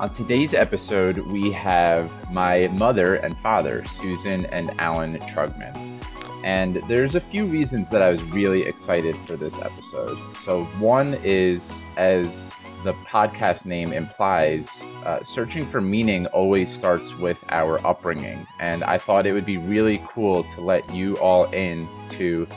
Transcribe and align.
On 0.00 0.08
today's 0.08 0.54
episode, 0.54 1.18
we 1.18 1.52
have 1.52 2.10
my 2.32 2.68
mother 2.68 3.16
and 3.16 3.36
father, 3.36 3.84
Susan 3.84 4.46
and 4.46 4.72
Alan 4.80 5.18
Trugman. 5.18 6.02
And 6.42 6.76
there's 6.88 7.16
a 7.16 7.20
few 7.20 7.44
reasons 7.44 7.90
that 7.90 8.00
I 8.00 8.08
was 8.08 8.22
really 8.22 8.62
excited 8.62 9.14
for 9.26 9.36
this 9.36 9.58
episode. 9.58 10.16
So, 10.38 10.64
one 10.78 11.18
is, 11.22 11.84
as 11.98 12.50
the 12.82 12.94
podcast 12.94 13.66
name 13.66 13.92
implies, 13.92 14.86
uh, 15.04 15.22
searching 15.22 15.66
for 15.66 15.82
meaning 15.82 16.24
always 16.28 16.72
starts 16.72 17.14
with 17.18 17.44
our 17.50 17.86
upbringing. 17.86 18.46
And 18.58 18.82
I 18.82 18.96
thought 18.96 19.26
it 19.26 19.34
would 19.34 19.44
be 19.44 19.58
really 19.58 20.02
cool 20.08 20.44
to 20.44 20.62
let 20.62 20.88
you 20.94 21.18
all 21.18 21.44
in 21.50 21.86
to 22.12 22.48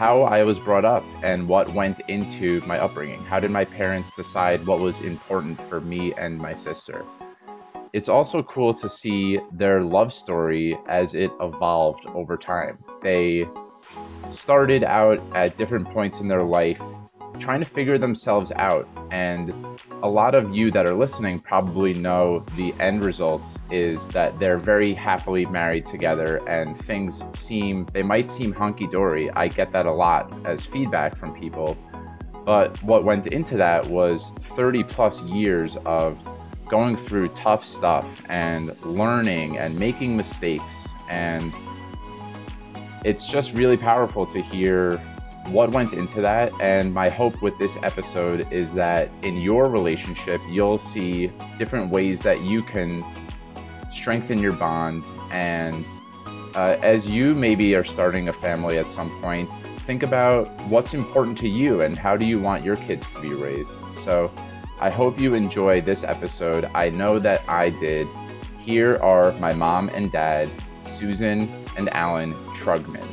how 0.00 0.22
I 0.22 0.44
was 0.44 0.58
brought 0.58 0.86
up 0.86 1.04
and 1.22 1.46
what 1.46 1.74
went 1.74 2.00
into 2.08 2.62
my 2.62 2.78
upbringing. 2.78 3.22
How 3.24 3.38
did 3.38 3.50
my 3.50 3.66
parents 3.66 4.10
decide 4.10 4.66
what 4.66 4.80
was 4.80 5.02
important 5.02 5.60
for 5.60 5.82
me 5.82 6.14
and 6.14 6.38
my 6.38 6.54
sister? 6.54 7.04
It's 7.92 8.08
also 8.08 8.42
cool 8.42 8.72
to 8.72 8.88
see 8.88 9.40
their 9.52 9.82
love 9.82 10.10
story 10.14 10.78
as 10.88 11.14
it 11.14 11.30
evolved 11.38 12.06
over 12.14 12.38
time. 12.38 12.78
They 13.02 13.46
started 14.30 14.84
out 14.84 15.20
at 15.34 15.58
different 15.58 15.86
points 15.90 16.22
in 16.22 16.28
their 16.28 16.44
life 16.44 16.80
trying 17.40 17.60
to 17.60 17.66
figure 17.66 17.98
themselves 17.98 18.52
out. 18.52 18.86
And 19.10 19.52
a 20.02 20.08
lot 20.08 20.34
of 20.34 20.54
you 20.54 20.70
that 20.70 20.86
are 20.86 20.94
listening 20.94 21.40
probably 21.40 21.94
know 21.94 22.40
the 22.56 22.72
end 22.78 23.02
result 23.02 23.42
is 23.70 24.06
that 24.08 24.38
they're 24.38 24.58
very 24.58 24.94
happily 24.94 25.46
married 25.46 25.86
together 25.86 26.46
and 26.48 26.78
things 26.78 27.24
seem, 27.32 27.86
they 27.86 28.02
might 28.02 28.30
seem 28.30 28.52
hunky 28.52 28.86
dory. 28.86 29.30
I 29.30 29.48
get 29.48 29.72
that 29.72 29.86
a 29.86 29.92
lot 29.92 30.32
as 30.44 30.64
feedback 30.64 31.16
from 31.16 31.34
people. 31.34 31.76
But 32.44 32.80
what 32.82 33.04
went 33.04 33.28
into 33.28 33.56
that 33.56 33.86
was 33.86 34.30
30 34.30 34.84
plus 34.84 35.22
years 35.22 35.76
of 35.78 36.22
going 36.68 36.96
through 36.96 37.28
tough 37.28 37.64
stuff 37.64 38.22
and 38.28 38.74
learning 38.84 39.58
and 39.58 39.76
making 39.78 40.16
mistakes. 40.16 40.94
And 41.08 41.52
it's 43.04 43.28
just 43.28 43.54
really 43.54 43.76
powerful 43.76 44.24
to 44.26 44.40
hear 44.40 45.00
what 45.48 45.70
went 45.70 45.92
into 45.92 46.20
that. 46.20 46.52
And 46.60 46.92
my 46.92 47.08
hope 47.08 47.42
with 47.42 47.58
this 47.58 47.78
episode 47.82 48.50
is 48.52 48.72
that 48.74 49.10
in 49.22 49.36
your 49.36 49.68
relationship, 49.68 50.40
you'll 50.48 50.78
see 50.78 51.32
different 51.58 51.90
ways 51.90 52.20
that 52.22 52.40
you 52.42 52.62
can 52.62 53.04
strengthen 53.90 54.38
your 54.38 54.52
bond. 54.52 55.02
And 55.30 55.84
uh, 56.54 56.76
as 56.82 57.08
you 57.08 57.34
maybe 57.34 57.74
are 57.74 57.84
starting 57.84 58.28
a 58.28 58.32
family 58.32 58.78
at 58.78 58.90
some 58.90 59.10
point, 59.20 59.50
think 59.80 60.02
about 60.02 60.48
what's 60.66 60.94
important 60.94 61.36
to 61.38 61.48
you 61.48 61.82
and 61.82 61.96
how 61.96 62.16
do 62.16 62.24
you 62.24 62.40
want 62.40 62.64
your 62.64 62.76
kids 62.76 63.10
to 63.10 63.20
be 63.20 63.30
raised. 63.30 63.82
So 63.96 64.30
I 64.80 64.88
hope 64.88 65.18
you 65.18 65.34
enjoy 65.34 65.80
this 65.80 66.04
episode. 66.04 66.70
I 66.74 66.90
know 66.90 67.18
that 67.18 67.46
I 67.48 67.70
did. 67.70 68.06
Here 68.60 68.96
are 69.02 69.32
my 69.32 69.52
mom 69.52 69.88
and 69.90 70.10
dad, 70.12 70.48
Susan 70.84 71.48
and 71.76 71.88
Alan 71.90 72.34
Trugman. 72.54 73.09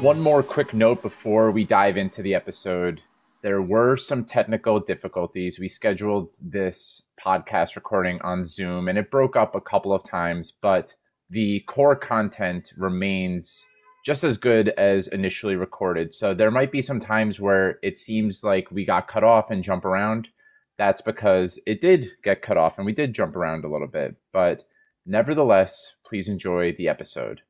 One 0.00 0.20
more 0.20 0.42
quick 0.42 0.74
note 0.74 1.00
before 1.00 1.50
we 1.50 1.64
dive 1.64 1.96
into 1.96 2.20
the 2.20 2.34
episode. 2.34 3.00
There 3.42 3.62
were 3.62 3.96
some 3.96 4.24
technical 4.24 4.78
difficulties. 4.80 5.58
We 5.58 5.68
scheduled 5.68 6.34
this 6.42 7.02
podcast 7.18 7.74
recording 7.74 8.20
on 8.20 8.44
Zoom 8.44 8.88
and 8.88 8.98
it 8.98 9.10
broke 9.10 9.34
up 9.34 9.54
a 9.54 9.60
couple 9.60 9.94
of 9.94 10.04
times, 10.04 10.52
but 10.52 10.94
the 11.30 11.60
core 11.60 11.96
content 11.96 12.72
remains 12.76 13.64
just 14.04 14.24
as 14.24 14.36
good 14.36 14.68
as 14.70 15.08
initially 15.08 15.56
recorded. 15.56 16.12
So 16.12 16.34
there 16.34 16.50
might 16.50 16.70
be 16.70 16.82
some 16.82 17.00
times 17.00 17.40
where 17.40 17.78
it 17.82 17.98
seems 17.98 18.44
like 18.44 18.70
we 18.70 18.84
got 18.84 19.08
cut 19.08 19.24
off 19.24 19.50
and 19.50 19.64
jump 19.64 19.86
around. 19.86 20.28
That's 20.76 21.00
because 21.00 21.58
it 21.66 21.80
did 21.80 22.08
get 22.22 22.42
cut 22.42 22.58
off 22.58 22.76
and 22.76 22.84
we 22.84 22.92
did 22.92 23.14
jump 23.14 23.36
around 23.36 23.64
a 23.64 23.72
little 23.72 23.88
bit. 23.88 24.16
But 24.32 24.64
nevertheless, 25.06 25.94
please 26.04 26.28
enjoy 26.28 26.74
the 26.74 26.88
episode. 26.88 27.40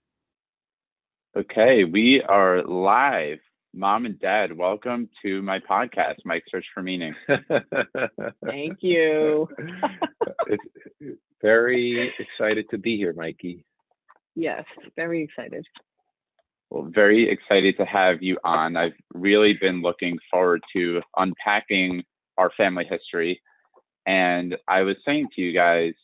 Okay, 1.37 1.83
we 1.83 2.23
are 2.29 2.63
live. 2.63 3.41
Mom 3.75 4.07
and 4.07 4.21
Dad, 4.21 4.57
welcome 4.57 5.09
to 5.23 5.43
my 5.43 5.59
podcast, 5.59 6.19
Mike 6.25 6.45
Search 6.49 6.65
for 6.73 6.81
Meaning. 6.81 7.13
Thank 8.47 8.79
you. 8.83 9.49
it's 10.47 11.19
very 11.43 12.15
excited 12.21 12.67
to 12.71 12.79
be 12.79 12.97
here, 12.97 13.13
Mikey. 13.15 13.65
Yes, 14.37 14.63
very 14.95 15.25
excited. 15.25 15.67
Well, 16.71 16.89
very 16.95 17.29
excited 17.29 17.79
to 17.79 17.85
have 17.85 18.23
you 18.23 18.39
on. 18.45 18.77
I've 18.77 18.93
really 19.13 19.55
been 19.61 19.83
looking 19.83 20.17
forward 20.31 20.61
to 20.77 21.03
unpacking 21.17 22.05
our 22.39 22.53
family 22.57 22.85
history. 22.89 23.43
And 24.07 24.55
I 24.69 24.83
was 24.83 24.95
saying 25.05 25.31
to 25.35 25.43
you 25.43 25.53
guys, 25.53 25.95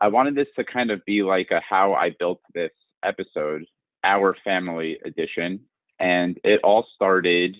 I 0.00 0.08
wanted 0.08 0.34
this 0.34 0.48
to 0.56 0.64
kind 0.64 0.90
of 0.90 1.04
be 1.06 1.22
like 1.22 1.50
a 1.52 1.60
how 1.60 1.94
I 1.94 2.10
built 2.18 2.40
this 2.52 2.72
episode 3.04 3.64
our 4.04 4.36
Family 4.44 4.98
edition. 5.04 5.60
And 5.98 6.38
it 6.44 6.60
all 6.62 6.86
started, 6.94 7.56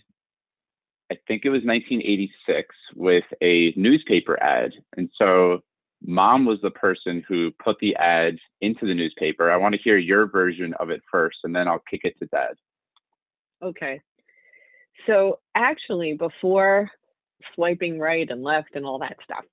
I 1.11 1.17
think 1.27 1.45
it 1.45 1.51
was 1.51 1.63
1986, 1.65 2.75
with 2.95 3.25
a 3.43 3.73
newspaper 3.77 4.41
ad. 4.43 4.73
And 4.97 5.11
so 5.19 5.63
mom 6.03 6.45
was 6.45 6.59
the 6.63 6.71
person 6.71 7.25
who 7.27 7.51
put 7.63 7.77
the 7.81 7.97
ad 7.97 8.39
into 8.61 8.87
the 8.87 8.95
newspaper. 8.95 9.51
I 9.51 9.57
want 9.57 9.75
to 9.75 9.81
hear 9.83 9.99
your 9.99 10.27
version 10.27 10.75
of 10.75 10.91
it 10.91 11.03
first, 11.11 11.39
and 11.45 11.55
then 11.55 11.67
I'll 11.67 11.83
kick 11.91 12.03
it 12.05 12.19
to 12.19 12.27
dad. 12.27 12.55
Okay. 13.63 14.01
So 15.07 15.41
actually, 15.55 16.15
before 16.15 16.91
swiping 17.55 17.99
right 17.99 18.29
and 18.31 18.43
left 18.43 18.71
and 18.75 18.85
all 18.85 18.99
that 19.01 19.17
stuff, 19.25 19.45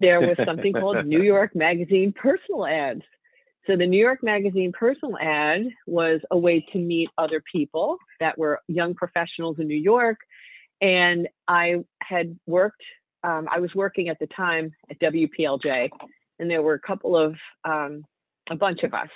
there 0.00 0.20
was 0.20 0.36
something 0.44 0.72
called 0.72 1.06
New 1.06 1.22
York 1.34 1.54
Magazine 1.54 2.12
personal 2.12 2.66
ads. 2.66 3.02
So 3.66 3.76
the 3.76 3.86
New 3.86 3.98
York 3.98 4.22
Magazine 4.22 4.70
personal 4.72 5.18
ad 5.18 5.62
was 5.86 6.20
a 6.30 6.38
way 6.38 6.64
to 6.72 6.78
meet 6.78 7.08
other 7.18 7.42
people 7.52 7.98
that 8.20 8.38
were 8.38 8.60
young 8.68 8.94
professionals 8.94 9.56
in 9.58 9.66
New 9.66 9.74
York. 9.74 10.18
And 10.80 11.26
I 11.48 11.84
had 12.00 12.38
worked, 12.46 12.82
um, 13.24 13.48
I 13.50 13.58
was 13.58 13.74
working 13.74 14.08
at 14.08 14.20
the 14.20 14.28
time 14.28 14.72
at 14.88 15.00
WPLJ, 15.00 15.88
and 16.38 16.48
there 16.50 16.62
were 16.62 16.74
a 16.74 16.80
couple 16.80 17.16
of, 17.16 17.34
um, 17.64 18.04
a 18.48 18.54
bunch 18.54 18.84
of 18.84 18.94
us 18.94 19.08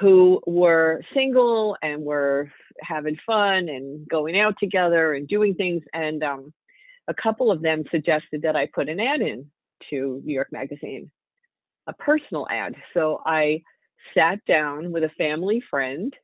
who 0.00 0.40
were 0.46 1.02
single 1.14 1.76
and 1.80 2.02
were 2.02 2.50
having 2.80 3.16
fun 3.24 3.68
and 3.68 4.08
going 4.08 4.38
out 4.38 4.54
together 4.58 5.14
and 5.14 5.28
doing 5.28 5.54
things. 5.54 5.84
And 5.92 6.24
um, 6.24 6.52
a 7.06 7.14
couple 7.14 7.52
of 7.52 7.62
them 7.62 7.84
suggested 7.92 8.42
that 8.42 8.56
I 8.56 8.66
put 8.66 8.88
an 8.88 8.98
ad 8.98 9.20
in 9.20 9.46
to 9.90 10.20
New 10.24 10.34
York 10.34 10.48
Magazine 10.50 11.10
a 11.86 11.92
personal 11.94 12.46
ad. 12.50 12.74
So 12.94 13.20
I 13.24 13.62
sat 14.14 14.44
down 14.46 14.92
with 14.92 15.04
a 15.04 15.10
family 15.18 15.62
friend 15.70 16.14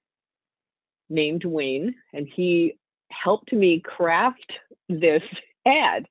named 1.08 1.44
Wayne, 1.44 1.94
and 2.12 2.28
he 2.34 2.78
helped 3.10 3.52
me 3.52 3.80
craft 3.84 4.52
this 4.88 5.22
ad. 5.66 6.06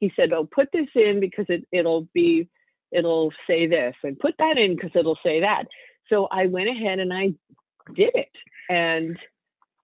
He 0.00 0.12
said, 0.16 0.32
"Oh, 0.32 0.44
put 0.44 0.70
this 0.72 0.88
in 0.94 1.20
because 1.20 1.46
it 1.48 1.66
it'll 1.72 2.08
be 2.14 2.48
it'll 2.90 3.32
say 3.46 3.66
this, 3.66 3.94
and 4.02 4.18
put 4.18 4.34
that 4.38 4.56
in 4.56 4.74
because 4.74 4.92
it'll 4.94 5.18
say 5.22 5.40
that." 5.40 5.64
So 6.08 6.26
I 6.30 6.46
went 6.46 6.68
ahead 6.68 6.98
and 6.98 7.12
I 7.12 7.34
did 7.94 8.12
it. 8.14 8.30
And 8.68 9.18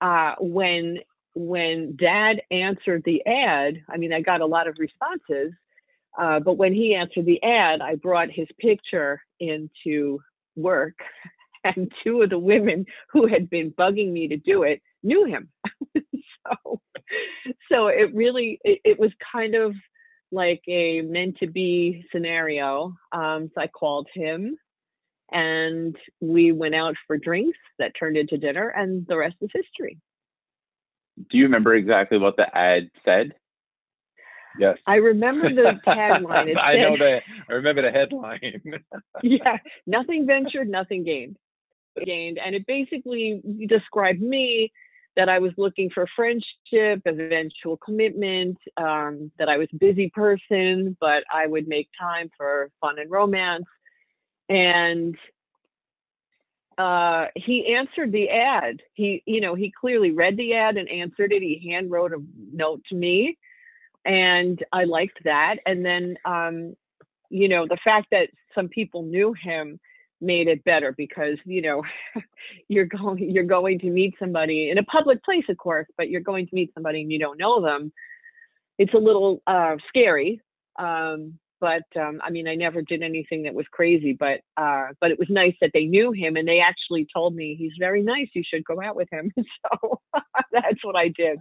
uh, 0.00 0.35
when 0.41 0.99
when 1.35 1.97
Dad 1.97 2.43
answered 2.50 3.03
the 3.05 3.25
ad, 3.27 3.83
I 3.88 3.97
mean, 3.97 4.12
I 4.12 4.21
got 4.21 4.41
a 4.41 4.47
lot 4.47 4.69
of 4.69 4.77
responses. 4.79 5.53
Uh, 6.19 6.40
but 6.40 6.56
when 6.56 6.72
he 6.72 6.94
answered 6.94 7.26
the 7.26 7.43
ad, 7.43 7.81
I 7.81 7.96
brought 7.96 8.31
his 8.31 8.49
picture 8.58 9.20
into 9.40 10.20
work, 10.56 10.94
and 11.64 11.90
two 12.02 12.22
of 12.22 12.31
the 12.31 12.38
women 12.38 12.87
who 13.11 13.26
had 13.26 13.50
been 13.50 13.72
bugging 13.72 14.12
me 14.12 14.28
to 14.28 14.37
do 14.37 14.62
it 14.62 14.81
knew 15.02 15.25
him. 15.25 15.49
so, 15.96 16.81
so 17.70 17.87
it 17.88 18.14
really 18.14 18.61
it, 18.62 18.81
it, 18.84 19.00
was 19.00 19.11
kind 19.32 19.55
of 19.55 19.75
like 20.31 20.62
a 20.69 21.00
meant 21.02 21.38
to 21.38 21.46
be 21.46 22.05
scenario. 22.12 22.94
Um, 23.12 23.50
so 23.55 23.61
I 23.61 23.66
called 23.66 24.08
him, 24.14 24.56
and 25.32 25.96
we 26.20 26.52
went 26.52 26.75
out 26.75 26.94
for 27.06 27.16
drinks 27.19 27.58
that 27.78 27.93
turned 27.99 28.16
into 28.16 28.38
dinner, 28.38 28.69
and 28.69 29.06
the 29.06 29.16
rest 29.16 29.37
is 29.40 29.50
history. 29.52 29.99
Do 31.31 31.38
you 31.38 31.44
remember 31.44 31.75
exactly 31.75 32.19
what 32.19 32.37
the 32.37 32.46
ad 32.56 32.90
said? 33.05 33.34
Yes. 34.59 34.79
I 34.87 34.97
remember 34.97 35.49
the 35.53 35.81
tagline. 35.87 36.49
It 36.49 36.56
I 36.56 36.77
know 36.77 36.97
that. 36.97 37.21
I 37.49 37.53
remember 37.53 37.83
the 37.83 37.91
headline. 37.91 38.62
yeah, 39.23 39.59
nothing 39.87 40.27
ventured, 40.27 40.69
nothing 40.69 41.05
gained. 41.05 41.37
Gained, 42.05 42.39
and 42.45 42.55
it 42.55 42.67
basically 42.67 43.41
described 43.69 44.21
me 44.21 44.73
that 45.17 45.29
I 45.29 45.39
was 45.39 45.53
looking 45.56 45.91
for 45.91 46.06
friendship, 46.17 47.03
eventual 47.06 47.77
commitment, 47.77 48.59
um, 48.77 49.31
that 49.39 49.49
I 49.49 49.59
was 49.59 49.69
a 49.73 49.77
busy 49.77 50.11
person, 50.12 50.97
but 51.00 51.23
I 51.33 51.47
would 51.47 51.69
make 51.69 51.89
time 51.99 52.31
for 52.37 52.71
fun 52.81 52.99
and 52.99 53.11
romance. 53.11 53.65
And 54.49 55.17
uh, 56.77 57.27
he 57.37 57.75
answered 57.77 58.12
the 58.12 58.29
ad. 58.29 58.81
He, 58.95 59.23
you 59.27 59.41
know, 59.41 59.55
he 59.55 59.73
clearly 59.81 60.11
read 60.11 60.37
the 60.37 60.55
ad 60.55 60.77
and 60.77 60.89
answered 60.89 61.33
it. 61.33 61.43
He 61.43 61.71
hand 61.71 61.91
wrote 61.91 62.12
a 62.12 62.19
note 62.53 62.83
to 62.89 62.97
me, 62.97 63.39
and 64.05 64.62
I 64.73 64.85
liked 64.85 65.25
that. 65.25 65.56
And 65.67 65.85
then, 65.85 66.17
um, 66.25 66.75
you 67.31 67.49
know, 67.49 67.67
the 67.67 67.79
fact 67.83 68.09
that 68.11 68.29
some 68.55 68.69
people 68.69 69.03
knew 69.03 69.35
him 69.35 69.81
made 70.21 70.49
it 70.49 70.65
better 70.65 70.93
because 70.97 71.37
you 71.45 71.61
know 71.61 71.83
you're 72.69 72.87
going 72.87 73.31
you're 73.31 73.45
going 73.45 73.79
to 73.79 73.91
meet 73.91 74.15
somebody 74.19 74.71
in 74.71 74.79
a 74.79 74.83
public 74.85 75.23
place 75.23 75.45
of 75.49 75.59
course 75.59 75.87
but 75.97 76.09
you're 76.09 76.21
going 76.21 76.47
to 76.47 76.55
meet 76.55 76.73
somebody 76.75 77.03
and 77.03 77.12
you 77.12 77.19
don't 77.19 77.39
know 77.39 77.61
them 77.61 77.93
it's 78.79 78.95
a 78.95 78.99
little 78.99 79.43
uh 79.47 79.77
scary 79.89 80.41
um 80.79 81.39
but 81.61 81.83
um 82.00 82.21
i 82.23 82.31
mean 82.31 82.49
i 82.49 82.55
never 82.55 82.81
did 82.81 83.03
anything 83.03 83.43
that 83.43 83.55
was 83.55 83.67
crazy 83.71 84.17
but 84.19 84.41
uh 84.57 84.87
but 85.00 85.11
it 85.11 85.19
was 85.19 85.29
nice 85.31 85.55
that 85.61 85.71
they 85.75 85.85
knew 85.85 86.12
him 86.12 86.37
and 86.37 86.49
they 86.49 86.61
actually 86.61 87.07
told 87.12 87.35
me 87.35 87.55
he's 87.59 87.73
very 87.79 88.03
nice 88.03 88.29
you 88.35 88.43
should 88.49 88.65
go 88.65 88.81
out 88.81 88.97
with 88.97 89.09
him 89.12 89.33
so 89.37 90.00
that's 90.53 90.83
what 90.83 90.97
i 90.97 91.09
did 91.09 91.39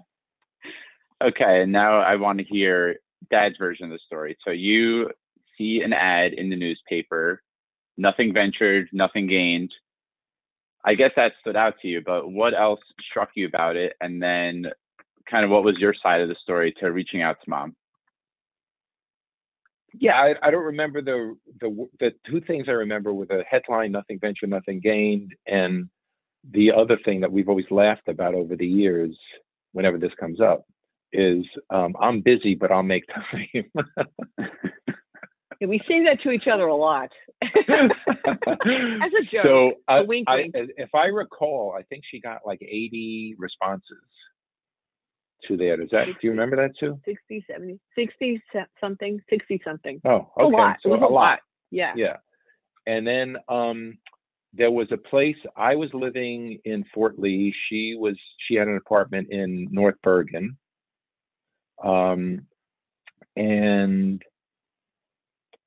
Okay, 1.23 1.61
and 1.61 1.71
now 1.71 2.01
I 2.01 2.15
want 2.17 2.39
to 2.39 2.45
hear 2.45 2.97
Dad's 3.31 3.55
version 3.57 3.85
of 3.85 3.91
the 3.91 3.99
story. 4.05 4.37
So 4.43 4.51
you 4.51 5.09
see 5.57 5.81
an 5.83 5.93
ad 5.93 6.33
in 6.33 6.49
the 6.49 6.57
newspaper, 6.57 7.41
nothing 7.97 8.33
ventured, 8.33 8.89
nothing 8.91 9.27
gained. 9.27 9.71
I 10.83 10.95
guess 10.95 11.11
that 11.15 11.31
stood 11.39 11.55
out 11.55 11.75
to 11.81 11.87
you, 11.87 12.01
but 12.05 12.29
what 12.29 12.53
else 12.53 12.81
struck 13.09 13.29
you 13.35 13.47
about 13.47 13.77
it? 13.77 13.93
And 14.01 14.21
then, 14.21 14.65
kind 15.31 15.45
of, 15.45 15.49
what 15.51 15.63
was 15.63 15.77
your 15.79 15.93
side 16.03 16.19
of 16.19 16.27
the 16.27 16.35
story 16.43 16.73
to 16.81 16.91
reaching 16.91 17.21
out 17.21 17.37
to 17.43 17.49
mom? 17.49 17.75
Yeah, 19.93 20.15
I, 20.15 20.33
I 20.47 20.51
don't 20.51 20.65
remember 20.65 21.01
the 21.01 21.37
the 21.61 21.87
the 21.99 22.11
two 22.29 22.41
things 22.41 22.65
I 22.67 22.71
remember 22.71 23.13
were 23.13 23.27
the 23.27 23.43
headline 23.49 23.93
"Nothing 23.93 24.19
ventured, 24.19 24.49
nothing 24.49 24.81
gained," 24.81 25.33
and 25.47 25.87
the 26.51 26.71
other 26.71 26.97
thing 27.05 27.21
that 27.21 27.31
we've 27.31 27.47
always 27.47 27.69
laughed 27.71 28.09
about 28.09 28.33
over 28.33 28.57
the 28.57 28.67
years, 28.67 29.15
whenever 29.71 29.97
this 29.97 30.11
comes 30.19 30.41
up, 30.41 30.65
is 31.13 31.45
um, 31.69 31.95
I'm 31.99 32.21
busy, 32.21 32.55
but 32.55 32.71
I'll 32.71 32.83
make 32.83 33.05
time. 33.07 33.71
and 35.61 35.69
we 35.69 35.79
say 35.87 36.03
that 36.05 36.21
to 36.23 36.31
each 36.31 36.47
other 36.51 36.65
a 36.67 36.75
lot 36.75 37.09
as 37.41 37.51
a 37.69 39.23
joke 39.31 39.43
so 39.43 39.71
I, 39.87 39.99
a 39.99 40.03
wink, 40.03 40.27
I, 40.29 40.35
wink. 40.35 40.55
if 40.55 40.89
I 40.93 41.05
recall, 41.05 41.75
I 41.77 41.83
think 41.83 42.03
she 42.09 42.19
got 42.19 42.39
like 42.45 42.61
80 42.61 43.35
responses 43.37 43.97
to 45.47 45.57
that. 45.57 45.79
Is 45.81 45.89
that? 45.91 46.05
Do 46.05 46.13
you 46.21 46.31
remember 46.31 46.55
that 46.57 46.71
too? 46.79 46.99
60 47.05 47.45
70 47.49 47.79
60 47.95 48.41
something 48.79 49.19
60 49.29 49.61
something 49.63 50.01
Oh, 50.05 50.31
a 50.37 50.43
okay. 50.43 50.55
lot 50.55 50.77
So 50.83 50.89
was 50.89 51.01
a 51.01 51.11
lot 51.11 51.39
yeah 51.71 51.93
Yeah. 51.95 52.17
And 52.85 53.05
then 53.05 53.37
um 53.49 53.97
there 54.53 54.71
was 54.71 54.87
a 54.91 54.97
place 54.97 55.35
I 55.57 55.75
was 55.75 55.89
living 55.93 56.59
in 56.65 56.85
Fort 56.93 57.17
Lee. 57.17 57.53
She 57.69 57.95
was 57.97 58.17
she 58.47 58.55
had 58.55 58.67
an 58.67 58.77
apartment 58.77 59.29
in 59.31 59.67
North 59.71 59.95
Bergen. 60.03 60.57
Um 61.83 62.47
and 63.35 64.21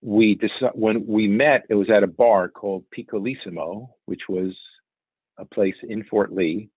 we 0.02 0.34
decided 0.36 0.74
when 0.74 1.06
we 1.06 1.26
met, 1.28 1.64
it 1.68 1.74
was 1.74 1.90
at 1.90 2.04
a 2.04 2.08
bar 2.08 2.48
called 2.48 2.84
Picolissimo, 2.96 3.88
which 4.06 4.22
was 4.28 4.54
a 5.38 5.44
place 5.44 5.74
in 5.82 6.04
Fort 6.04 6.32
Lee. 6.32 6.70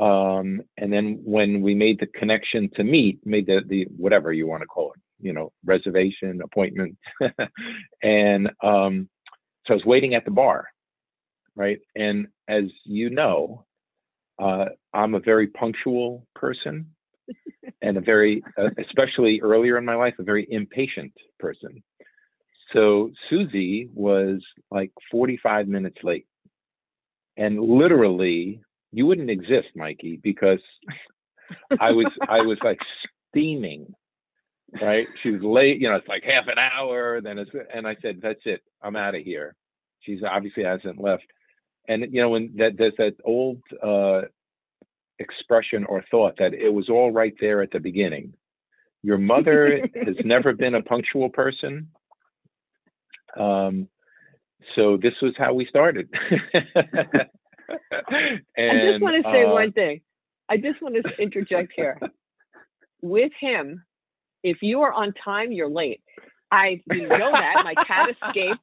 Um, 0.00 0.62
and 0.76 0.92
then 0.92 1.20
when 1.24 1.62
we 1.62 1.74
made 1.74 1.98
the 2.00 2.06
connection 2.06 2.70
to 2.76 2.84
meet, 2.84 3.20
made 3.24 3.46
the, 3.46 3.62
the 3.66 3.86
whatever 3.96 4.32
you 4.32 4.46
want 4.46 4.62
to 4.62 4.66
call 4.66 4.92
it, 4.92 5.00
you 5.20 5.32
know, 5.32 5.52
reservation, 5.64 6.40
appointment, 6.42 6.98
and 8.02 8.48
um, 8.62 9.08
so 9.66 9.74
I 9.74 9.76
was 9.76 9.84
waiting 9.86 10.14
at 10.14 10.24
the 10.24 10.30
bar, 10.30 10.68
right? 11.56 11.78
And 11.96 12.28
as 12.48 12.64
you 12.84 13.10
know, 13.10 13.64
uh, 14.38 14.66
I'm 14.94 15.14
a 15.14 15.20
very 15.20 15.48
punctual 15.48 16.26
person, 16.34 16.95
and 17.82 17.96
a 17.96 18.00
very, 18.00 18.42
uh, 18.58 18.70
especially 18.78 19.40
earlier 19.42 19.78
in 19.78 19.84
my 19.84 19.94
life, 19.94 20.14
a 20.18 20.22
very 20.22 20.46
impatient 20.50 21.12
person. 21.38 21.82
So 22.72 23.10
Susie 23.30 23.88
was 23.94 24.40
like 24.70 24.90
45 25.10 25.68
minutes 25.68 25.98
late, 26.02 26.26
and 27.36 27.60
literally 27.60 28.60
you 28.92 29.06
wouldn't 29.06 29.30
exist, 29.30 29.68
Mikey, 29.74 30.18
because 30.22 30.60
I 31.80 31.90
was 31.92 32.10
I 32.28 32.40
was 32.40 32.58
like 32.64 32.78
steaming, 33.28 33.94
right? 34.80 35.06
She 35.22 35.30
was 35.30 35.42
late, 35.42 35.80
you 35.80 35.88
know, 35.88 35.96
it's 35.96 36.08
like 36.08 36.24
half 36.24 36.46
an 36.48 36.58
hour, 36.58 37.20
then 37.20 37.38
it's 37.38 37.50
and 37.72 37.86
I 37.86 37.96
said, 38.02 38.20
That's 38.22 38.40
it, 38.44 38.62
I'm 38.82 38.96
out 38.96 39.14
of 39.14 39.22
here. 39.22 39.54
She's 40.00 40.20
obviously 40.28 40.64
hasn't 40.64 41.00
left. 41.00 41.24
And 41.88 42.06
you 42.12 42.20
know, 42.22 42.30
when 42.30 42.54
that 42.56 42.76
there's 42.76 42.94
that 42.98 43.16
old 43.24 43.60
uh 43.82 44.22
expression 45.18 45.84
or 45.84 46.04
thought 46.10 46.34
that 46.38 46.54
it 46.54 46.72
was 46.72 46.88
all 46.88 47.12
right 47.12 47.34
there 47.40 47.62
at 47.62 47.70
the 47.70 47.80
beginning. 47.80 48.34
Your 49.02 49.18
mother 49.18 49.80
has 49.94 50.16
never 50.24 50.52
been 50.52 50.74
a 50.74 50.82
punctual 50.82 51.30
person. 51.30 51.88
Um 53.36 53.88
so 54.74 54.96
this 54.96 55.14
was 55.22 55.34
how 55.38 55.54
we 55.54 55.66
started. 55.66 56.08
and, 56.52 56.64
I 58.58 58.90
just 58.90 59.02
want 59.02 59.24
to 59.24 59.30
say 59.32 59.44
uh, 59.44 59.52
one 59.52 59.72
thing. 59.72 60.00
I 60.48 60.56
just 60.56 60.82
want 60.82 60.96
to 60.96 61.22
interject 61.22 61.72
here. 61.74 61.98
With 63.02 63.32
him, 63.40 63.84
if 64.42 64.58
you 64.62 64.82
are 64.82 64.92
on 64.92 65.12
time, 65.24 65.52
you're 65.52 65.70
late. 65.70 66.02
I 66.50 66.80
you 66.90 67.08
know 67.08 67.32
that 67.32 67.64
my 67.64 67.74
cat 67.86 68.10
escaped. 68.10 68.60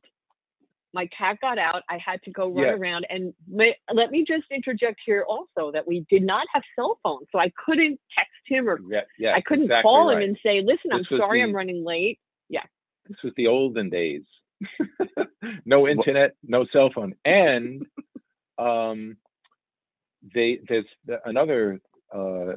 My 0.94 1.08
cat 1.18 1.38
got 1.42 1.58
out. 1.58 1.82
I 1.90 1.98
had 1.98 2.22
to 2.24 2.32
go 2.32 2.48
run 2.50 2.66
Yeah. 2.66 2.74
around. 2.74 3.06
And 3.10 3.34
ma- 3.48 3.74
let 3.92 4.12
me 4.12 4.24
just 4.28 4.46
interject 4.52 5.00
here 5.06 5.24
also 5.28 5.72
that 5.72 5.88
we 5.88 6.06
did 6.10 6.22
not 6.24 6.46
have 6.54 6.64
cell 6.76 7.00
phones, 7.04 7.28
so 7.32 7.40
I 7.40 7.52
couldn't 7.66 8.00
text 8.16 8.32
him 8.46 8.70
or 8.70 8.80
Yeah, 8.88 9.02
yeah, 9.18 9.34
I 9.36 9.42
couldn't 9.42 9.66
exactly 9.66 9.82
call 9.84 10.08
right. 10.10 10.18
him 10.18 10.30
and 10.30 10.38
say, 10.44 10.62
"Listen, 10.62 10.92
I'm 10.94 11.04
sorry, 11.06 11.40
the- 11.40 11.44
I'm 11.44 11.56
running 11.56 11.84
late." 11.84 12.20
Yeah. 12.50 12.64
This 13.08 13.22
was 13.24 13.34
the 13.36 13.48
olden 13.48 13.90
days. 13.90 14.24
no 15.66 15.88
internet, 15.88 16.36
no 16.44 16.66
cell 16.72 16.90
phone, 16.94 17.16
and 17.26 17.86
um, 18.58 19.18
they 20.34 20.60
there's 20.70 20.86
another 21.26 21.82
uh, 22.14 22.54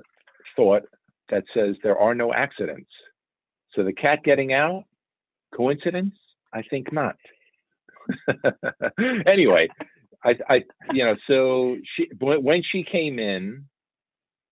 thought 0.55 0.83
that 1.31 1.45
says 1.55 1.75
there 1.83 1.99
are 1.99 2.15
no 2.15 2.33
accidents. 2.33 2.91
So 3.73 3.83
the 3.83 3.93
cat 3.93 4.23
getting 4.25 4.53
out, 4.53 4.85
coincidence? 5.55 6.15
I 6.53 6.63
think 6.63 6.93
not. 6.93 7.17
anyway, 9.27 9.69
I, 10.25 10.35
I, 10.49 10.55
you 10.93 11.05
know, 11.05 11.17
so 11.29 11.77
she 11.97 12.09
when 12.19 12.63
she 12.71 12.85
came 12.85 13.19
in, 13.19 13.65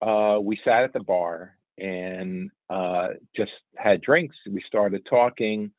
uh, 0.01 0.39
we 0.41 0.59
sat 0.65 0.85
at 0.85 0.93
the 0.93 1.01
bar 1.01 1.57
and 1.79 2.51
uh, 2.71 3.09
just 3.37 3.53
had 3.77 4.01
drinks. 4.01 4.37
We 4.49 4.63
started 4.67 5.07
talking. 5.09 5.71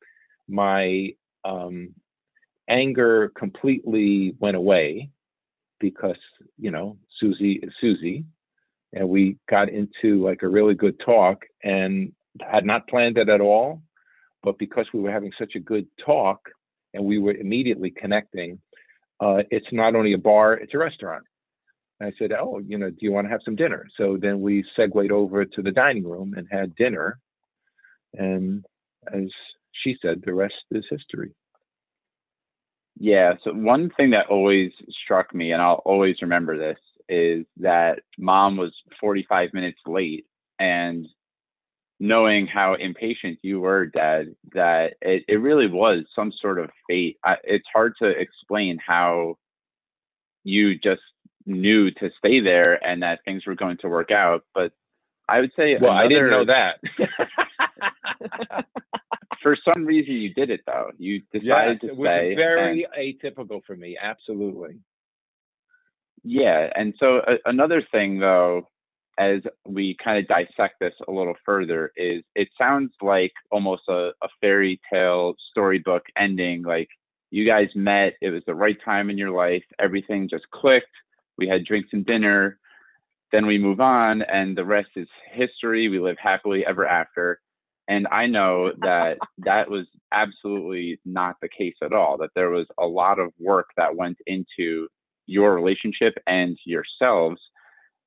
My 0.47 1.09
um, 1.43 1.93
anger 2.69 3.31
completely 3.37 4.35
went 4.39 4.57
away 4.57 5.09
because 5.79 6.17
you 6.57 6.71
know 6.71 6.97
Susie 7.19 7.59
is 7.63 7.71
Susie, 7.79 8.25
and 8.93 9.07
we 9.07 9.37
got 9.49 9.69
into 9.69 10.23
like 10.23 10.43
a 10.43 10.49
really 10.49 10.75
good 10.75 10.99
talk 11.05 11.43
and 11.63 12.11
had 12.41 12.65
not 12.65 12.87
planned 12.87 13.17
it 13.17 13.29
at 13.29 13.41
all, 13.41 13.81
but 14.43 14.57
because 14.57 14.85
we 14.93 14.99
were 14.99 15.11
having 15.11 15.31
such 15.39 15.55
a 15.55 15.59
good 15.59 15.87
talk 16.05 16.39
and 16.95 17.05
we 17.05 17.19
were 17.19 17.33
immediately 17.33 17.91
connecting, 17.91 18.59
uh, 19.19 19.43
it's 19.51 19.67
not 19.71 19.95
only 19.95 20.13
a 20.13 20.17
bar, 20.17 20.53
it's 20.53 20.73
a 20.73 20.77
restaurant. 20.77 21.23
And 21.99 22.09
I 22.09 22.17
said, 22.17 22.31
oh, 22.33 22.59
you 22.65 22.77
know, 22.77 22.89
do 22.89 22.97
you 23.01 23.11
want 23.11 23.27
to 23.27 23.31
have 23.31 23.41
some 23.45 23.55
dinner? 23.55 23.87
So 23.97 24.17
then 24.19 24.41
we 24.41 24.65
segued 24.75 25.11
over 25.11 25.45
to 25.45 25.61
the 25.61 25.71
dining 25.71 26.07
room 26.07 26.33
and 26.35 26.47
had 26.51 26.75
dinner. 26.75 27.19
And 28.13 28.65
as 29.13 29.29
she 29.83 29.95
said, 30.01 30.21
the 30.25 30.33
rest 30.33 30.55
is 30.71 30.83
history. 30.89 31.33
Yeah. 32.97 33.33
So 33.43 33.51
one 33.51 33.91
thing 33.95 34.11
that 34.11 34.27
always 34.29 34.71
struck 35.03 35.33
me, 35.33 35.51
and 35.51 35.61
I'll 35.61 35.81
always 35.85 36.15
remember 36.21 36.57
this, 36.57 36.79
is 37.07 37.45
that 37.57 37.99
mom 38.17 38.57
was 38.57 38.73
45 38.99 39.53
minutes 39.53 39.79
late, 39.85 40.25
and 40.59 41.05
knowing 41.99 42.47
how 42.47 42.75
impatient 42.75 43.39
you 43.41 43.59
were, 43.59 43.85
Dad, 43.85 44.35
that 44.53 44.93
it, 45.01 45.23
it 45.27 45.35
really 45.35 45.67
was 45.67 46.03
some 46.15 46.31
sort 46.41 46.59
of 46.59 46.69
fate. 46.87 47.17
I, 47.23 47.35
it's 47.43 47.67
hard 47.73 47.93
to 48.01 48.09
explain 48.09 48.77
how 48.85 49.37
you 50.43 50.75
just 50.75 51.01
knew 51.45 51.91
to 51.91 52.09
stay 52.17 52.39
there 52.41 52.83
and 52.83 53.03
that 53.03 53.19
things 53.23 53.45
were 53.45 53.55
going 53.55 53.77
to 53.77 53.87
work 53.87 54.11
out, 54.11 54.43
but 54.53 54.71
I 55.27 55.39
would 55.39 55.51
say. 55.55 55.75
Well, 55.79 55.91
another, 55.91 56.05
I 56.05 56.07
didn't 56.07 56.29
know 56.29 56.45
that. 56.45 56.79
for 59.41 59.55
some 59.63 59.85
reason, 59.85 60.15
you 60.15 60.33
did 60.33 60.49
it 60.49 60.61
though. 60.65 60.89
You 60.97 61.21
decided 61.31 61.79
yes, 61.81 61.81
to 61.81 61.87
it 61.89 61.97
was 61.97 62.07
stay. 62.07 62.35
very 62.35 62.83
and- 62.83 63.21
atypical 63.21 63.61
for 63.65 63.75
me. 63.75 63.97
Absolutely. 64.01 64.79
Yeah, 66.23 66.67
and 66.75 66.95
so 66.99 67.17
uh, 67.17 67.35
another 67.45 67.83
thing 67.91 68.19
though, 68.19 68.67
as 69.17 69.41
we 69.67 69.95
kind 70.03 70.19
of 70.19 70.27
dissect 70.27 70.75
this 70.79 70.93
a 71.07 71.11
little 71.11 71.35
further, 71.45 71.91
is 71.95 72.23
it 72.35 72.49
sounds 72.57 72.91
like 73.01 73.31
almost 73.51 73.83
a, 73.87 74.11
a 74.21 74.27
fairy 74.41 74.79
tale 74.91 75.35
storybook 75.51 76.03
ending. 76.17 76.63
Like 76.63 76.89
you 77.31 77.45
guys 77.45 77.69
met, 77.75 78.13
it 78.21 78.29
was 78.29 78.43
the 78.45 78.55
right 78.55 78.77
time 78.83 79.09
in 79.09 79.17
your 79.17 79.31
life, 79.31 79.63
everything 79.79 80.29
just 80.29 80.49
clicked. 80.51 80.87
We 81.37 81.47
had 81.47 81.65
drinks 81.65 81.89
and 81.91 82.05
dinner, 82.05 82.59
then 83.31 83.45
we 83.45 83.57
move 83.57 83.81
on, 83.81 84.21
and 84.21 84.55
the 84.55 84.65
rest 84.65 84.89
is 84.95 85.07
history. 85.33 85.89
We 85.89 85.99
live 85.99 86.17
happily 86.21 86.65
ever 86.65 86.87
after. 86.87 87.41
And 87.87 88.07
I 88.11 88.27
know 88.27 88.71
that 88.79 89.17
that 89.39 89.69
was 89.69 89.85
absolutely 90.11 90.99
not 91.05 91.35
the 91.41 91.49
case 91.49 91.75
at 91.83 91.93
all. 91.93 92.17
That 92.17 92.31
there 92.35 92.49
was 92.49 92.67
a 92.79 92.85
lot 92.85 93.19
of 93.19 93.33
work 93.39 93.67
that 93.77 93.95
went 93.95 94.17
into 94.25 94.87
your 95.27 95.53
relationship 95.53 96.13
and 96.25 96.57
yourselves. 96.65 97.41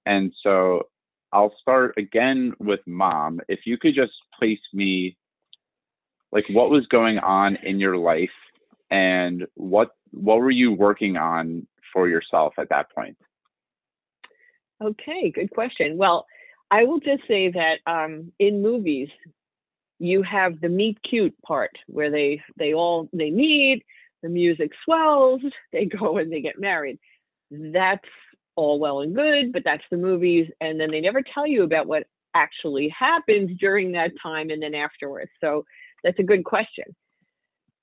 And 0.06 0.32
so 0.42 0.84
I'll 1.32 1.54
start 1.60 1.94
again 1.96 2.52
with 2.58 2.80
mom. 2.86 3.40
If 3.48 3.60
you 3.64 3.78
could 3.78 3.94
just 3.94 4.12
place 4.38 4.60
me, 4.72 5.16
like, 6.32 6.44
what 6.50 6.70
was 6.70 6.86
going 6.86 7.18
on 7.18 7.56
in 7.56 7.78
your 7.78 7.96
life, 7.96 8.30
and 8.90 9.46
what 9.54 9.90
what 10.10 10.38
were 10.38 10.50
you 10.50 10.72
working 10.72 11.16
on 11.16 11.66
for 11.92 12.08
yourself 12.08 12.54
at 12.58 12.70
that 12.70 12.90
point? 12.94 13.16
Okay, 14.82 15.30
good 15.34 15.50
question. 15.50 15.96
Well, 15.96 16.26
I 16.70 16.84
will 16.84 17.00
just 17.00 17.22
say 17.26 17.50
that 17.50 17.78
um, 17.86 18.32
in 18.38 18.62
movies, 18.62 19.08
you 19.98 20.22
have 20.22 20.60
the 20.60 20.68
meet 20.68 20.98
cute 21.02 21.34
part 21.42 21.72
where 21.86 22.10
they 22.10 22.40
they 22.56 22.74
all 22.74 23.08
they 23.12 23.30
meet, 23.30 23.84
the 24.22 24.28
music 24.28 24.70
swells, 24.84 25.40
they 25.72 25.86
go 25.86 26.18
and 26.18 26.32
they 26.32 26.40
get 26.40 26.60
married. 26.60 26.98
That's 27.50 28.04
all 28.58 28.80
well 28.80 29.02
and 29.02 29.14
good, 29.14 29.52
but 29.52 29.62
that's 29.64 29.84
the 29.88 29.96
movies, 29.96 30.50
and 30.60 30.80
then 30.80 30.90
they 30.90 31.00
never 31.00 31.22
tell 31.22 31.46
you 31.46 31.62
about 31.62 31.86
what 31.86 32.08
actually 32.34 32.88
happens 32.88 33.56
during 33.60 33.92
that 33.92 34.10
time 34.20 34.50
and 34.50 34.60
then 34.60 34.74
afterwards. 34.74 35.30
So 35.40 35.64
that's 36.02 36.18
a 36.18 36.24
good 36.24 36.44
question. 36.44 36.86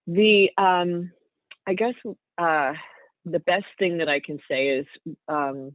The 0.05 0.49
um, 0.57 1.11
I 1.65 1.75
guess 1.75 1.93
uh, 2.37 2.73
the 3.23 3.39
best 3.39 3.65
thing 3.79 3.99
that 3.99 4.09
I 4.09 4.19
can 4.19 4.39
say 4.51 4.67
is 4.67 4.85
um, 5.29 5.71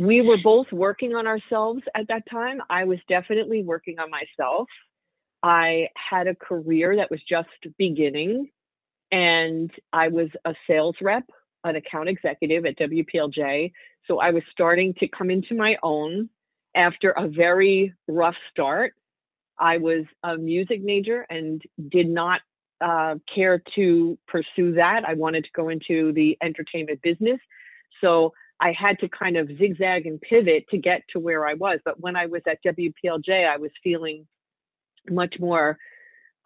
we 0.00 0.20
were 0.20 0.38
both 0.42 0.66
working 0.72 1.14
on 1.14 1.28
ourselves 1.28 1.82
at 1.94 2.08
that 2.08 2.24
time. 2.28 2.58
I 2.68 2.84
was 2.84 2.98
definitely 3.08 3.62
working 3.62 4.00
on 4.00 4.10
myself. 4.10 4.66
I 5.44 5.88
had 5.94 6.26
a 6.26 6.34
career 6.34 6.96
that 6.96 7.10
was 7.10 7.20
just 7.28 7.48
beginning, 7.78 8.50
and 9.12 9.70
I 9.92 10.08
was 10.08 10.28
a 10.44 10.54
sales 10.66 10.96
rep, 11.00 11.24
an 11.64 11.76
account 11.76 12.08
executive 12.08 12.64
at 12.66 12.78
WPLJ. 12.78 13.72
So 14.06 14.18
I 14.18 14.30
was 14.30 14.42
starting 14.50 14.94
to 15.00 15.08
come 15.08 15.30
into 15.30 15.54
my 15.54 15.76
own 15.82 16.28
after 16.74 17.10
a 17.10 17.28
very 17.28 17.94
rough 18.08 18.36
start. 18.50 18.94
I 19.58 19.78
was 19.78 20.04
a 20.22 20.36
music 20.36 20.82
major 20.82 21.26
and 21.28 21.60
did 21.90 22.08
not 22.08 22.40
uh, 22.80 23.16
care 23.32 23.62
to 23.74 24.18
pursue 24.26 24.74
that. 24.74 25.02
I 25.06 25.14
wanted 25.14 25.44
to 25.44 25.50
go 25.54 25.68
into 25.68 26.12
the 26.12 26.38
entertainment 26.42 27.02
business. 27.02 27.38
So 28.00 28.32
I 28.60 28.72
had 28.72 28.98
to 29.00 29.08
kind 29.08 29.36
of 29.36 29.48
zigzag 29.58 30.06
and 30.06 30.20
pivot 30.20 30.66
to 30.70 30.78
get 30.78 31.02
to 31.12 31.18
where 31.18 31.46
I 31.46 31.54
was. 31.54 31.80
But 31.84 32.00
when 32.00 32.16
I 32.16 32.26
was 32.26 32.42
at 32.46 32.62
WPLJ, 32.64 33.48
I 33.48 33.58
was 33.58 33.70
feeling 33.82 34.26
much 35.08 35.36
more 35.38 35.78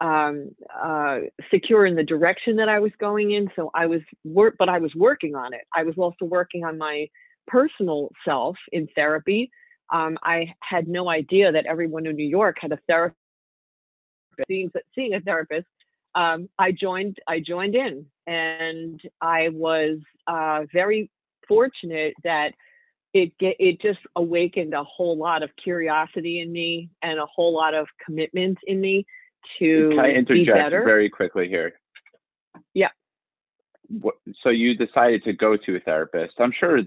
um, 0.01 0.49
uh, 0.73 1.19
secure 1.51 1.85
in 1.85 1.95
the 1.95 2.03
direction 2.03 2.57
that 2.57 2.69
I 2.69 2.79
was 2.79 2.91
going 2.99 3.31
in. 3.31 3.49
So 3.55 3.71
I 3.73 3.85
was 3.85 4.01
work, 4.23 4.55
but 4.57 4.69
I 4.69 4.79
was 4.79 4.93
working 4.95 5.35
on 5.35 5.53
it. 5.53 5.61
I 5.73 5.83
was 5.83 5.95
also 5.97 6.25
working 6.25 6.63
on 6.63 6.77
my 6.77 7.07
personal 7.47 8.09
self 8.25 8.57
in 8.71 8.87
therapy. 8.95 9.51
Um, 9.93 10.17
I 10.23 10.53
had 10.61 10.87
no 10.87 11.09
idea 11.09 11.51
that 11.51 11.65
everyone 11.65 12.07
in 12.07 12.15
New 12.15 12.27
York 12.27 12.57
had 12.59 12.71
a 12.71 12.79
therapist. 12.87 13.17
Seeing, 14.47 14.69
seeing 14.93 15.13
a 15.13 15.21
therapist, 15.21 15.67
um, 16.13 16.49
I 16.59 16.73
joined. 16.73 17.17
I 17.25 17.39
joined 17.39 17.75
in, 17.75 18.05
and 18.27 18.99
I 19.21 19.49
was 19.49 19.99
uh, 20.27 20.63
very 20.73 21.09
fortunate 21.47 22.15
that 22.25 22.51
it 23.13 23.31
it 23.39 23.81
just 23.81 23.99
awakened 24.17 24.73
a 24.73 24.83
whole 24.83 25.17
lot 25.17 25.41
of 25.41 25.51
curiosity 25.61 26.41
in 26.41 26.51
me 26.51 26.89
and 27.01 27.17
a 27.17 27.25
whole 27.25 27.53
lot 27.53 27.73
of 27.73 27.87
commitment 28.05 28.57
in 28.67 28.81
me 28.81 29.05
to 29.59 29.89
Can 29.89 29.99
I 29.99 30.21
be 30.21 30.45
better. 30.45 30.83
very 30.83 31.09
quickly 31.09 31.47
here? 31.47 31.73
Yeah. 32.73 32.89
What, 33.87 34.15
so 34.43 34.49
you 34.49 34.75
decided 34.75 35.23
to 35.25 35.33
go 35.33 35.57
to 35.57 35.75
a 35.75 35.79
therapist. 35.79 36.33
I'm 36.39 36.53
sure 36.57 36.79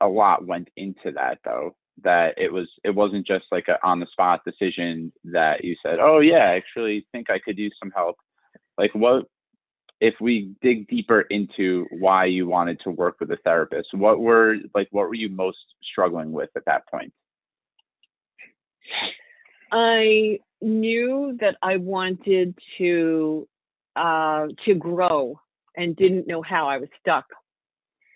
a 0.00 0.08
lot 0.08 0.46
went 0.46 0.68
into 0.76 1.12
that 1.14 1.38
though. 1.44 1.74
That 2.02 2.34
it 2.36 2.52
was 2.52 2.68
it 2.82 2.90
wasn't 2.90 3.26
just 3.26 3.44
like 3.52 3.68
a 3.68 3.78
on 3.86 4.00
the 4.00 4.06
spot 4.10 4.40
decision 4.44 5.12
that 5.24 5.64
you 5.64 5.76
said, 5.80 5.98
oh 6.00 6.18
yeah, 6.18 6.50
I 6.50 6.56
actually 6.56 7.06
think 7.12 7.30
I 7.30 7.38
could 7.38 7.56
use 7.56 7.74
some 7.78 7.92
help. 7.92 8.16
Like 8.76 8.92
what 8.94 9.26
if 10.00 10.14
we 10.20 10.54
dig 10.60 10.88
deeper 10.88 11.22
into 11.22 11.86
why 11.92 12.24
you 12.24 12.48
wanted 12.48 12.80
to 12.80 12.90
work 12.90 13.16
with 13.20 13.30
a 13.30 13.38
therapist, 13.44 13.88
what 13.94 14.18
were 14.18 14.56
like 14.74 14.88
what 14.90 15.08
were 15.08 15.14
you 15.14 15.28
most 15.28 15.58
struggling 15.82 16.32
with 16.32 16.50
at 16.56 16.64
that 16.66 16.86
point? 16.88 17.12
I 19.74 20.38
knew 20.62 21.36
that 21.40 21.56
I 21.62 21.78
wanted 21.78 22.56
to 22.78 23.48
uh, 23.96 24.46
to 24.64 24.74
grow 24.74 25.40
and 25.76 25.96
didn't 25.96 26.28
know 26.28 26.42
how. 26.42 26.68
I 26.68 26.78
was 26.78 26.88
stuck, 27.00 27.26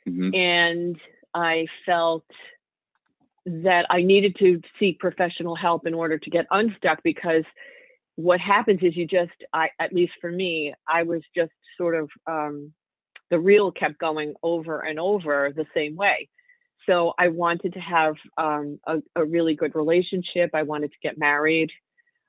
Mhm. 0.08 0.34
and 0.34 1.00
I 1.34 1.66
felt 1.84 2.24
that 3.46 3.86
I 3.90 4.02
needed 4.02 4.36
to 4.38 4.60
seek 4.78 5.00
professional 5.00 5.56
help 5.56 5.86
in 5.86 5.94
order 5.94 6.18
to 6.18 6.30
get 6.30 6.46
unstuck 6.50 7.00
because 7.02 7.44
what 8.16 8.40
happens 8.40 8.80
is 8.82 8.96
you 8.96 9.06
just 9.06 9.32
I 9.52 9.70
at 9.80 9.92
least 9.92 10.12
for 10.20 10.30
me 10.30 10.74
I 10.88 11.04
was 11.04 11.22
just 11.34 11.52
sort 11.76 11.94
of 11.96 12.10
um, 12.26 12.72
the 13.30 13.38
reel 13.38 13.72
kept 13.72 13.98
going 13.98 14.34
over 14.42 14.80
and 14.80 15.00
over 15.00 15.52
the 15.54 15.66
same 15.74 15.96
way. 15.96 16.28
So 16.88 17.12
I 17.18 17.28
wanted 17.28 17.75
to 17.75 17.80
have 17.80 18.14
um, 18.38 18.80
a, 18.87 18.97
a 19.14 19.25
really 19.25 19.54
good 19.54 19.75
relationship. 19.75 20.50
I 20.54 20.62
wanted 20.62 20.90
to 20.90 20.97
get 21.02 21.18
married. 21.18 21.71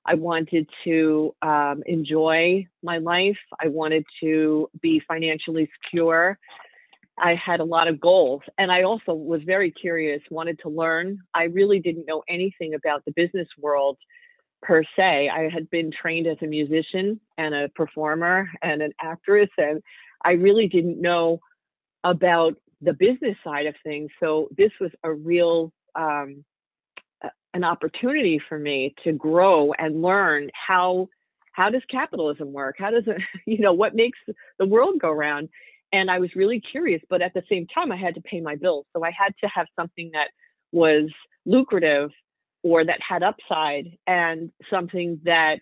I 0.05 0.15
wanted 0.15 0.69
to 0.83 1.33
um, 1.41 1.81
enjoy 1.85 2.67
my 2.83 2.97
life. 2.97 3.37
I 3.63 3.69
wanted 3.69 4.05
to 4.21 4.69
be 4.81 5.01
financially 5.07 5.69
secure. 5.81 6.37
I 7.17 7.35
had 7.35 7.59
a 7.61 7.65
lot 7.65 7.87
of 7.87 7.99
goals. 8.01 8.41
And 8.57 8.71
I 8.71 8.83
also 8.83 9.13
was 9.13 9.41
very 9.43 9.71
curious, 9.71 10.21
wanted 10.29 10.59
to 10.63 10.69
learn. 10.69 11.19
I 11.33 11.43
really 11.43 11.79
didn't 11.79 12.05
know 12.05 12.23
anything 12.27 12.73
about 12.73 13.05
the 13.05 13.11
business 13.15 13.47
world 13.57 13.97
per 14.61 14.83
se. 14.97 15.29
I 15.29 15.49
had 15.53 15.69
been 15.69 15.91
trained 15.91 16.27
as 16.27 16.37
a 16.41 16.47
musician 16.47 17.19
and 17.37 17.55
a 17.55 17.69
performer 17.69 18.49
and 18.61 18.81
an 18.81 18.91
actress, 19.01 19.49
and 19.57 19.81
I 20.23 20.31
really 20.31 20.67
didn't 20.67 21.01
know 21.01 21.39
about 22.03 22.55
the 22.81 22.93
business 22.93 23.35
side 23.43 23.65
of 23.65 23.75
things. 23.83 24.09
So 24.19 24.49
this 24.57 24.71
was 24.79 24.91
a 25.03 25.13
real 25.13 25.71
um, 25.95 26.43
an 27.53 27.63
opportunity 27.63 28.39
for 28.47 28.59
me 28.59 28.93
to 29.03 29.11
grow 29.11 29.73
and 29.73 30.01
learn 30.01 30.49
how 30.53 31.07
how 31.53 31.69
does 31.69 31.81
capitalism 31.91 32.53
work? 32.53 32.75
How 32.77 32.91
does 32.91 33.03
it, 33.07 33.17
you 33.45 33.59
know, 33.59 33.73
what 33.73 33.95
makes 33.95 34.19
the 34.59 34.65
world 34.65 34.95
go 35.01 35.11
round? 35.11 35.49
And 35.91 36.09
I 36.09 36.19
was 36.19 36.29
really 36.35 36.61
curious, 36.61 37.01
but 37.09 37.21
at 37.21 37.33
the 37.33 37.41
same 37.49 37.65
time, 37.67 37.91
I 37.91 37.97
had 37.97 38.15
to 38.15 38.21
pay 38.21 38.39
my 38.39 38.55
bills. 38.55 38.85
So 38.95 39.03
I 39.03 39.11
had 39.11 39.33
to 39.43 39.49
have 39.53 39.65
something 39.77 40.11
that 40.13 40.27
was 40.71 41.09
lucrative 41.45 42.11
or 42.63 42.85
that 42.85 42.99
had 43.07 43.23
upside 43.23 43.97
and 44.05 44.51
something 44.69 45.19
that 45.25 45.59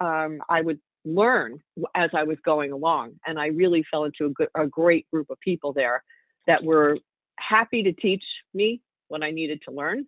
um, 0.00 0.40
I 0.48 0.62
would 0.62 0.80
learn 1.04 1.60
as 1.94 2.10
I 2.14 2.24
was 2.24 2.38
going 2.44 2.72
along. 2.72 3.12
And 3.26 3.38
I 3.38 3.48
really 3.48 3.84
fell 3.90 4.04
into 4.04 4.26
a, 4.26 4.30
good, 4.30 4.48
a 4.54 4.66
great 4.66 5.06
group 5.12 5.28
of 5.30 5.38
people 5.40 5.74
there 5.74 6.02
that 6.46 6.62
were 6.64 6.98
happy 7.38 7.82
to 7.84 7.92
teach 7.92 8.24
me 8.54 8.80
what 9.08 9.22
I 9.22 9.30
needed 9.30 9.60
to 9.68 9.70
learn 9.74 10.06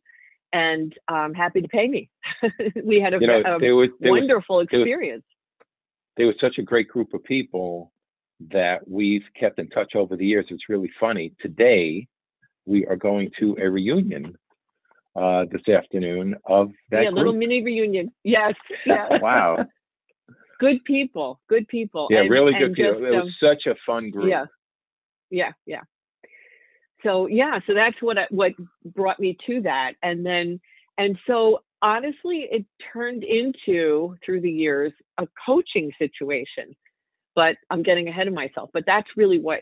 and 0.53 0.95
um, 1.09 1.35
happy 1.35 1.61
to 1.61 1.69
pay 1.69 1.87
me. 1.89 2.09
we 2.85 3.01
had 3.01 3.15
a, 3.15 3.19
You 3.21 3.27
know, 3.27 3.57
a 3.57 3.59
there 3.61 3.77
was 3.77 3.91
there 4.01 4.13
was 4.13 4.21
wonderful 4.21 4.57
there 4.71 4.79
was- 4.81 4.87
experience. 4.87 5.25
there 6.17 6.27
was 6.27 6.37
such 6.41 6.59
a 6.59 6.63
great 6.63 6.89
group 6.89 7.13
of 7.15 7.23
people 7.25 7.93
that 8.53 8.87
we've 8.89 9.25
kept 9.39 9.59
in 9.59 9.69
touch 9.69 9.95
over 9.97 10.17
the 10.17 10.25
years. 10.27 10.47
It's 10.49 10.69
really 10.69 10.91
funny. 11.01 11.33
Today, 11.41 12.07
we 12.67 12.87
are 12.87 12.97
going 12.97 13.31
to 13.41 13.57
a 13.61 13.69
reunion 13.69 14.37
uh, 15.17 15.45
this 15.51 15.69
afternoon 15.69 16.37
of 16.47 16.71
that 16.91 17.03
yeah, 17.03 17.11
little 17.11 17.33
mini 17.33 17.63
reunion. 17.65 18.13
Yes, 18.23 18.55
yeah. 18.87 19.19
Wow. 19.21 19.67
good 20.61 20.85
people, 20.85 21.41
good 21.49 21.67
people. 21.69 22.07
Yeah, 22.11 22.21
and- 22.21 22.31
really 22.31 22.55
and 22.55 22.75
good 22.75 22.75
people. 22.75 22.93
just, 23.01 23.03
It 23.03 23.15
um, 23.15 23.25
was 23.25 23.35
such 23.43 23.67
a 23.67 23.75
fun 23.85 24.11
group. 24.11 24.29
Yeah, 24.31 24.47
yeah, 25.31 25.53
yeah. 25.67 25.81
So 27.03 27.27
yeah, 27.27 27.61
so 27.67 27.75
that's 27.75 28.01
what 28.01 28.17
what 28.31 28.53
brought 28.85 29.21
me 29.21 29.37
to 29.47 29.63
that, 29.63 29.93
and 30.03 30.25
then 30.27 30.61
and 30.97 31.19
so 31.27 31.61
honestly, 31.81 32.49
it 32.51 32.67
turned 32.93 33.25
into 33.25 34.17
through 34.25 34.41
the 34.41 34.51
years 34.51 34.93
a 35.19 35.27
coaching 35.47 35.93
situation. 35.99 36.75
But 37.35 37.57
I'm 37.71 37.83
getting 37.85 38.09
ahead 38.09 38.27
of 38.27 38.35
myself. 38.35 38.71
But 38.73 38.85
that's 38.87 39.09
really 39.17 39.39
what 39.39 39.61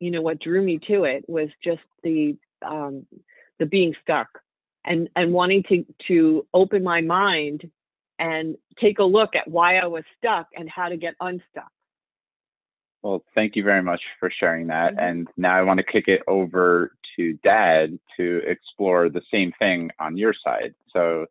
you 0.00 0.10
know 0.10 0.22
what 0.22 0.40
drew 0.40 0.62
me 0.62 0.80
to 0.88 1.04
it 1.04 1.24
was 1.28 1.48
just 1.62 1.82
the 2.02 2.36
um, 2.66 3.06
the 3.58 3.66
being 3.66 3.94
stuck 4.02 4.28
and 4.84 5.08
and 5.16 5.32
wanting 5.32 5.62
to 5.68 5.84
to 6.08 6.46
open 6.52 6.82
my 6.82 7.00
mind 7.00 7.70
and 8.18 8.56
take 8.80 8.98
a 8.98 9.04
look 9.04 9.30
at 9.34 9.48
why 9.48 9.76
I 9.78 9.86
was 9.86 10.04
stuck 10.18 10.48
and 10.54 10.68
how 10.70 10.88
to 10.88 10.96
get 10.96 11.14
unstuck. 11.20 11.70
Well, 13.04 13.22
thank 13.34 13.54
you 13.54 13.62
very 13.62 13.82
much 13.82 14.00
for 14.18 14.30
sharing 14.30 14.68
that. 14.68 14.92
Mm-hmm. 14.92 15.04
And 15.04 15.28
now 15.36 15.54
I 15.54 15.62
want 15.62 15.78
to 15.78 15.84
kick 15.84 16.08
it 16.08 16.22
over 16.26 16.96
to 17.16 17.34
Dad 17.44 17.98
to 18.16 18.40
explore 18.46 19.10
the 19.10 19.20
same 19.30 19.52
thing 19.58 19.90
on 20.00 20.16
your 20.16 20.34
side. 20.42 20.74
So 20.90 21.26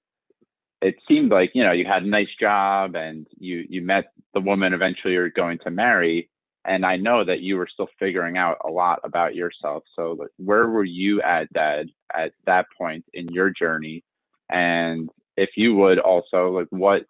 it 0.84 0.96
seemed 1.08 1.32
like 1.32 1.52
you 1.56 1.64
know 1.64 1.72
you 1.72 1.86
had 1.86 2.04
a 2.04 2.08
nice 2.08 2.28
job 2.40 2.96
and 2.96 3.26
you 3.38 3.66
you 3.70 3.82
met 3.82 4.12
the 4.34 4.40
woman 4.40 4.74
eventually 4.74 5.14
you're 5.14 5.30
going 5.30 5.58
to 5.64 5.72
marry 5.72 6.30
and 6.66 6.86
i 6.86 6.98
know 6.98 7.24
that 7.24 7.40
you 7.40 7.56
were 7.56 7.70
still 7.72 7.88
figuring 7.98 8.38
out 8.38 8.58
a 8.66 8.70
lot 8.70 9.00
about 9.06 9.34
yourself 9.34 9.84
so 9.96 10.18
like, 10.20 10.28
where 10.36 10.68
were 10.68 10.84
you 10.84 11.22
at 11.22 11.52
dad 11.54 11.88
at 12.14 12.34
that 12.46 12.66
point 12.78 13.06
in 13.14 13.30
your 13.30 13.50
journey 13.50 14.04
and 14.50 15.10
if 15.38 15.52
you 15.56 15.74
would 15.74 16.00
also 16.00 16.50
like 16.50 16.68
what 16.70 17.04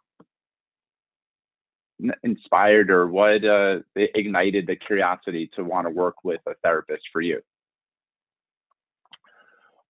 inspired 2.23 2.89
or 2.89 3.07
what 3.07 3.43
uh, 3.45 3.79
ignited 3.95 4.67
the 4.67 4.75
curiosity 4.75 5.49
to 5.55 5.63
want 5.63 5.87
to 5.87 5.91
work 5.91 6.23
with 6.23 6.41
a 6.47 6.53
therapist 6.63 7.03
for 7.11 7.21
you? 7.21 7.41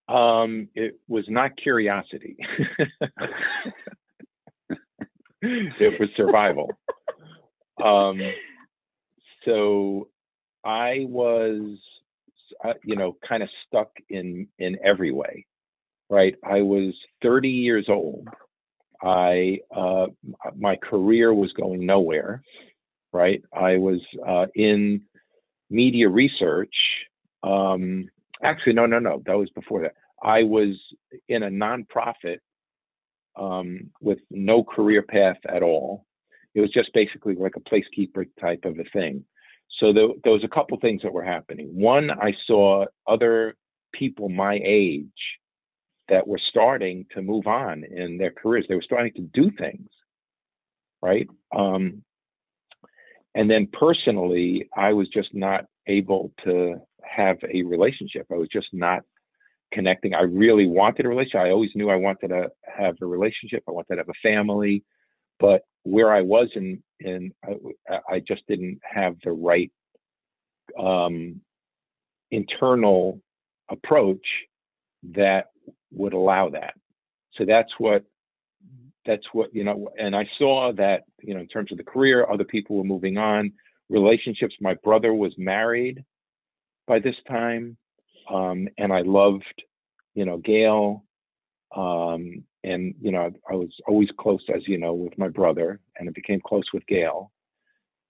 Um, 0.08 0.68
it 0.76 1.00
was 1.08 1.26
not 1.28 1.56
curiosity. 1.58 2.36
it 5.42 6.00
was 6.00 6.10
survival. 6.16 6.70
Um, 7.84 8.20
so 9.46 10.10
I 10.64 11.06
was, 11.08 11.78
uh, 12.64 12.74
you 12.84 12.96
know, 12.96 13.18
kind 13.28 13.44
of 13.44 13.50
stuck 13.68 13.92
in 14.10 14.48
in 14.60 14.78
every 14.84 15.12
way, 15.12 15.46
right? 16.10 16.36
I 16.44 16.62
was 16.62 16.94
30 17.22 17.50
years 17.50 17.86
old 17.90 18.28
I 19.04 19.60
uh, 19.76 20.08
my 20.56 20.78
career 20.78 21.34
was 21.34 21.52
going 21.54 21.86
nowhere, 21.86 22.42
right? 23.12 23.44
I 23.54 23.78
was 23.78 24.00
uh, 24.28 24.46
in 24.56 25.02
media 25.70 26.10
research. 26.10 26.74
Um, 27.44 28.10
actually, 28.42 28.74
no, 28.74 28.86
no, 28.86 29.00
no, 29.00 29.22
that 29.26 29.38
was 29.38 29.50
before 29.50 29.82
that. 29.82 29.96
I 30.24 30.44
was 30.44 30.76
in 31.28 31.44
a 31.44 31.50
nonprofit 31.50 32.38
um, 33.36 33.92
with 34.02 34.20
no 34.32 34.64
career 34.64 35.02
path 35.02 35.38
at 35.50 35.64
all. 35.64 36.06
It 36.56 36.62
was 36.62 36.72
just 36.72 36.94
basically 36.94 37.36
like 37.36 37.56
a 37.58 37.60
placekeeper 37.60 38.26
type 38.40 38.64
of 38.64 38.80
a 38.80 38.84
thing. 38.94 39.26
So 39.80 39.92
there, 39.92 40.08
there 40.24 40.32
was 40.32 40.44
a 40.44 40.56
couple 40.56 40.78
things 40.80 41.02
that 41.02 41.12
were 41.12 41.24
happening. 41.24 41.68
One, 41.74 42.12
I 42.12 42.34
saw 42.46 42.86
other 43.08 43.56
people 43.92 44.30
my 44.30 44.60
age 44.64 45.10
that 46.10 46.28
were 46.28 46.40
starting 46.50 47.06
to 47.14 47.22
move 47.22 47.48
on 47.48 47.84
in 47.84 48.18
their 48.18 48.32
careers. 48.32 48.66
They 48.68 48.76
were 48.76 48.82
starting 48.82 49.14
to 49.14 49.22
do 49.22 49.52
things, 49.58 49.90
right? 51.02 51.28
Um, 51.56 52.04
and 53.36 53.50
then 53.50 53.68
personally, 53.72 54.70
I 54.76 54.94
was 54.94 55.08
just 55.10 55.34
not 55.34 55.66
able 55.88 56.32
to 56.46 56.76
have 57.04 57.38
a 57.52 57.64
relationship. 57.64 58.28
I 58.32 58.36
was 58.36 58.50
just 58.52 58.68
not 58.74 59.04
connecting. 59.72 60.14
I 60.14 60.22
really 60.22 60.68
wanted 60.68 61.06
a 61.06 61.10
relationship. 61.10 61.42
I 61.42 61.50
always 61.50 61.72
knew 61.76 61.90
I 61.90 61.96
wanted 61.96 62.28
to 62.30 62.50
have 62.64 62.96
a 63.02 63.06
relationship. 63.06 63.64
I 63.68 63.72
wanted 63.72 63.96
to 63.96 63.98
have 63.98 64.10
a 64.10 64.28
family, 64.28 64.84
but 65.40 65.64
where 65.84 66.14
I 66.14 66.22
was 66.22 66.50
in, 66.56 66.84
in 67.00 67.34
I, 67.44 68.16
I 68.16 68.20
just 68.20 68.44
didn't 68.48 68.80
have 68.84 69.16
the 69.24 69.32
right 69.32 69.72
um, 70.80 71.42
internal 72.32 73.20
approach 73.70 74.26
that 75.12 75.48
would 75.94 76.14
allow 76.14 76.50
that. 76.50 76.74
So 77.38 77.46
that's 77.46 77.72
what 77.78 78.04
that's 79.06 79.26
what 79.34 79.54
you 79.54 79.64
know 79.64 79.90
and 79.98 80.16
i 80.16 80.26
saw 80.38 80.72
that 80.74 81.04
you 81.22 81.34
know 81.34 81.40
in 81.40 81.48
terms 81.48 81.72
of 81.72 81.78
the 81.78 81.84
career 81.84 82.30
other 82.30 82.44
people 82.44 82.78
were 82.78 82.84
moving 82.84 83.18
on. 83.18 83.52
Relationships 83.90 84.56
my 84.62 84.76
brother 84.76 85.14
was 85.14 85.34
married 85.38 86.04
by 86.88 87.00
this 87.00 87.16
time 87.28 87.78
um, 88.30 88.68
and 88.78 88.94
i 88.94 89.02
loved 89.02 89.64
you 90.16 90.26
know 90.26 90.38
gail 90.38 91.04
um, 91.76 92.44
and 92.64 92.96
you 93.02 93.12
know 93.12 93.30
i 93.50 93.54
was 93.54 93.70
always 93.88 94.10
close 94.18 94.44
as 94.54 94.62
you 94.68 94.78
know 94.78 94.94
with 94.94 95.18
my 95.18 95.28
brother 95.28 95.80
and 95.98 96.08
i 96.08 96.12
became 96.12 96.42
close 96.46 96.66
with 96.74 96.86
gail. 96.88 97.32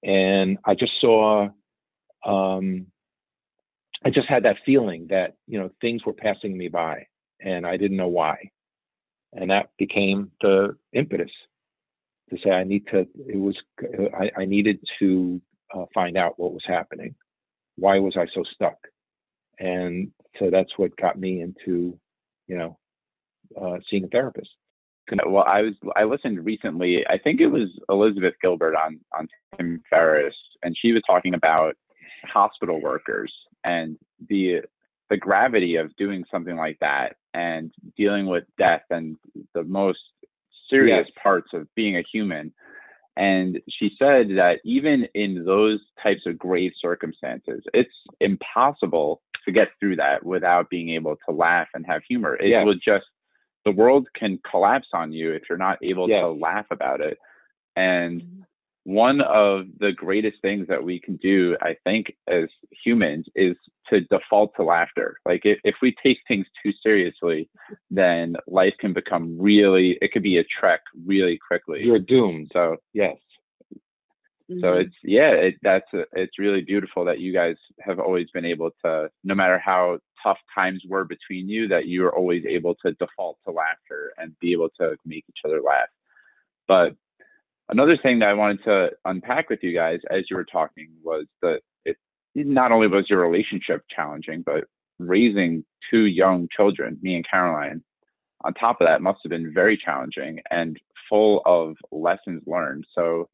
And 0.04 0.58
i 0.66 0.76
just 0.76 0.94
saw 1.02 1.50
um, 2.26 2.88
i 4.06 4.10
just 4.10 4.30
had 4.30 4.44
that 4.44 4.58
feeling 4.66 5.08
that 5.10 5.38
you 5.48 5.60
know 5.60 5.72
things 5.82 6.06
were 6.06 6.14
passing 6.14 6.56
me 6.56 6.68
by 6.68 7.08
and 7.44 7.68
I 7.68 7.78
didn't 7.78 7.98
know 7.98 8.08
why. 8.08 8.50
And 9.34 9.50
that 9.52 9.70
became 9.78 10.32
the 10.42 10.76
impetus 10.94 11.32
to 12.30 12.38
say 12.44 12.52
I 12.52 12.64
need 12.64 12.86
to. 12.88 13.08
It 13.28 13.38
was 13.38 13.58
I, 14.18 14.42
I 14.42 14.46
needed 14.46 14.80
to 15.00 15.42
uh, 15.74 15.86
find 15.94 16.18
out 16.18 16.40
what 16.40 16.54
was 16.54 16.64
happening. 16.66 17.16
Why 17.76 18.00
was 18.00 18.16
I 18.18 18.28
so 18.34 18.44
stuck? 18.54 18.78
And 19.60 20.12
so 20.40 20.50
that's 20.50 20.72
what 20.78 20.96
got 20.98 21.20
me 21.20 21.42
into, 21.42 21.98
you 22.48 22.58
know, 22.58 22.78
uh, 23.60 23.78
seeing 23.90 24.04
a 24.04 24.08
therapist. 24.08 24.50
Well, 25.26 25.44
I 25.46 25.62
was 25.62 25.74
I 25.96 26.06
listened 26.06 26.46
recently. 26.46 27.06
I 27.08 27.18
think 27.18 27.42
it 27.42 27.48
was 27.48 27.70
Elizabeth 27.90 28.36
Gilbert 28.42 28.76
on 28.76 29.00
on 29.18 29.28
Tim 29.58 29.84
Ferriss, 29.90 30.36
and 30.64 30.76
she 30.80 30.94
was 30.94 31.02
talking 31.06 31.34
about 31.34 31.76
hospital 32.24 32.82
workers 32.82 33.34
and 33.66 33.98
the 34.30 34.62
the 35.10 35.18
gravity 35.18 35.76
of 35.76 35.96
doing 35.98 36.24
something 36.32 36.56
like 36.56 36.78
that 36.80 37.18
and 37.34 37.72
dealing 37.98 38.28
with 38.28 38.44
death 38.58 38.84
and 38.90 39.18
the 39.54 39.64
most 39.64 40.00
serious 40.70 41.06
yes. 41.08 41.18
parts 41.22 41.50
of 41.54 41.68
being 41.76 41.98
a 41.98 42.04
human. 42.12 42.54
And 43.16 43.60
she 43.70 43.92
said 44.00 44.30
that 44.38 44.60
even 44.66 45.08
in 45.14 45.46
those 45.46 45.80
types 46.02 46.22
of 46.26 46.38
grave 46.38 46.72
circumstances, 46.82 47.64
it's 47.74 47.94
impossible 48.20 49.22
to 49.46 49.52
get 49.52 49.70
through 49.80 49.98
that 49.98 50.26
without 50.26 50.70
being 50.70 50.90
able 50.90 51.18
to 51.28 51.36
laugh 51.36 51.68
and 51.74 51.86
have 51.86 52.02
humor. 52.08 52.36
It 52.36 52.50
yes. 52.50 52.66
will 52.66 52.76
just, 52.76 53.06
the 53.66 53.72
world 53.72 54.08
can 54.16 54.40
collapse 54.50 54.88
on 54.94 55.14
you 55.14 55.32
if 55.32 55.44
you're 55.48 55.58
not 55.58 55.78
able 55.84 56.10
yes. 56.10 56.22
to 56.22 56.32
laugh 56.32 56.66
about 56.72 57.02
it. 57.02 57.18
And 57.76 58.22
mm-hmm 58.22 58.42
one 58.86 59.22
of 59.22 59.66
the 59.80 59.94
greatest 59.96 60.38
things 60.42 60.68
that 60.68 60.84
we 60.84 61.00
can 61.00 61.16
do, 61.18 61.56
I 61.62 61.76
think, 61.86 62.14
as 62.28 62.46
humans 62.84 63.26
is 63.34 63.56
to 63.90 64.02
default 64.02 64.52
to 64.58 64.64
laughter. 64.64 65.18
Like 65.26 65.42
if, 65.46 65.60
if 65.64 65.76
we 65.82 65.96
take 66.04 66.18
things 66.28 66.46
too 66.62 66.72
seriously, 66.84 67.50
then 67.90 68.36
life 68.48 68.74
can 68.80 68.92
become 68.92 69.38
really, 69.40 69.98
it 70.02 70.12
could 70.12 70.24
be 70.24 70.38
a 70.38 70.44
trek 70.60 70.82
really 71.06 71.40
quickly. 71.48 71.82
You're 71.82 72.00
doomed. 72.00 72.50
So, 72.52 72.78
yes. 72.94 73.16
So 73.72 74.56
mm-hmm. 74.56 74.82
it's, 74.82 74.96
yeah, 75.04 75.32
it, 75.32 75.56
that's, 75.62 75.88
a, 75.94 76.04
it's 76.12 76.38
really 76.38 76.62
beautiful 76.62 77.06
that 77.06 77.20
you 77.20 77.34
guys 77.34 77.56
have 77.80 78.00
always 78.00 78.30
been 78.32 78.46
able 78.46 78.72
to, 78.84 79.10
no 79.24 79.34
matter 79.34 79.58
how 79.58 80.00
tough 80.22 80.38
times 80.54 80.84
were 80.88 81.06
between 81.06 81.48
you, 81.48 81.70
that 81.70 81.86
you 81.86 82.06
are 82.06 82.14
always 82.14 82.44
able 82.46 82.76
to 82.86 82.92
default 82.94 83.38
to 83.46 83.52
laughter 83.52 84.14
and 84.18 84.38
be 84.40 84.52
able 84.52 84.70
to 84.80 84.98
make 85.06 85.24
each 85.30 85.40
other 85.46 85.62
laugh. 85.62 85.88
But 86.68 86.96
Another 87.70 87.98
thing 87.98 88.20
that 88.20 88.30
I 88.30 88.34
wanted 88.34 88.64
to 88.66 88.90
unpack 89.06 89.50
with 89.50 89.60
you 89.64 89.74
guys 89.74 90.00
as 90.12 90.26
you 90.30 90.36
were 90.36 90.46
talking 90.46 90.90
was 91.04 91.26
that 91.42 91.62
it 91.86 91.98
not 92.36 92.72
only 92.72 92.88
was 92.88 93.10
your 93.10 93.22
relationship 93.22 93.84
challenging, 93.94 94.44
but 94.46 94.66
raising 95.00 95.64
two 95.90 96.06
young 96.06 96.48
children, 96.56 96.98
me 97.02 97.16
and 97.16 97.26
Caroline, 97.30 97.84
on 98.44 98.54
top 98.54 98.82
of 98.82 98.88
that 98.88 99.02
must 99.02 99.20
have 99.24 99.30
been 99.30 99.54
very 99.54 99.78
challenging 99.78 100.40
and 100.52 100.80
full 101.10 101.42
of 101.46 101.76
lessons 101.92 102.42
learned. 102.46 102.86
So, 102.96 103.30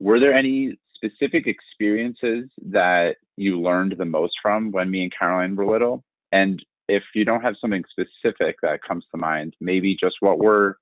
were 0.00 0.20
there 0.20 0.34
any 0.34 0.78
specific 0.94 1.46
experiences 1.46 2.50
that 2.70 3.16
you 3.36 3.60
learned 3.60 3.94
the 3.98 4.04
most 4.04 4.34
from 4.42 4.70
when 4.72 4.90
me 4.90 5.02
and 5.02 5.12
Caroline 5.16 5.56
were 5.56 5.66
little? 5.66 6.04
And 6.32 6.64
if 6.88 7.02
you 7.14 7.24
don't 7.24 7.42
have 7.42 7.54
something 7.60 7.84
specific 7.90 8.56
that 8.62 8.82
comes 8.86 9.04
to 9.10 9.18
mind, 9.18 9.54
maybe 9.60 9.96
just 9.98 10.16
what 10.20 10.38
were 10.38 10.76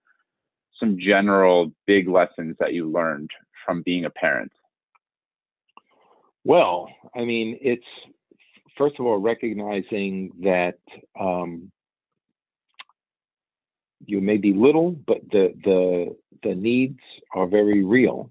some 0.81 0.99
general 0.99 1.71
big 1.87 2.09
lessons 2.09 2.57
that 2.59 2.73
you 2.73 2.91
learned 2.91 3.31
from 3.65 3.83
being 3.83 4.07
a 4.07 4.11
parent? 4.11 4.51
Well, 6.45 6.89
I 7.15 7.25
mean, 7.25 7.59
it's 7.61 7.85
first 8.77 8.97
of 8.99 9.07
all 9.07 9.19
recognizing 9.19 10.33
that 10.43 10.79
um, 11.19 11.71
you 14.07 14.21
may 14.21 14.39
be 14.39 14.55
little, 14.55 14.93
but 15.07 15.19
the 15.31 15.55
the 15.63 16.17
the 16.43 16.55
needs 16.55 17.01
are 17.35 17.47
very 17.47 17.85
real, 17.85 18.31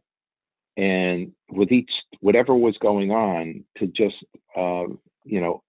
and 0.75 1.31
with 1.51 1.71
each 1.71 1.91
whatever 2.19 2.55
was 2.55 2.75
going 2.81 3.11
on, 3.11 3.63
to 3.77 3.87
just 3.87 4.15
uh, 4.57 4.85
you 5.23 5.39
know 5.39 5.61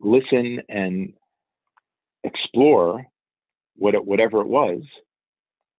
listen 0.00 0.60
and 0.68 1.12
explore 2.24 3.06
what 3.76 3.94
it, 3.94 4.04
whatever 4.04 4.40
it 4.40 4.48
was, 4.48 4.82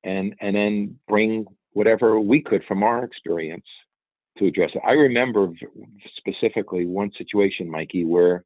and 0.04 0.36
and 0.42 0.56
then 0.56 1.00
bring 1.08 1.46
whatever 1.74 2.20
we 2.20 2.42
could 2.42 2.63
from 2.68 2.84
our 2.84 3.04
experience 3.04 3.66
to 4.38 4.46
address 4.46 4.72
it. 4.74 4.82
I 4.86 4.92
remember 4.92 5.52
specifically 6.18 6.86
one 6.86 7.12
situation, 7.18 7.70
Mikey, 7.70 8.06
where 8.06 8.44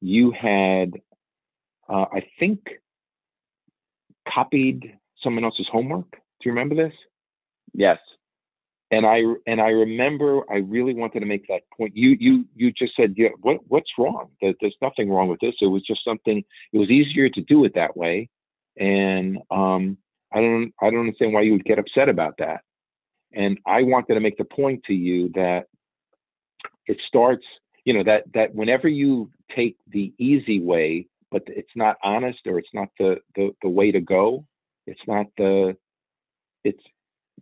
you 0.00 0.32
had, 0.32 0.92
uh, 1.88 2.06
I 2.12 2.26
think, 2.38 2.60
copied 4.32 4.98
someone 5.22 5.44
else's 5.44 5.66
homework. 5.70 6.10
Do 6.10 6.44
you 6.44 6.52
remember 6.52 6.74
this? 6.74 6.92
Yes. 7.72 7.98
And 8.90 9.04
I 9.04 9.22
and 9.46 9.60
I 9.60 9.68
remember 9.68 10.42
I 10.50 10.58
really 10.58 10.94
wanted 10.94 11.20
to 11.20 11.26
make 11.26 11.46
that 11.48 11.62
point. 11.76 11.94
You 11.94 12.16
you 12.18 12.46
you 12.54 12.72
just 12.72 12.92
said, 12.96 13.14
yeah, 13.18 13.28
what 13.42 13.58
what's 13.68 13.90
wrong? 13.98 14.30
There's 14.40 14.76
nothing 14.80 15.10
wrong 15.10 15.28
with 15.28 15.40
this. 15.40 15.54
It 15.60 15.66
was 15.66 15.82
just 15.86 16.02
something. 16.04 16.42
It 16.72 16.78
was 16.78 16.88
easier 16.88 17.28
to 17.28 17.40
do 17.42 17.64
it 17.66 17.74
that 17.74 17.98
way, 17.98 18.30
and 18.78 19.38
um, 19.50 19.98
I 20.32 20.40
don't 20.40 20.72
I 20.80 20.90
don't 20.90 21.00
understand 21.00 21.32
why 21.32 21.42
you 21.42 21.52
would 21.52 21.64
get 21.64 21.78
upset 21.78 22.08
about 22.08 22.34
that. 22.38 22.60
And 23.32 23.58
I 23.66 23.82
wanted 23.82 24.14
to 24.14 24.20
make 24.20 24.38
the 24.38 24.44
point 24.44 24.82
to 24.84 24.94
you 24.94 25.30
that 25.34 25.66
it 26.86 26.98
starts, 27.06 27.44
you 27.84 27.94
know, 27.94 28.04
that 28.04 28.24
that 28.34 28.54
whenever 28.54 28.88
you 28.88 29.30
take 29.54 29.76
the 29.90 30.12
easy 30.18 30.60
way, 30.60 31.06
but 31.30 31.42
it's 31.46 31.76
not 31.76 31.96
honest 32.02 32.38
or 32.46 32.58
it's 32.58 32.72
not 32.74 32.88
the 32.98 33.16
the, 33.34 33.50
the 33.62 33.68
way 33.68 33.90
to 33.92 34.00
go, 34.00 34.44
it's 34.86 35.00
not 35.06 35.26
the 35.36 35.76
it's 36.64 36.82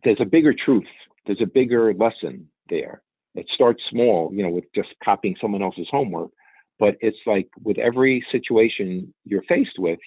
there's 0.04 0.20
a 0.20 0.24
bigger 0.24 0.54
truth, 0.54 0.84
there's 1.26 1.40
a 1.42 1.46
bigger 1.46 1.94
lesson 1.94 2.48
there. 2.68 3.02
It 3.34 3.46
starts 3.54 3.82
small, 3.90 4.30
you 4.32 4.42
know, 4.42 4.48
with 4.48 4.64
just 4.74 4.88
copying 5.04 5.36
someone 5.40 5.62
else's 5.62 5.88
homework, 5.90 6.30
but 6.78 6.96
it's 7.00 7.18
like 7.26 7.48
with 7.62 7.78
every 7.78 8.24
situation 8.32 9.12
you're 9.24 9.42
faced 9.42 9.78
with, 9.78 9.98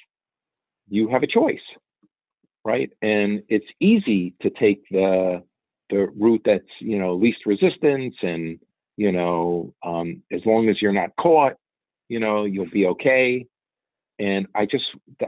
you 0.89 1.09
have 1.09 1.23
a 1.23 1.27
choice, 1.27 1.59
right? 2.65 2.89
And 3.01 3.43
it's 3.49 3.65
easy 3.79 4.33
to 4.41 4.49
take 4.49 4.83
the 4.89 5.43
the 5.89 6.07
route 6.17 6.41
that's 6.45 6.63
you 6.79 6.97
know 6.99 7.15
least 7.15 7.45
resistance 7.45 8.15
and 8.21 8.59
you 8.97 9.11
know 9.11 9.73
um, 9.83 10.21
as 10.31 10.41
long 10.45 10.69
as 10.69 10.81
you're 10.81 10.93
not 10.93 11.15
caught 11.19 11.53
you 12.07 12.19
know 12.19 12.45
you'll 12.45 12.69
be 12.71 12.85
okay 12.85 13.45
and 14.19 14.47
i 14.55 14.65
just 14.65 14.85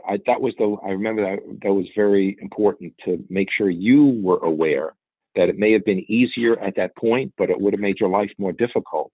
I, 0.07 0.19
that 0.27 0.41
was 0.41 0.53
the 0.57 0.75
i 0.85 0.91
remember 0.91 1.23
that 1.23 1.39
that 1.63 1.73
was 1.73 1.87
very 1.95 2.37
important 2.41 2.93
to 3.05 3.23
make 3.29 3.49
sure 3.55 3.69
you 3.69 4.19
were 4.23 4.39
aware 4.39 4.93
that 5.35 5.49
it 5.49 5.57
may 5.57 5.71
have 5.71 5.85
been 5.85 6.05
easier 6.11 6.59
at 6.59 6.75
that 6.75 6.95
point 6.95 7.33
but 7.37 7.49
it 7.49 7.59
would 7.59 7.73
have 7.73 7.79
made 7.79 7.99
your 7.99 8.09
life 8.09 8.31
more 8.37 8.51
difficult 8.51 9.11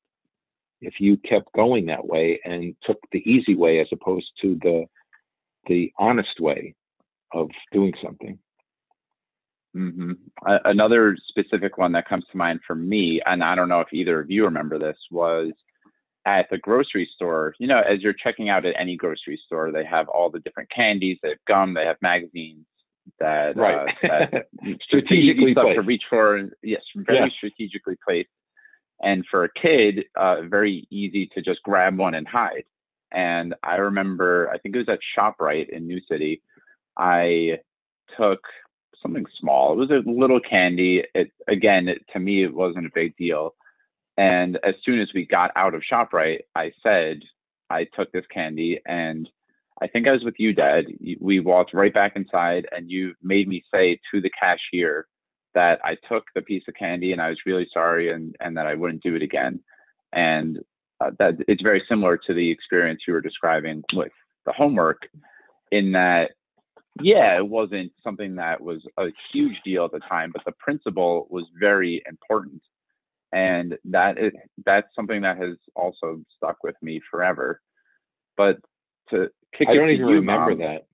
if 0.81 0.95
you 0.99 1.17
kept 1.17 1.51
going 1.53 1.87
that 1.87 2.05
way 2.05 2.39
and 2.45 2.75
took 2.83 2.97
the 3.11 3.19
easy 3.19 3.55
way 3.55 3.79
as 3.79 3.87
opposed 3.91 4.27
to 4.41 4.57
the 4.61 4.85
the 5.67 5.91
honest 5.97 6.39
way 6.39 6.73
of 7.33 7.49
doing 7.71 7.93
something 8.03 8.37
Mm-hmm. 9.75 10.13
another 10.65 11.15
specific 11.27 11.77
one 11.77 11.91
that 11.91 12.07
comes 12.07 12.23
to 12.31 12.37
mind 12.37 12.61
for 12.65 12.73
me, 12.73 13.21
and 13.27 13.43
I 13.43 13.53
don't 13.53 13.69
know 13.69 13.81
if 13.81 13.89
either 13.93 14.19
of 14.19 14.31
you 14.31 14.45
remember 14.45 14.79
this, 14.79 14.97
was 15.11 15.51
at 16.25 16.47
the 16.49 16.57
grocery 16.57 17.07
store. 17.13 17.53
You 17.59 17.67
know, 17.67 17.79
as 17.87 18.01
you're 18.01 18.13
checking 18.13 18.49
out 18.49 18.65
at 18.65 18.73
any 18.79 18.95
grocery 18.95 19.39
store, 19.45 19.71
they 19.71 19.85
have 19.85 20.07
all 20.09 20.31
the 20.31 20.39
different 20.39 20.71
candies, 20.71 21.19
they 21.21 21.29
have 21.29 21.37
gum, 21.47 21.75
they 21.75 21.85
have 21.85 21.97
magazines 22.01 22.65
that, 23.19 23.55
uh, 23.55 23.61
right. 23.61 23.87
uh, 24.09 24.25
that 24.31 24.47
strategically 24.81 25.51
stuff 25.51 25.65
placed. 25.65 25.75
to 25.75 25.81
reach 25.83 26.03
for. 26.09 26.49
Yes, 26.63 26.81
very 26.95 27.19
Yeah. 27.19 27.27
strategically 27.37 27.97
placed. 28.03 28.29
And 29.01 29.23
for 29.29 29.43
a 29.43 29.49
kid, 29.61 30.05
uh, 30.15 30.41
very 30.43 30.87
easy 30.89 31.27
to 31.35 31.41
just 31.41 31.61
grab 31.61 31.97
one 31.97 32.15
and 32.15 32.27
hide. 32.27 32.63
And 33.11 33.53
I 33.61 33.75
remember, 33.75 34.49
I 34.51 34.57
think 34.57 34.75
it 34.75 34.79
was 34.79 34.89
at 34.89 34.99
ShopRite 35.15 35.69
in 35.69 35.85
New 35.85 36.01
City. 36.09 36.41
I 36.97 37.59
took 38.17 38.39
something 39.01 39.25
small. 39.39 39.73
It 39.73 39.77
was 39.77 39.91
a 39.91 40.09
little 40.09 40.39
candy. 40.39 41.03
It 41.13 41.31
again, 41.47 41.87
it, 41.87 42.01
to 42.13 42.19
me, 42.19 42.43
it 42.43 42.53
wasn't 42.53 42.87
a 42.87 42.91
big 42.93 43.15
deal. 43.17 43.53
And 44.17 44.57
as 44.63 44.73
soon 44.83 44.99
as 44.99 45.09
we 45.13 45.25
got 45.25 45.51
out 45.55 45.75
of 45.75 45.83
Shoprite, 45.89 46.39
I 46.55 46.71
said 46.81 47.19
I 47.69 47.85
took 47.95 48.11
this 48.11 48.25
candy, 48.33 48.79
and 48.85 49.29
I 49.81 49.87
think 49.87 50.07
I 50.07 50.11
was 50.11 50.23
with 50.23 50.35
you, 50.39 50.53
Dad. 50.53 50.85
We 51.19 51.39
walked 51.39 51.73
right 51.73 51.93
back 51.93 52.13
inside, 52.15 52.67
and 52.71 52.89
you 52.89 53.13
made 53.21 53.47
me 53.47 53.63
say 53.71 53.99
to 54.11 54.21
the 54.21 54.31
cashier 54.31 55.07
that 55.53 55.79
I 55.83 55.97
took 56.09 56.23
the 56.33 56.41
piece 56.41 56.63
of 56.67 56.75
candy 56.75 57.13
and 57.13 57.21
I 57.21 57.29
was 57.29 57.39
really 57.45 57.67
sorry, 57.73 58.11
and 58.11 58.35
and 58.39 58.57
that 58.57 58.67
I 58.67 58.73
wouldn't 58.73 59.03
do 59.03 59.15
it 59.15 59.21
again. 59.21 59.59
And 60.13 60.59
uh, 60.99 61.11
that 61.19 61.35
it's 61.47 61.61
very 61.61 61.83
similar 61.87 62.17
to 62.17 62.33
the 62.33 62.49
experience 62.49 63.01
you 63.07 63.13
were 63.13 63.21
describing 63.21 63.83
with 63.93 64.11
the 64.45 64.53
homework, 64.53 65.07
in 65.71 65.91
that 65.91 66.31
yeah, 67.01 67.37
it 67.37 67.47
wasn't 67.47 67.91
something 68.03 68.35
that 68.35 68.61
was 68.61 68.85
a 68.97 69.07
huge 69.31 69.55
deal 69.63 69.85
at 69.85 69.91
the 69.91 69.99
time, 69.99 70.31
but 70.33 70.43
the 70.45 70.53
principle 70.53 71.27
was 71.29 71.45
very 71.59 72.01
important. 72.07 72.61
And 73.33 73.77
that 73.85 74.17
is, 74.17 74.31
that's 74.65 74.87
something 74.95 75.21
that 75.21 75.37
has 75.37 75.57
also 75.75 76.21
stuck 76.35 76.63
with 76.63 76.75
me 76.81 77.01
forever. 77.11 77.61
But 78.37 78.57
to 79.09 79.29
kick 79.57 79.67
i 79.69 79.73
don't 79.75 79.89
even 79.89 80.07
you, 80.07 80.15
remember 80.15 80.51
Mom, 80.51 80.59
that 80.59 80.85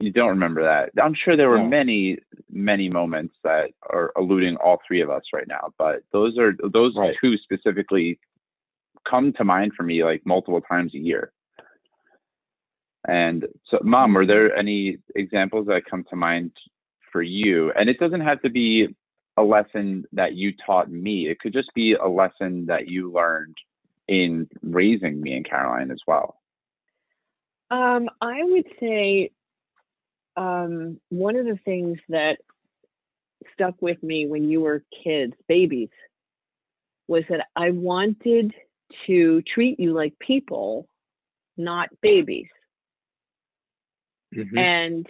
You 0.00 0.12
don't 0.12 0.28
remember 0.30 0.62
that. 0.62 0.90
I'm 1.02 1.14
sure 1.14 1.36
there 1.36 1.48
were 1.48 1.58
No. 1.58 1.68
many, 1.68 2.18
many 2.50 2.88
moments 2.88 3.34
that 3.44 3.70
are 3.90 4.12
eluding 4.16 4.56
all 4.56 4.80
three 4.86 5.00
of 5.00 5.10
us 5.10 5.22
right 5.32 5.48
now. 5.48 5.72
But 5.78 6.02
those 6.12 6.38
are 6.38 6.52
those 6.70 6.94
Right. 6.96 7.16
two 7.20 7.36
specifically 7.38 8.18
come 9.08 9.32
to 9.34 9.44
mind 9.44 9.72
for 9.74 9.82
me 9.84 10.04
like 10.04 10.24
multiple 10.26 10.60
times 10.60 10.94
a 10.94 10.98
year. 10.98 11.32
And 13.06 13.46
so, 13.70 13.78
Mom, 13.82 14.14
were 14.14 14.26
there 14.26 14.54
any 14.54 14.98
examples 15.14 15.68
that 15.68 15.82
come 15.88 16.04
to 16.10 16.16
mind 16.16 16.52
for 17.12 17.22
you? 17.22 17.72
And 17.72 17.88
it 17.88 17.98
doesn't 17.98 18.20
have 18.20 18.42
to 18.42 18.50
be 18.50 18.88
a 19.36 19.42
lesson 19.42 20.04
that 20.12 20.34
you 20.34 20.52
taught 20.64 20.90
me. 20.90 21.28
It 21.28 21.38
could 21.38 21.52
just 21.52 21.72
be 21.74 21.94
a 21.94 22.08
lesson 22.08 22.66
that 22.66 22.88
you 22.88 23.12
learned 23.12 23.56
in 24.08 24.48
raising 24.62 25.20
me 25.20 25.34
and 25.34 25.48
Caroline 25.48 25.90
as 25.90 26.00
well. 26.06 26.36
Um, 27.70 28.08
I 28.20 28.42
would 28.42 28.66
say 28.80 29.30
um, 30.36 31.00
one 31.08 31.36
of 31.36 31.46
the 31.46 31.58
things 31.64 31.98
that 32.08 32.38
stuck 33.52 33.80
with 33.80 34.02
me 34.02 34.26
when 34.26 34.48
you 34.48 34.60
were 34.60 34.84
kids, 35.04 35.34
babies, 35.48 35.88
was 37.08 37.22
that 37.28 37.46
I 37.54 37.70
wanted 37.70 38.52
to 39.06 39.42
treat 39.42 39.78
you 39.78 39.92
like 39.92 40.18
people, 40.18 40.88
not 41.56 41.88
babies. 42.00 42.48
Mhm. 44.36 44.58
And 44.58 45.06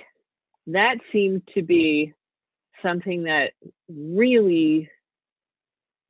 that 0.68 0.98
seemed 1.12 1.42
to 1.54 1.62
be 1.62 2.14
something 2.82 3.24
that 3.24 3.52
really 3.88 4.90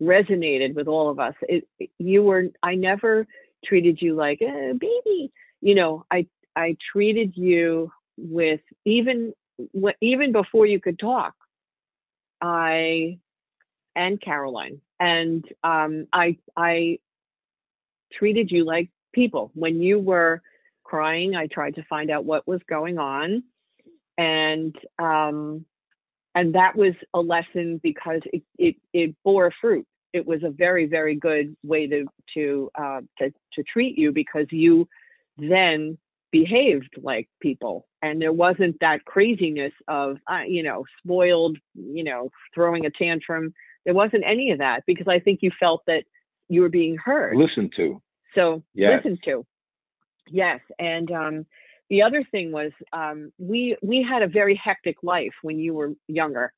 resonated 0.00 0.74
with 0.74 0.88
all 0.88 1.08
of 1.08 1.18
us. 1.18 1.34
It, 1.42 1.66
you 1.98 2.22
were, 2.22 2.46
I 2.62 2.74
never 2.74 3.26
treated 3.64 4.00
you 4.00 4.14
like 4.14 4.40
a 4.42 4.74
baby. 4.78 5.32
You 5.60 5.74
know, 5.74 6.04
I, 6.10 6.26
I 6.54 6.76
treated 6.92 7.36
you 7.36 7.90
with 8.16 8.60
even, 8.84 9.32
even 10.00 10.32
before 10.32 10.66
you 10.66 10.80
could 10.80 10.98
talk. 10.98 11.34
I, 12.40 13.18
and 13.94 14.20
Caroline, 14.20 14.82
and 15.00 15.44
um, 15.64 16.06
I, 16.12 16.36
I 16.56 16.98
treated 18.12 18.50
you 18.50 18.64
like 18.64 18.90
people. 19.14 19.50
When 19.54 19.80
you 19.80 19.98
were 19.98 20.42
crying, 20.86 21.34
I 21.34 21.46
tried 21.46 21.74
to 21.76 21.84
find 21.84 22.10
out 22.10 22.24
what 22.24 22.46
was 22.46 22.60
going 22.68 22.98
on, 22.98 23.42
and 24.16 24.74
um, 24.98 25.64
and 26.34 26.54
that 26.54 26.76
was 26.76 26.94
a 27.12 27.20
lesson 27.20 27.80
because 27.82 28.20
it, 28.32 28.42
it 28.58 28.76
it 28.92 29.16
bore 29.24 29.52
fruit. 29.60 29.86
It 30.12 30.26
was 30.26 30.42
a 30.44 30.50
very 30.50 30.86
very 30.86 31.16
good 31.16 31.56
way 31.64 31.86
to 31.88 32.06
to 32.34 32.70
uh, 32.78 33.00
to 33.18 33.32
to 33.54 33.62
treat 33.64 33.98
you 33.98 34.12
because 34.12 34.46
you 34.50 34.88
then 35.36 35.98
behaved 36.30 36.94
like 37.02 37.28
people. 37.40 37.86
And 38.02 38.20
there 38.20 38.32
wasn't 38.32 38.76
that 38.80 39.04
craziness 39.04 39.72
of 39.88 40.18
uh, 40.30 40.42
you 40.46 40.62
know 40.62 40.84
spoiled 41.02 41.58
you 41.74 42.04
know 42.04 42.30
throwing 42.54 42.86
a 42.86 42.90
tantrum. 42.90 43.52
There 43.84 43.94
wasn't 43.94 44.24
any 44.26 44.50
of 44.50 44.58
that 44.58 44.82
because 44.84 45.06
i 45.06 45.20
think 45.20 45.40
you 45.42 45.50
felt 45.60 45.82
that 45.86 46.04
you 46.48 46.60
were 46.60 46.68
being 46.68 46.96
heard. 46.96 47.36
Listened 47.36 47.72
to. 47.76 48.00
So 48.34 48.62
Yes. 48.74 49.02
listen 49.04 49.18
to 49.24 49.44
yes 50.28 50.60
and 50.78 51.10
um 51.10 51.46
the 51.90 52.02
other 52.02 52.24
thing 52.30 52.52
was 52.52 52.72
um 52.92 53.32
we 53.38 53.76
we 53.82 54.06
had 54.08 54.22
a 54.22 54.28
very 54.28 54.60
hectic 54.62 54.96
life 55.02 55.34
when 55.42 55.58
you 55.58 55.74
were 55.74 55.92
younger. 56.08 56.52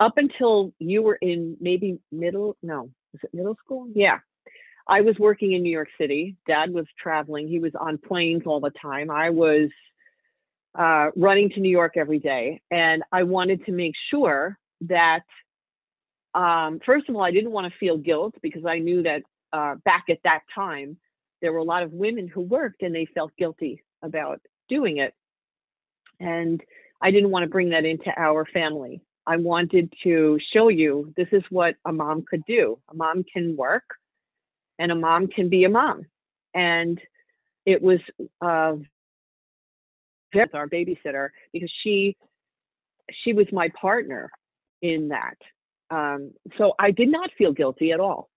Up 0.00 0.14
until 0.16 0.72
you 0.78 1.02
were 1.02 1.18
in 1.20 1.56
maybe 1.60 1.98
middle 2.10 2.56
no 2.62 2.90
was 3.12 3.20
it 3.22 3.34
middle 3.34 3.56
school? 3.64 3.88
Yeah. 3.94 4.18
I 4.88 5.02
was 5.02 5.16
working 5.18 5.52
in 5.52 5.62
new 5.62 5.72
york 5.72 5.88
city. 6.00 6.36
Dad 6.46 6.72
was 6.72 6.86
traveling. 7.00 7.48
He 7.48 7.58
was 7.58 7.72
on 7.78 7.98
planes 7.98 8.42
all 8.46 8.60
the 8.60 8.72
time. 8.82 9.10
I 9.10 9.30
was 9.30 9.70
uh, 10.78 11.10
running 11.16 11.50
to 11.50 11.60
new 11.60 11.70
york 11.70 11.96
every 11.96 12.18
day 12.18 12.60
and 12.70 13.02
i 13.12 13.22
wanted 13.22 13.64
to 13.66 13.72
make 13.72 13.92
sure 14.10 14.58
that 14.80 15.20
um, 16.34 16.80
first 16.86 17.08
of 17.08 17.14
all 17.14 17.22
i 17.22 17.30
didn't 17.30 17.50
want 17.50 17.70
to 17.70 17.78
feel 17.78 17.98
guilt 17.98 18.34
because 18.42 18.64
i 18.64 18.78
knew 18.78 19.02
that 19.02 19.22
uh, 19.52 19.74
back 19.84 20.04
at 20.08 20.18
that 20.24 20.40
time 20.54 20.96
there 21.42 21.52
were 21.52 21.60
a 21.60 21.64
lot 21.64 21.84
of 21.84 21.92
women 21.92 22.28
who 22.28 22.42
worked 22.42 22.82
and 22.82 22.94
they 22.94 23.06
felt 23.14 23.32
guilty 23.38 23.84
about 24.02 24.40
doing 24.70 24.98
it 24.98 25.12
And 26.20 26.62
I 27.02 27.10
didn't 27.10 27.30
want 27.30 27.44
to 27.44 27.50
bring 27.50 27.70
that 27.70 27.84
into 27.84 28.10
our 28.16 28.44
family. 28.46 29.02
I 29.26 29.36
wanted 29.36 29.92
to 30.04 30.38
show 30.54 30.68
you 30.68 31.12
this 31.16 31.28
is 31.32 31.42
what 31.50 31.74
a 31.84 31.92
mom 31.92 32.24
could 32.28 32.44
do. 32.46 32.78
A 32.90 32.94
mom 32.94 33.24
can 33.32 33.56
work 33.56 33.84
and 34.78 34.92
a 34.92 34.96
mom 34.96 35.28
can 35.28 35.48
be 35.48 35.64
a 35.64 35.70
mom. 35.70 36.06
And 36.54 37.00
it 37.66 37.82
was 37.82 38.00
uh, 38.42 38.74
our 40.54 40.68
babysitter 40.68 41.30
because 41.52 41.72
she 41.84 42.16
she 43.24 43.34
was 43.34 43.46
my 43.52 43.70
partner 43.80 44.30
in 44.82 45.10
that. 45.10 45.36
Um, 45.90 46.32
so 46.58 46.74
I 46.80 46.92
did 46.92 47.10
not 47.10 47.30
feel 47.38 47.52
guilty 47.52 47.92
at 47.92 48.00
all. 48.00 48.30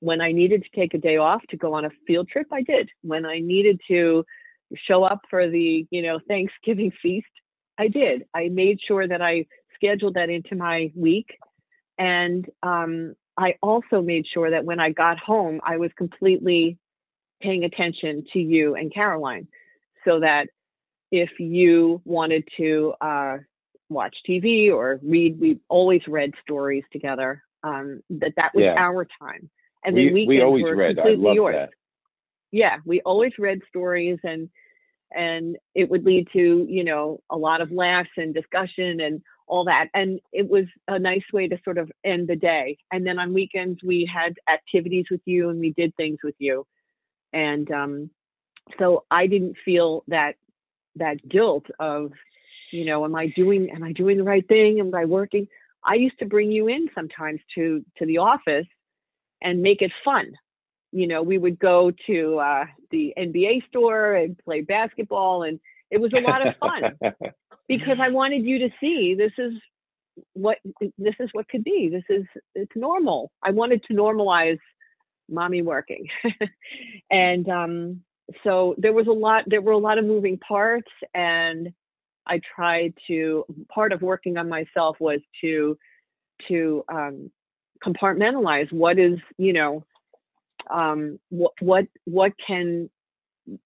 When 0.00 0.20
I 0.20 0.32
needed 0.32 0.64
to 0.64 0.80
take 0.80 0.94
a 0.94 0.98
day 0.98 1.16
off 1.16 1.42
to 1.50 1.56
go 1.56 1.74
on 1.74 1.84
a 1.84 1.90
field 2.06 2.28
trip, 2.28 2.46
I 2.52 2.62
did. 2.62 2.90
When 3.02 3.26
I 3.26 3.40
needed 3.40 3.80
to 3.88 4.24
show 4.86 5.04
up 5.04 5.22
for 5.30 5.48
the, 5.48 5.86
you 5.90 6.02
know, 6.02 6.18
Thanksgiving 6.28 6.92
feast, 7.02 7.26
I 7.78 7.88
did. 7.88 8.24
I 8.34 8.48
made 8.48 8.78
sure 8.86 9.06
that 9.06 9.22
I 9.22 9.46
scheduled 9.74 10.14
that 10.14 10.30
into 10.30 10.56
my 10.56 10.92
week. 10.94 11.38
And 11.98 12.46
um, 12.62 13.14
I 13.36 13.54
also 13.62 14.02
made 14.02 14.26
sure 14.32 14.50
that 14.50 14.64
when 14.64 14.80
I 14.80 14.90
got 14.90 15.18
home, 15.18 15.60
I 15.64 15.76
was 15.76 15.90
completely 15.96 16.78
paying 17.40 17.64
attention 17.64 18.24
to 18.32 18.38
you 18.40 18.74
and 18.74 18.92
Caroline 18.92 19.46
so 20.04 20.20
that 20.20 20.48
if 21.10 21.30
you 21.38 22.02
wanted 22.04 22.46
to 22.56 22.94
uh, 23.00 23.38
watch 23.88 24.14
TV 24.28 24.72
or 24.72 25.00
read, 25.02 25.40
we 25.40 25.60
always 25.68 26.02
read 26.06 26.32
stories 26.42 26.84
together. 26.92 27.42
Um, 27.62 28.02
that 28.10 28.34
that 28.36 28.54
was 28.54 28.64
Yeah. 28.64 28.74
our 28.76 29.06
time, 29.20 29.50
and 29.88 29.96
we, 29.96 30.04
then 30.04 30.14
we 30.14 30.26
weekends 30.26 30.44
always 30.44 30.62
were 30.62 30.76
read. 30.76 30.98
I 30.98 31.10
love 31.10 31.34
yours. 31.34 31.54
that. 31.54 31.70
Yeah, 32.50 32.76
we 32.84 33.00
always 33.02 33.32
read 33.38 33.60
stories, 33.68 34.18
and 34.22 34.48
and 35.10 35.56
it 35.74 35.90
would 35.90 36.04
lead 36.04 36.28
to 36.32 36.66
you 36.68 36.84
know 36.84 37.20
a 37.30 37.36
lot 37.36 37.60
of 37.60 37.72
laughs 37.72 38.10
and 38.16 38.34
discussion 38.34 39.00
and 39.00 39.22
all 39.46 39.64
that, 39.64 39.88
and 39.94 40.20
it 40.32 40.48
was 40.48 40.64
a 40.86 40.98
nice 40.98 41.24
way 41.32 41.48
to 41.48 41.58
sort 41.64 41.78
of 41.78 41.90
end 42.04 42.28
the 42.28 42.36
day. 42.36 42.78
And 42.92 43.06
then 43.06 43.18
on 43.18 43.32
weekends 43.32 43.80
we 43.82 44.10
had 44.12 44.34
activities 44.50 45.06
with 45.10 45.22
you, 45.24 45.48
and 45.48 45.58
we 45.58 45.72
did 45.72 45.94
things 45.96 46.18
with 46.22 46.36
you, 46.38 46.66
and 47.32 47.70
um, 47.70 48.10
so 48.78 49.04
I 49.10 49.26
didn't 49.26 49.56
feel 49.64 50.04
that 50.08 50.34
that 50.96 51.26
guilt 51.28 51.66
of 51.78 52.12
you 52.72 52.84
know 52.84 53.04
am 53.04 53.14
i 53.14 53.26
doing 53.28 53.70
am 53.70 53.82
i 53.82 53.92
doing 53.92 54.16
the 54.16 54.24
right 54.24 54.46
thing 54.48 54.78
am 54.80 54.94
i 54.94 55.04
working 55.04 55.46
i 55.84 55.94
used 55.94 56.18
to 56.18 56.26
bring 56.26 56.50
you 56.50 56.68
in 56.68 56.88
sometimes 56.94 57.40
to 57.54 57.84
to 57.96 58.06
the 58.06 58.18
office 58.18 58.66
and 59.42 59.62
make 59.62 59.82
it 59.82 59.92
fun. 60.04 60.32
You 60.92 61.06
know 61.06 61.22
we 61.22 61.38
would 61.38 61.58
go 61.58 61.92
to 62.06 62.38
uh, 62.38 62.64
the 62.90 63.12
nba 63.18 63.66
store 63.68 64.14
and 64.14 64.38
play 64.38 64.62
basketball 64.62 65.42
and 65.42 65.60
it 65.90 66.00
was 66.00 66.12
a 66.14 66.20
lot 66.20 66.46
of 66.46 66.54
fun 66.56 67.14
because 67.68 67.98
i 68.00 68.08
wanted 68.20 68.44
you 68.44 68.58
to 68.60 68.70
see 68.80 69.14
this 69.14 69.32
is 69.36 69.52
what 70.34 70.58
this 70.96 71.14
is 71.20 71.28
what 71.32 71.48
could 71.48 71.64
be. 71.64 71.90
This 71.90 72.04
is 72.08 72.24
it's 72.54 72.72
normal. 72.74 73.30
I 73.42 73.50
wanted 73.50 73.84
to 73.84 73.94
normalize 73.94 74.58
mommy 75.28 75.62
working. 75.62 76.06
And 77.10 77.48
um 77.48 78.00
so 78.44 78.74
there 78.78 78.92
was 78.92 79.06
a 79.06 79.12
lot 79.12 79.44
there 79.46 79.62
were 79.62 79.72
a 79.72 79.78
lot 79.78 79.98
of 79.98 80.04
moving 80.04 80.38
parts 80.38 80.90
and 81.14 81.72
i 82.26 82.38
tried 82.54 82.92
to 83.06 83.42
part 83.72 83.90
of 83.90 84.02
working 84.02 84.36
on 84.36 84.50
myself 84.50 84.98
was 85.00 85.20
to 85.40 85.78
to 86.46 86.84
um, 86.92 87.30
compartmentalize 87.84 88.70
what 88.72 88.98
is 88.98 89.18
you 89.36 89.52
know 89.52 89.84
um, 90.70 91.18
what 91.30 91.52
what 91.60 91.86
what 92.04 92.32
can 92.44 92.90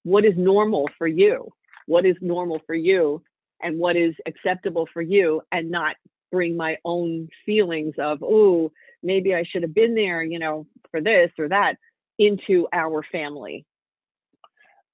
what 0.03 0.25
is 0.25 0.35
normal 0.37 0.89
for 0.99 1.07
you 1.07 1.49
what 1.87 2.07
is 2.07 2.17
normal 2.21 2.61
for 2.67 2.75
you 2.75 3.23
and 3.61 3.79
what 3.79 3.97
is 3.97 4.15
acceptable 4.27 4.89
for 4.93 5.03
you 5.03 5.43
and 5.51 5.71
not 5.71 5.97
bring 6.31 6.57
my 6.57 6.77
own 6.85 7.29
feelings 7.45 7.95
of 7.99 8.23
oh 8.23 8.71
maybe 9.03 9.35
i 9.35 9.43
should 9.45 9.63
have 9.63 9.75
been 9.75 9.95
there 9.95 10.23
you 10.23 10.39
know 10.39 10.67
for 10.91 11.01
this 11.01 11.31
or 11.39 11.49
that 11.49 11.75
into 12.19 12.69
our 12.73 13.03
family 13.11 13.67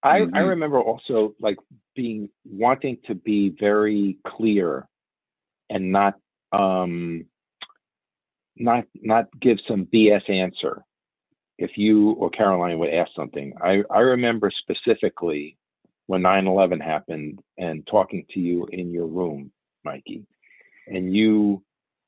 I, 0.03 0.19
I 0.33 0.41
Mhm. 0.41 0.49
remember 0.49 0.81
also 0.81 1.35
like 1.41 1.59
being 1.97 2.31
wanting 2.45 2.99
to 3.09 3.15
be 3.15 3.51
very 3.51 4.19
clear 4.25 4.89
and 5.69 5.93
not 5.93 6.15
um 6.53 7.27
not 8.59 8.85
not 9.03 9.27
give 9.41 9.59
some 9.67 9.87
BS 9.87 10.29
answer 10.29 10.83
if 11.59 11.73
you 11.77 12.13
or 12.13 12.31
Caroline 12.31 12.79
would 12.79 12.95
ask 12.95 13.11
something. 13.17 13.53
I, 13.61 13.83
I 13.91 13.99
remember 13.99 14.51
specifically 14.51 15.57
when 16.07 16.23
9-11 16.23 16.83
happened 16.83 17.41
and 17.59 17.87
talking 17.87 18.25
to 18.33 18.41
you 18.41 18.67
in 18.73 18.91
your 18.91 19.07
room, 19.07 19.51
Mikey. 19.85 20.25
And 20.87 21.15
you, 21.15 21.63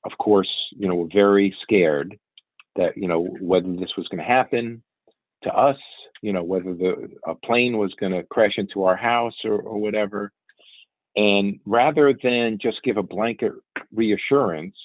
of 0.05 0.13
course, 0.19 0.49
you 0.71 0.89
know, 0.89 0.95
were 0.95 1.09
very 1.13 1.55
scared 1.63 2.19
that, 2.77 2.97
you 2.97 3.09
know, 3.09 3.27
whether 3.41 3.71
this 3.75 3.91
was 3.99 4.09
going 4.09 4.19
to 4.19 4.25
happen 4.25 4.83
to 5.43 5.51
us, 5.53 5.77
you 6.23 6.33
know, 6.33 6.45
whether 6.45 6.73
the 6.73 7.11
a 7.27 7.35
plane 7.35 7.77
was 7.77 7.93
going 7.99 8.13
to 8.13 8.23
crash 8.23 8.55
into 8.57 8.85
our 8.85 8.97
house 8.97 9.35
or, 9.45 9.61
or 9.61 9.79
whatever. 9.79 10.33
And 11.17 11.59
rather 11.67 12.15
than 12.23 12.59
just 12.63 12.83
give 12.85 12.97
a 12.97 13.03
blanket 13.03 13.53
reassurance, 13.93 14.77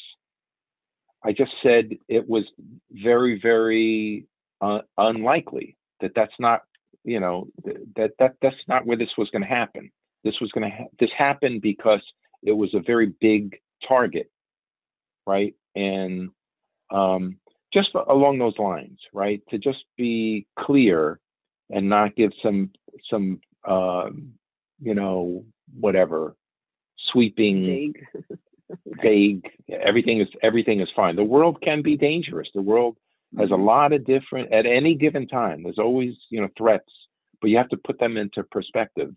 I 1.26 1.32
just 1.34 1.52
said 1.64 1.92
it 2.08 2.30
was 2.30 2.46
very, 2.92 3.40
very 3.42 4.28
uh, 4.62 4.80
unlikely 4.98 5.78
that 6.02 6.12
that's 6.16 6.34
not, 6.40 6.62
you 7.04 7.20
know, 7.20 7.48
that 7.96 8.12
that 8.20 8.36
that's 8.42 8.56
not 8.68 8.86
where 8.86 8.98
this 8.98 9.10
was 9.18 9.30
going 9.32 9.42
to 9.42 9.48
happen. 9.48 9.92
This 10.24 10.36
was 10.42 10.52
going 10.52 10.70
to 10.70 10.76
ha- 10.76 10.90
this 11.00 11.10
happened 11.18 11.62
because 11.62 12.02
it 12.44 12.54
was 12.54 12.74
a 12.76 12.82
very 12.82 13.14
big 13.22 13.58
target, 13.88 14.32
right? 15.28 15.56
And 15.76 16.30
um, 16.92 17.38
just 17.74 17.90
along 18.08 18.40
those 18.40 18.58
lines, 18.60 19.00
right? 19.14 19.42
To 19.50 19.58
just 19.58 19.84
be 19.98 20.48
clear 20.60 21.20
and 21.72 21.90
not 21.90 22.16
give 22.16 22.32
some 22.44 22.72
some 23.10 23.42
um, 23.68 24.34
you 24.82 24.94
know 24.96 25.46
whatever 25.80 26.36
sweeping 27.12 27.94
vague 29.02 29.48
everything 29.70 30.22
is 30.22 30.28
everything 30.42 30.82
is 30.82 30.90
fine. 30.96 31.16
The 31.16 31.24
world 31.24 31.62
can 31.62 31.82
be 31.82 31.98
dangerous. 31.98 32.48
The 32.54 32.62
world 32.62 32.98
has 33.38 33.52
a 33.52 33.56
lot 33.56 33.94
of 33.94 34.06
different 34.06 34.54
at 34.54 34.66
any 34.66 34.96
given 34.96 35.28
time 35.28 35.64
there's 35.64 35.80
always 35.80 36.14
you 36.30 36.42
know 36.42 36.48
threats 36.58 36.90
but 37.42 37.50
you 37.50 37.58
have 37.58 37.70
to 37.70 37.78
put 37.78 38.00
them 38.00 38.18
into 38.18 38.44
perspective. 38.44 39.14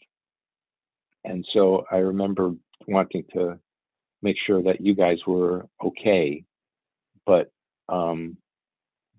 And 1.25 1.47
so 1.53 1.85
i 1.91 1.97
remember 1.97 2.53
wanting 2.87 3.25
to 3.35 3.59
make 4.23 4.37
sure 4.47 4.63
that 4.63 4.81
you 4.81 4.95
guys 4.95 5.19
were 5.27 5.67
okay 5.85 6.45
but 7.27 7.51
um 7.89 8.37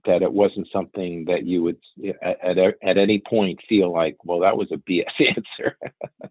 that 0.06 0.22
it 0.22 0.32
wasn't 0.32 0.68
something 0.72 1.26
that 1.26 1.46
you 1.46 1.62
would 1.64 1.78
at 2.22 2.58
at, 2.58 2.58
at 2.58 2.98
any 2.98 3.22
point 3.28 3.60
feel 3.68 3.92
like 3.92 4.18
well 4.24 4.40
that 4.40 4.58
was 4.58 4.70
a 4.72 4.78
bs 4.78 5.06
answer. 5.36 5.78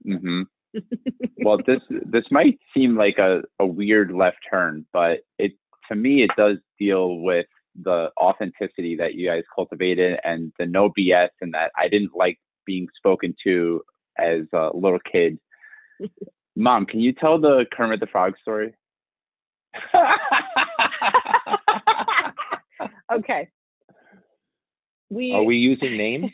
Hmm 0.04 0.42
well, 1.44 1.58
this 1.66 1.80
this 1.88 2.24
might 2.30 2.58
seem 2.74 2.96
like 2.96 3.18
a, 3.18 3.42
a 3.58 3.66
weird 3.66 4.12
left 4.12 4.38
turn, 4.50 4.86
but 4.92 5.20
it 5.38 5.52
to 5.88 5.96
me 5.96 6.22
it 6.22 6.30
does 6.36 6.58
deal 6.78 7.16
with 7.20 7.46
the 7.80 8.10
authenticity 8.20 8.96
that 8.96 9.14
you 9.14 9.28
guys 9.28 9.44
cultivated 9.54 10.18
and 10.24 10.52
the 10.58 10.66
no 10.66 10.90
BS 10.90 11.28
and 11.40 11.54
that 11.54 11.70
I 11.76 11.88
didn't 11.88 12.14
like 12.14 12.38
being 12.66 12.88
spoken 12.96 13.34
to 13.44 13.82
as 14.18 14.42
a 14.52 14.70
little 14.74 14.98
kid. 15.10 15.38
Mom, 16.56 16.86
can 16.86 17.00
you 17.00 17.12
tell 17.12 17.38
the 17.40 17.66
Kermit 17.72 18.00
the 18.00 18.06
Frog 18.06 18.34
story? 18.42 18.74
okay 23.12 23.48
we 25.10 25.32
are 25.32 25.42
we 25.42 25.56
using 25.56 25.96
names 25.96 26.30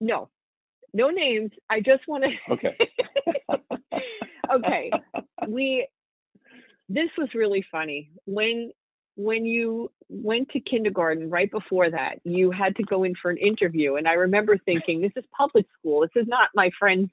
no 0.00 0.28
no 0.98 1.10
names. 1.10 1.52
I 1.70 1.80
just 1.80 2.06
want 2.08 2.24
to 2.24 2.52
okay. 2.54 2.76
Okay. 4.54 4.90
We 5.46 5.86
this 6.88 7.10
was 7.16 7.28
really 7.34 7.64
funny. 7.70 8.10
When 8.26 8.72
when 9.16 9.44
you 9.44 9.90
went 10.08 10.48
to 10.50 10.60
kindergarten 10.60 11.28
right 11.28 11.50
before 11.50 11.90
that 11.90 12.14
you 12.24 12.50
had 12.50 12.74
to 12.76 12.82
go 12.84 13.02
in 13.04 13.14
for 13.20 13.30
an 13.32 13.36
interview 13.36 13.96
and 13.96 14.06
i 14.06 14.12
remember 14.12 14.56
thinking 14.56 15.00
this 15.00 15.12
is 15.16 15.24
public 15.36 15.66
school. 15.78 16.00
This 16.00 16.22
is 16.22 16.28
not 16.28 16.48
my 16.54 16.70
friends 16.78 17.10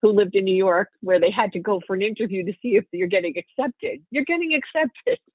who 0.00 0.12
lived 0.12 0.34
in 0.34 0.44
new 0.44 0.54
york 0.54 0.88
where 1.00 1.20
they 1.20 1.30
had 1.30 1.52
to 1.52 1.58
go 1.58 1.80
for 1.86 1.94
an 1.94 2.02
interview 2.02 2.44
to 2.44 2.52
see 2.62 2.76
if 2.76 2.84
you're 2.92 3.14
getting 3.16 3.34
accepted. 3.42 4.02
You're 4.10 4.24
getting 4.24 4.52
accepted. 4.54 5.18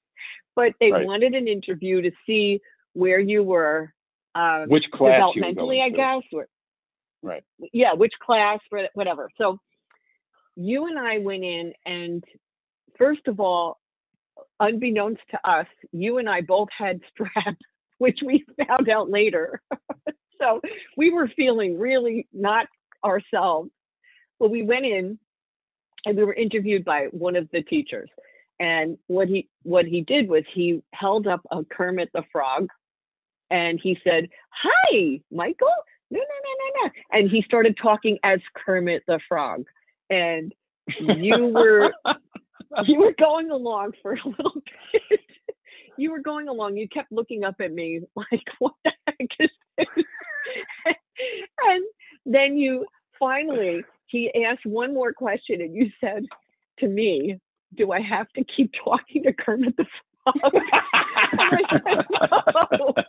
But 0.56 0.72
they 0.80 0.92
Right. 0.92 1.04
wanted 1.04 1.34
an 1.34 1.48
interview 1.48 2.00
to 2.02 2.12
see 2.26 2.60
where 2.92 3.18
you 3.18 3.42
were 3.42 3.92
uh, 4.36 4.66
which 4.66 4.88
class 4.92 5.20
developmentally 5.20 5.80
i 5.88 5.90
guess 5.90 6.22
or 6.32 6.46
right 7.24 7.44
yeah, 7.72 7.94
which 7.94 8.12
class, 8.24 8.60
whatever. 8.94 9.30
So 9.38 9.58
you 10.56 10.86
and 10.86 10.98
I 10.98 11.18
went 11.18 11.44
in, 11.44 11.72
and 11.84 12.24
first 12.98 13.26
of 13.26 13.40
all, 13.40 13.78
unbeknownst 14.60 15.22
to 15.30 15.48
us, 15.48 15.66
you 15.92 16.18
and 16.18 16.28
I 16.28 16.40
both 16.42 16.68
had 16.76 17.00
strep, 17.18 17.56
which 17.98 18.18
we 18.24 18.44
found 18.66 18.88
out 18.88 19.10
later. 19.10 19.60
so 20.40 20.60
we 20.96 21.10
were 21.12 21.28
feeling 21.36 21.78
really 21.78 22.28
not 22.32 22.66
ourselves. 23.04 23.70
But 24.40 24.50
we 24.50 24.62
went 24.62 24.84
in, 24.84 25.18
and 26.04 26.16
we 26.16 26.24
were 26.24 26.34
interviewed 26.34 26.84
by 26.84 27.06
one 27.12 27.36
of 27.36 27.48
the 27.52 27.62
teachers. 27.62 28.10
And 28.60 28.98
what 29.08 29.28
he 29.28 29.48
what 29.62 29.84
he 29.84 30.02
did 30.02 30.28
was 30.28 30.44
he 30.54 30.82
held 30.92 31.26
up 31.26 31.40
a 31.50 31.64
Kermit 31.64 32.10
the 32.14 32.22
Frog, 32.30 32.68
and 33.50 33.80
he 33.82 33.98
said, 34.04 34.28
"Hi, 34.50 35.20
Michael." 35.32 35.74
No, 36.10 36.18
no, 36.20 36.24
no, 36.24 36.52
no, 36.58 36.84
no. 36.84 36.90
And 37.12 37.30
he 37.30 37.42
started 37.42 37.76
talking 37.80 38.18
as 38.22 38.40
Kermit 38.54 39.02
the 39.06 39.20
Frog, 39.28 39.64
and 40.10 40.54
you 41.00 41.46
were 41.46 41.92
you 42.86 42.98
were 42.98 43.14
going 43.18 43.50
along 43.50 43.92
for 44.02 44.12
a 44.12 44.28
little 44.28 44.62
bit. 44.92 45.20
you 45.96 46.10
were 46.10 46.20
going 46.20 46.48
along. 46.48 46.76
You 46.76 46.88
kept 46.88 47.10
looking 47.12 47.44
up 47.44 47.56
at 47.60 47.72
me 47.72 48.02
like, 48.16 48.44
"What 48.58 48.74
the 48.84 48.92
heck 49.06 49.28
is 49.40 49.50
this?" 49.78 49.86
and 51.66 51.84
then 52.26 52.56
you 52.56 52.86
finally 53.18 53.82
he 54.06 54.30
asked 54.44 54.66
one 54.66 54.94
more 54.94 55.12
question, 55.12 55.60
and 55.60 55.74
you 55.74 55.90
said 56.00 56.24
to 56.80 56.88
me, 56.88 57.38
"Do 57.76 57.92
I 57.92 58.00
have 58.00 58.28
to 58.34 58.44
keep 58.44 58.72
talking 58.84 59.24
to 59.24 59.32
Kermit 59.32 59.76
the 59.76 59.84
Frog?" 59.84 60.13
No. 60.26 60.44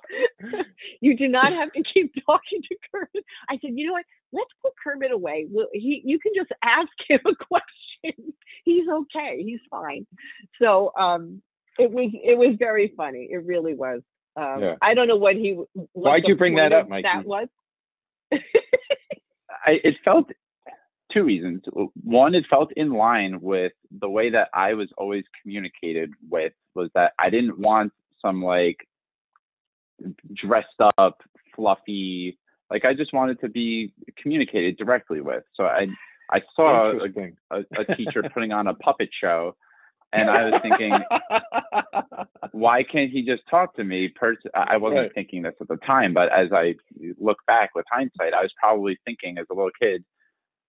you 1.01 1.17
do 1.17 1.28
not 1.28 1.54
have 1.54 1.71
to 1.73 1.84
keep 1.93 2.13
talking 2.25 2.62
to 2.69 2.75
Kermit. 2.91 3.25
I 3.49 3.58
said, 3.62 3.71
"You 3.73 3.88
know 3.88 3.93
what? 3.93 4.06
Let's 4.32 4.51
put 4.62 4.73
Kermit 4.84 5.12
away. 5.12 5.47
Well, 5.49 5.67
he, 5.73 6.01
you 6.04 6.19
can 6.19 6.34
just 6.36 6.51
ask 6.63 6.89
him 7.08 7.19
a 7.25 7.36
question. 7.45 8.34
He's 8.63 8.88
okay. 8.88 9.43
He's 9.43 9.62
fine." 9.69 10.06
So 10.62 10.91
um, 10.99 11.41
it 11.80 11.91
was 11.91 12.12
it 12.13 12.38
was 12.38 12.56
very 12.60 12.93
funny. 12.95 13.28
It 13.32 13.45
really 13.45 13.73
was. 13.73 14.01
Um, 14.38 14.62
Yeah. 14.62 14.75
I 14.82 14.93
don't 14.93 15.08
know 15.08 15.17
what 15.17 15.36
he. 15.36 15.54
What 15.73 15.89
Why'd 15.93 16.23
you 16.25 16.36
bring 16.36 16.56
that 16.56 16.73
up, 16.73 16.84
of 16.86 16.89
Mikey? 16.89 17.04
That 17.04 17.25
was. 17.25 17.47
I, 19.65 19.80
it 19.84 19.95
felt 20.04 20.30
two 21.15 21.23
reasons. 21.23 21.63
One, 22.04 22.36
it 22.36 22.45
felt 22.49 22.71
in 22.75 22.91
line 22.91 23.39
with 23.41 23.71
the 23.99 24.10
way 24.10 24.30
that 24.32 24.49
I 24.54 24.73
was 24.73 24.89
always 24.97 25.23
communicated 25.41 26.12
with 26.30 26.54
was 26.73 26.89
that 26.95 27.13
I 27.19 27.30
didn't 27.30 27.58
want 27.60 27.93
some 28.21 28.43
like 28.43 28.78
dressed 30.34 30.82
up, 30.97 31.21
fluffy, 31.56 32.38
like 32.69 32.86
I 32.86 32.93
just 32.93 33.13
wanted 33.13 33.39
to 33.41 33.49
be 33.49 33.93
communicated 34.21 34.78
directly 34.78 35.21
with. 35.21 35.43
So 35.56 35.65
I 35.65 35.88
I 36.32 36.41
saw 36.56 36.91
a, 36.91 37.08
a, 37.51 37.63
a 37.80 37.95
teacher 37.95 38.23
putting 38.34 38.51
on 38.51 38.67
a 38.67 38.73
puppet 38.73 39.10
show 39.21 39.56
and 40.15 40.30
I 40.30 40.45
was 40.45 40.62
thinking, 40.62 40.99
why 42.51 42.84
can't 42.84 43.12
he 43.12 43.21
just 43.21 43.43
talk 43.49 43.75
to 43.75 43.84
me? 43.84 44.08
Pers- 44.08 44.38
I 44.54 44.78
wasn't 44.78 45.01
Right. 45.01 45.13
thinking 45.13 45.41
this 45.43 45.56
at 45.60 45.67
the 45.67 45.78
time, 45.78 46.13
but 46.13 46.32
as 46.32 46.51
I 46.54 46.75
look 47.19 47.38
back 47.47 47.71
with 47.75 47.86
hindsight, 47.91 48.34
I 48.34 48.41
was 48.41 48.51
probably 48.58 48.97
thinking 49.06 49.38
as 49.38 49.45
a 49.51 49.54
little 49.54 49.71
kid, 49.80 50.04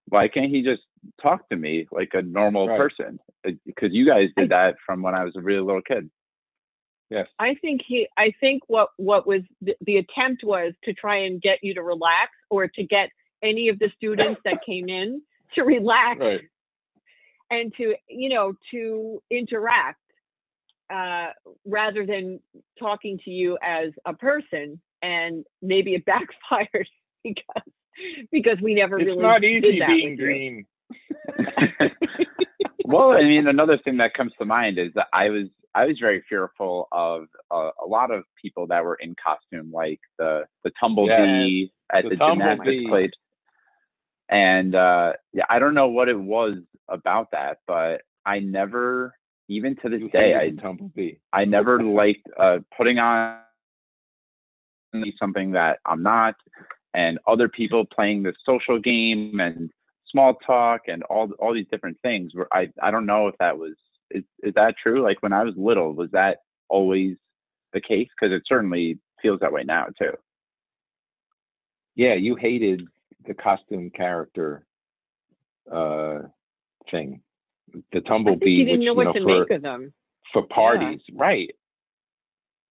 why 0.08 0.28
can't 0.28 0.50
he 0.50 0.62
just 0.62 0.82
talk 1.22 1.48
to 1.48 1.56
me 1.56 1.86
like 1.90 2.10
a 2.14 2.22
normal 2.22 2.68
Right. 2.68 2.78
person? 2.78 3.18
Because 3.64 3.90
you 3.92 4.06
guys 4.06 4.28
did 4.36 4.50
that 4.50 4.76
from 4.84 5.02
when 5.02 5.14
I 5.14 5.24
was 5.24 5.34
a 5.36 5.40
really 5.40 5.60
little 5.64 5.82
kid. 5.82 6.10
yes. 7.10 7.26
I 7.38 7.54
think 7.54 7.82
he. 7.86 8.08
I 8.16 8.32
think 8.40 8.62
what 8.66 8.88
what 8.96 9.26
was 9.26 9.42
the, 9.60 9.74
the 9.82 9.96
attempt 9.98 10.42
was 10.44 10.72
to 10.84 10.92
try 10.92 11.18
and 11.26 11.40
get 11.40 11.58
you 11.62 11.74
to 11.74 11.82
relax, 11.82 12.32
or 12.50 12.66
to 12.68 12.82
get 12.84 13.10
any 13.42 13.68
of 13.68 13.78
the 13.78 13.90
students 13.96 14.40
that 14.44 14.64
came 14.64 14.88
in 14.88 15.22
to 15.54 15.62
relax 15.62 16.18
Right. 16.20 16.40
and 17.50 17.72
to 17.76 17.94
you 18.08 18.28
know 18.30 18.54
to 18.72 19.22
interact 19.30 20.00
uh, 20.92 21.28
rather 21.64 22.06
than 22.06 22.40
talking 22.78 23.18
to 23.24 23.30
you 23.30 23.58
as 23.62 23.92
a 24.04 24.14
person. 24.14 24.80
And 25.02 25.44
maybe 25.62 25.94
it 25.94 26.04
backfires 26.14 26.86
because 27.22 27.62
because 28.32 28.58
we 28.62 28.74
never 28.74 28.98
It's 28.98 29.06
really 29.06 29.22
not 29.22 29.40
did 29.40 29.64
easy 29.64 29.78
that 29.80 29.88
being 29.88 30.10
with 30.10 30.18
green. 30.18 30.66
well, 32.84 33.12
I 33.12 33.22
mean, 33.22 33.46
another 33.46 33.78
thing 33.78 33.98
that 33.98 34.14
comes 34.14 34.32
to 34.38 34.44
mind 34.44 34.78
is 34.78 34.92
that 34.94 35.06
I 35.12 35.30
was 35.30 35.48
I 35.74 35.84
was 35.84 35.98
very 36.00 36.24
fearful 36.28 36.88
of 36.90 37.26
uh, 37.50 37.70
a 37.84 37.86
lot 37.86 38.10
of 38.10 38.24
people 38.40 38.68
that 38.68 38.82
were 38.84 38.94
in 38.94 39.14
costume, 39.22 39.70
like 39.72 40.00
the 40.18 40.44
the 40.64 40.70
tumblebee 40.80 41.68
at 41.92 42.04
the 42.04 42.10
the, 42.10 42.16
gymnastics 42.16 42.84
place. 42.88 43.10
And 44.28 44.74
uh, 44.74 45.12
yeah, 45.32 45.44
I 45.48 45.58
don't 45.58 45.74
know 45.74 45.88
what 45.88 46.08
it 46.08 46.18
was 46.18 46.54
about 46.88 47.28
that, 47.32 47.58
but 47.66 48.02
I 48.24 48.40
never, 48.40 49.14
even 49.48 49.76
to 49.82 49.88
this 49.88 50.00
You 50.00 50.08
day, 50.08 50.32
hated 50.32 50.58
I 50.58 50.62
Tumblebee. 50.62 51.12
I 51.32 51.44
never 51.44 51.82
liked 51.82 52.26
uh, 52.38 52.58
putting 52.76 52.98
on 52.98 53.38
something 55.20 55.52
that 55.52 55.78
I'm 55.84 56.02
not, 56.02 56.34
and 56.96 57.18
other 57.26 57.46
people 57.48 57.84
playing 57.84 58.22
the 58.22 58.32
social 58.44 58.80
game 58.80 59.38
and 59.38 59.70
small 60.10 60.34
talk 60.46 60.80
and 60.88 61.02
all 61.04 61.30
all 61.38 61.52
these 61.54 61.66
different 61.70 61.98
things. 62.00 62.34
Where 62.34 62.48
I 62.52 62.70
I 62.82 62.90
don't 62.90 63.06
know 63.06 63.28
if 63.28 63.36
that 63.38 63.58
was 63.58 63.74
is 64.10 64.24
is 64.42 64.54
that 64.54 64.74
true? 64.82 65.02
Like 65.02 65.22
when 65.22 65.34
I 65.34 65.44
was 65.44 65.54
little, 65.56 65.92
was 65.92 66.10
that 66.12 66.38
always 66.68 67.16
the 67.74 67.82
case? 67.82 68.08
Because 68.18 68.34
it 68.34 68.42
certainly 68.46 68.98
feels 69.20 69.40
that 69.40 69.52
way 69.52 69.62
now 69.62 69.86
too. 70.00 70.12
Yeah, 71.94 72.14
you 72.14 72.34
hated 72.34 72.82
the 73.26 73.34
costume 73.34 73.90
character 73.90 74.64
uh 75.70 76.20
thing. 76.90 77.20
The 77.92 78.00
Tumblebee, 78.00 78.48
you 78.48 78.64
didn't 78.64 78.80
which 78.80 78.86
know 78.86 78.92
you 78.92 78.96
what 78.96 79.04
know 79.04 79.12
to 79.12 79.20
for 79.20 79.40
make 79.40 79.50
of 79.50 79.62
them. 79.62 79.92
for 80.32 80.46
parties, 80.46 81.00
right? 81.12 81.50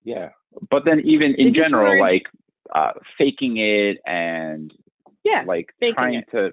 Yeah. 0.03 0.29
But 0.71 0.85
then 0.85 1.01
even 1.01 1.35
in 1.35 1.53
general, 1.53 1.99
like 1.99 2.23
uh, 2.73 2.91
faking 3.17 3.57
it 3.57 3.97
and 4.05 4.73
Yeah, 5.23 5.43
like 5.45 5.73
trying 5.93 6.15
it. 6.15 6.31
to 6.31 6.51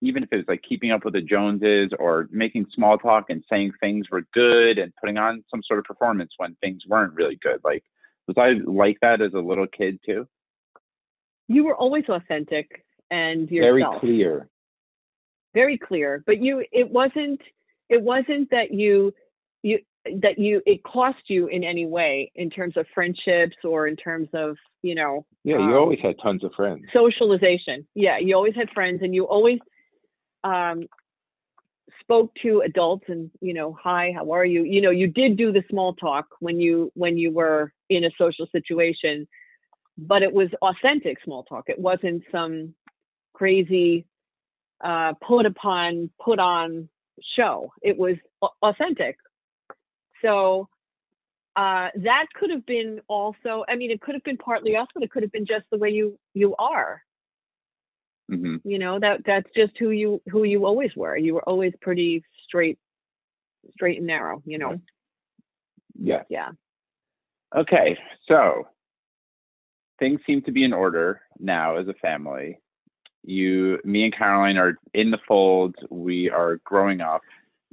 even 0.00 0.22
if 0.24 0.28
it 0.32 0.36
was 0.36 0.44
like 0.48 0.62
keeping 0.68 0.90
up 0.90 1.04
with 1.04 1.14
the 1.14 1.20
joneses 1.20 1.90
or 1.98 2.28
making 2.30 2.66
small 2.74 2.98
talk 2.98 3.26
and 3.30 3.44
saying 3.50 3.72
things 3.80 4.06
were 4.10 4.22
good 4.34 4.78
and 4.78 4.92
putting 5.00 5.18
on 5.18 5.44
some 5.50 5.62
sort 5.62 5.78
of 5.78 5.84
performance 5.84 6.32
when 6.38 6.54
things 6.56 6.82
weren't 6.86 7.14
really 7.14 7.38
good 7.42 7.60
like 7.64 7.84
was 8.26 8.36
i 8.38 8.52
like 8.68 8.98
that 9.02 9.20
as 9.20 9.32
a 9.34 9.38
little 9.38 9.66
kid 9.66 9.98
too 10.04 10.26
you 11.48 11.64
were 11.64 11.76
always 11.76 12.04
authentic 12.08 12.84
and 13.10 13.48
Very 13.48 13.84
clear. 14.00 14.48
very 15.54 15.78
clear 15.78 16.22
but 16.26 16.38
you 16.40 16.64
it 16.72 16.90
wasn't 16.90 17.40
it 17.88 18.02
wasn't 18.02 18.50
that 18.50 18.72
you 18.72 19.12
that 20.04 20.38
you 20.38 20.60
it 20.66 20.82
cost 20.82 21.18
you 21.28 21.46
in 21.46 21.62
any 21.62 21.86
way 21.86 22.32
in 22.34 22.50
terms 22.50 22.76
of 22.76 22.86
friendships 22.94 23.56
or 23.64 23.86
in 23.86 23.96
terms 23.96 24.28
of 24.32 24.56
you 24.82 24.94
know 24.94 25.24
Yeah, 25.44 25.56
you 25.58 25.62
um, 25.62 25.74
always 25.74 26.00
had 26.02 26.16
tons 26.22 26.42
of 26.44 26.52
friends. 26.54 26.84
socialization. 26.92 27.86
Yeah 27.94 28.18
you 28.18 28.34
always 28.34 28.54
had 28.54 28.70
friends 28.70 29.00
and 29.02 29.14
you 29.14 29.24
always 29.24 29.58
um 30.44 30.86
spoke 32.00 32.32
to 32.42 32.62
adults 32.64 33.04
and 33.08 33.30
you 33.40 33.54
know 33.54 33.76
hi 33.80 34.12
how 34.14 34.32
are 34.32 34.44
you? 34.44 34.64
You 34.64 34.80
know 34.80 34.90
you 34.90 35.06
did 35.06 35.36
do 35.36 35.52
the 35.52 35.62
small 35.70 35.94
talk 35.94 36.26
when 36.40 36.58
you 36.58 36.90
when 36.94 37.16
you 37.16 37.30
were 37.32 37.72
in 37.88 38.04
a 38.04 38.10
social 38.18 38.46
situation 38.50 39.28
but 39.98 40.22
it 40.22 40.32
was 40.32 40.48
authentic 40.62 41.18
small 41.22 41.44
talk. 41.44 41.64
It 41.68 41.78
wasn't 41.78 42.22
some 42.32 42.74
crazy 43.34 44.06
uh 44.82 45.12
put 45.26 45.46
upon 45.46 46.10
put 46.20 46.40
on 46.40 46.88
show. 47.36 47.72
It 47.82 47.96
was 47.96 48.16
authentic 48.62 49.16
so 50.22 50.68
uh 51.56 51.88
that 51.96 52.26
could 52.34 52.50
have 52.50 52.64
been 52.64 53.00
also 53.08 53.64
i 53.68 53.76
mean 53.76 53.90
it 53.90 54.00
could 54.00 54.14
have 54.14 54.24
been 54.24 54.38
partly 54.38 54.76
us 54.76 54.86
but 54.94 55.02
it 55.02 55.10
could 55.10 55.22
have 55.22 55.32
been 55.32 55.46
just 55.46 55.64
the 55.70 55.78
way 55.78 55.90
you 55.90 56.18
you 56.34 56.54
are. 56.56 57.02
Hmm 58.30 58.56
you 58.64 58.78
know 58.78 58.98
that 58.98 59.20
that's 59.26 59.48
just 59.54 59.72
who 59.78 59.90
you 59.90 60.22
who 60.30 60.44
you 60.44 60.64
always 60.64 60.90
were. 60.96 61.16
You 61.16 61.34
were 61.34 61.48
always 61.48 61.74
pretty 61.80 62.24
straight 62.44 62.78
straight 63.72 63.98
and 63.98 64.06
narrow 64.06 64.42
you 64.46 64.58
know? 64.58 64.80
Yeah. 65.98 66.22
yeah. 66.30 66.50
Okay 67.54 67.98
so 68.26 68.66
things 69.98 70.20
seem 70.26 70.42
to 70.42 70.52
be 70.52 70.64
in 70.64 70.72
order 70.72 71.20
now 71.38 71.76
as 71.76 71.86
a 71.88 71.94
family. 71.94 72.58
You 73.24 73.78
me 73.84 74.04
and 74.04 74.16
caroline 74.16 74.56
are 74.56 74.78
in 74.94 75.10
the 75.10 75.18
fold. 75.28 75.76
We 75.90 76.30
are 76.30 76.56
growing 76.64 77.00
up. 77.00 77.22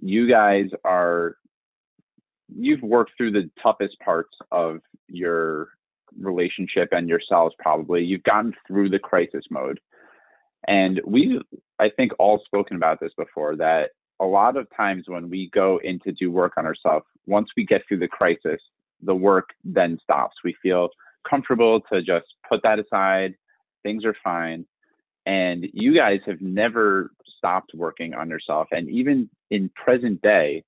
You 0.01 0.29
guys 0.29 0.69
are 0.83 1.37
you've 2.55 2.81
worked 2.81 3.11
through 3.17 3.31
the 3.31 3.49
toughest 3.61 3.99
parts 3.99 4.35
of 4.51 4.79
your 5.07 5.69
relationship 6.19 6.89
and 6.91 7.07
yourselves 7.07 7.55
probably. 7.59 8.03
You've 8.03 8.23
gotten 8.23 8.53
through 8.67 8.89
the 8.89 8.99
crisis 8.99 9.45
mode. 9.49 9.79
And 10.67 10.99
we've 11.05 11.41
i 11.79 11.89
think 11.89 12.11
all 12.19 12.41
spoken 12.43 12.75
about 12.75 12.99
this 12.99 13.13
before 13.17 13.55
that 13.55 13.91
a 14.19 14.25
lot 14.25 14.57
of 14.57 14.67
times 14.75 15.05
when 15.07 15.29
we 15.29 15.49
go 15.53 15.79
in 15.81 15.97
to 15.99 16.11
do 16.11 16.29
work 16.29 16.53
on 16.57 16.65
ourselves 16.65 17.05
once 17.25 17.47
we 17.55 17.65
get 17.65 17.81
through 17.87 17.99
the 17.99 18.07
crisis 18.09 18.59
the 19.01 19.15
work 19.15 19.49
then 19.63 19.97
stops. 20.03 20.37
We 20.43 20.55
feel 20.61 20.89
comfortable 21.29 21.81
to 21.91 22.01
just 22.01 22.27
put 22.47 22.61
that 22.63 22.79
aside. 22.79 23.35
Things 23.83 24.05
are 24.05 24.15
fine. 24.23 24.65
And 25.25 25.65
you 25.73 25.95
guys 25.95 26.19
have 26.25 26.41
never 26.41 27.11
stopped 27.37 27.71
working 27.73 28.13
on 28.13 28.29
yourself. 28.29 28.67
And 28.71 28.89
even 28.89 29.29
in 29.51 29.69
present 29.75 30.21
day 30.21 30.63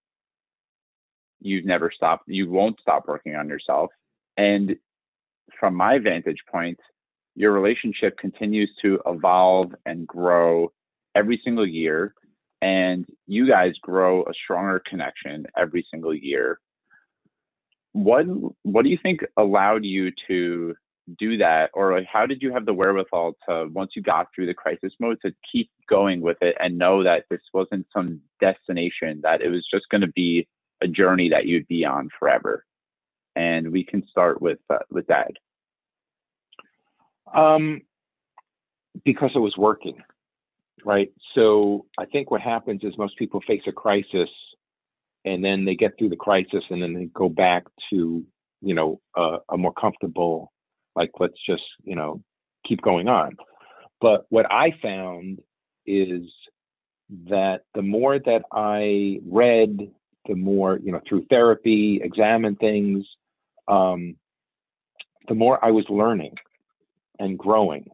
you've 1.42 1.66
never 1.66 1.92
stopped 1.94 2.24
you 2.28 2.50
won't 2.50 2.80
stop 2.80 3.08
working 3.08 3.36
on 3.36 3.48
yourself 3.50 3.90
and 4.38 4.76
from 5.60 5.76
my 5.76 5.98
vantage 5.98 6.40
point 6.50 6.80
your 7.36 7.52
relationship 7.52 8.18
continues 8.18 8.70
to 8.82 9.00
evolve 9.06 9.74
and 9.86 10.08
grow 10.08 10.72
every 11.16 11.40
single 11.44 11.68
year 11.68 12.14
and 12.62 13.06
you 13.26 13.48
guys 13.48 13.74
grow 13.82 14.22
a 14.24 14.34
stronger 14.44 14.82
connection 14.88 15.46
every 15.58 15.86
single 15.92 16.14
year. 16.14 16.60
What 17.94 18.26
what 18.64 18.84
do 18.84 18.90
you 18.90 18.98
think 19.02 19.22
allowed 19.38 19.84
you 19.84 20.12
to 20.28 20.76
do 21.20 21.38
that 21.38 21.72
or 21.74 22.02
how 22.04 22.26
did 22.26 22.42
you 22.42 22.54
have 22.54 22.66
the 22.66 22.74
wherewithal 22.74 23.34
to 23.50 23.68
once 23.74 23.92
you 23.96 24.02
got 24.02 24.28
through 24.34 24.46
the 24.46 24.54
crisis 24.54 24.94
mode 25.00 25.18
to 25.26 25.34
keep 25.52 25.70
going 25.90 26.22
with 26.22 26.38
it 26.42 26.56
and 26.60 26.78
know 26.78 27.04
that 27.04 27.26
this 27.30 27.42
wasn't 27.54 27.86
some 27.92 28.22
destination 28.40 29.20
that 29.24 29.42
it 29.42 29.50
was 29.50 29.68
just 29.70 29.90
going 29.90 30.02
to 30.02 30.12
be 30.16 30.48
a 30.82 30.88
journey 30.88 31.30
that 31.30 31.46
you'd 31.46 31.68
be 31.68 31.86
on 31.86 32.10
forever. 32.20 32.66
And 33.36 33.72
we 33.72 33.84
can 33.84 34.06
start 34.10 34.42
with 34.42 34.60
uh, 34.70 34.80
with 34.90 35.08
that. 35.08 35.32
Um 37.34 37.82
because 39.06 39.32
it 39.36 39.40
was 39.40 39.56
working 39.58 40.04
right? 40.84 41.12
So 41.36 41.86
i 42.00 42.06
think 42.06 42.32
what 42.32 42.42
happens 42.42 42.84
is 42.84 42.98
most 42.98 43.18
people 43.18 43.42
face 43.46 43.62
a 43.68 43.72
crisis 43.72 44.30
and 45.26 45.44
then 45.44 45.66
they 45.66 45.76
get 45.76 45.98
through 45.98 46.10
the 46.10 46.16
crisis 46.16 46.64
and 46.70 46.82
then 46.82 46.94
they 46.94 47.06
go 47.06 47.30
back 47.30 47.64
to 47.90 48.26
you 48.62 48.74
know 48.74 49.00
a, 49.16 49.38
a 49.50 49.58
more 49.58 49.74
comfortable 49.74 50.52
like 50.96 51.12
let's 51.20 51.40
just 51.46 51.64
you 51.84 51.96
know 51.96 52.22
keep 52.68 52.82
going 52.82 53.08
on. 53.08 53.36
But 54.00 54.26
what 54.30 54.52
i 54.52 54.74
found 54.82 55.40
is 55.86 56.24
that 57.30 57.62
the 57.74 57.82
more 57.82 58.20
that 58.20 58.44
i 58.52 59.20
read 59.26 59.92
the 60.28 60.36
more 60.36 60.80
you 60.84 60.92
know 60.92 61.02
through 61.08 61.26
therapy 61.30 62.00
examine 62.04 62.56
things 62.56 63.06
um, 63.68 64.16
the 65.28 65.36
more 65.36 65.64
i 65.64 65.72
was 65.72 65.86
learning 65.90 66.36
and 67.20 67.38
growing 67.38 67.86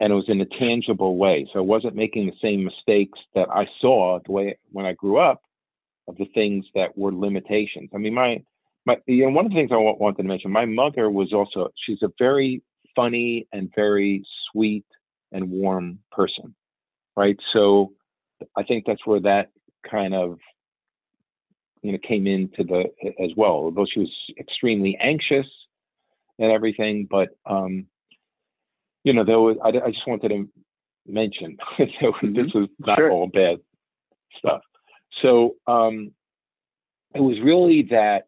and 0.00 0.12
it 0.12 0.16
was 0.16 0.28
in 0.28 0.40
a 0.40 0.46
tangible 0.58 1.16
way 1.16 1.48
so 1.52 1.58
i 1.58 1.62
wasn't 1.62 1.94
making 1.94 2.26
the 2.26 2.32
same 2.42 2.64
mistakes 2.64 3.18
that 3.34 3.48
i 3.50 3.66
saw 3.80 4.18
the 4.26 4.32
way 4.32 4.56
when 4.70 4.86
i 4.86 4.92
grew 4.92 5.18
up 5.18 5.42
of 6.08 6.16
the 6.16 6.26
things 6.34 6.64
that 6.74 6.96
were 6.96 7.12
limitations 7.12 7.90
i 7.94 7.98
mean 7.98 8.14
my 8.14 8.42
my 8.84 8.96
you 9.06 9.24
know 9.24 9.30
one 9.30 9.46
of 9.46 9.52
the 9.52 9.56
things 9.56 9.70
I 9.72 9.76
wanted 9.76 10.22
to 10.22 10.28
mention. 10.28 10.50
My 10.50 10.66
mother 10.66 11.10
was 11.10 11.32
also 11.32 11.70
she's 11.86 12.02
a 12.02 12.10
very 12.18 12.62
funny 12.94 13.46
and 13.52 13.70
very 13.74 14.24
sweet 14.50 14.84
and 15.30 15.50
warm 15.50 16.00
person, 16.10 16.54
right? 17.16 17.36
So 17.52 17.92
I 18.56 18.64
think 18.64 18.84
that's 18.86 19.06
where 19.06 19.20
that 19.20 19.50
kind 19.88 20.14
of 20.14 20.38
you 21.82 21.92
know 21.92 21.98
came 22.06 22.26
into 22.26 22.64
the 22.64 22.84
as 23.22 23.30
well. 23.36 23.52
Although 23.52 23.86
she 23.92 24.00
was 24.00 24.12
extremely 24.38 24.96
anxious 25.00 25.46
and 26.38 26.50
everything, 26.50 27.06
but 27.10 27.30
um, 27.46 27.86
you 29.04 29.12
know, 29.12 29.24
there 29.24 29.40
was 29.40 29.56
I, 29.62 29.68
I 29.68 29.90
just 29.90 30.06
wanted 30.06 30.28
to 30.28 30.48
mention 31.06 31.56
that 31.78 32.12
this 32.22 32.46
is 32.54 32.68
not 32.78 32.98
sure. 32.98 33.10
all 33.10 33.26
bad 33.26 33.58
stuff. 34.38 34.62
So 35.20 35.56
um, 35.66 36.12
it 37.14 37.20
was 37.20 37.38
really 37.42 37.86
that 37.90 38.22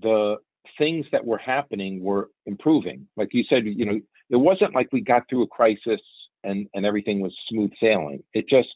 the 0.00 0.36
things 0.78 1.06
that 1.12 1.24
were 1.24 1.38
happening 1.38 2.02
were 2.02 2.30
improving. 2.46 3.06
Like 3.16 3.28
you 3.32 3.44
said, 3.48 3.64
you 3.64 3.84
know, 3.84 4.00
it 4.30 4.36
wasn't 4.36 4.74
like 4.74 4.88
we 4.92 5.00
got 5.00 5.28
through 5.28 5.42
a 5.42 5.46
crisis 5.46 6.00
and 6.42 6.68
and 6.74 6.86
everything 6.86 7.20
was 7.20 7.34
smooth 7.48 7.72
sailing. 7.80 8.22
It 8.32 8.48
just 8.48 8.68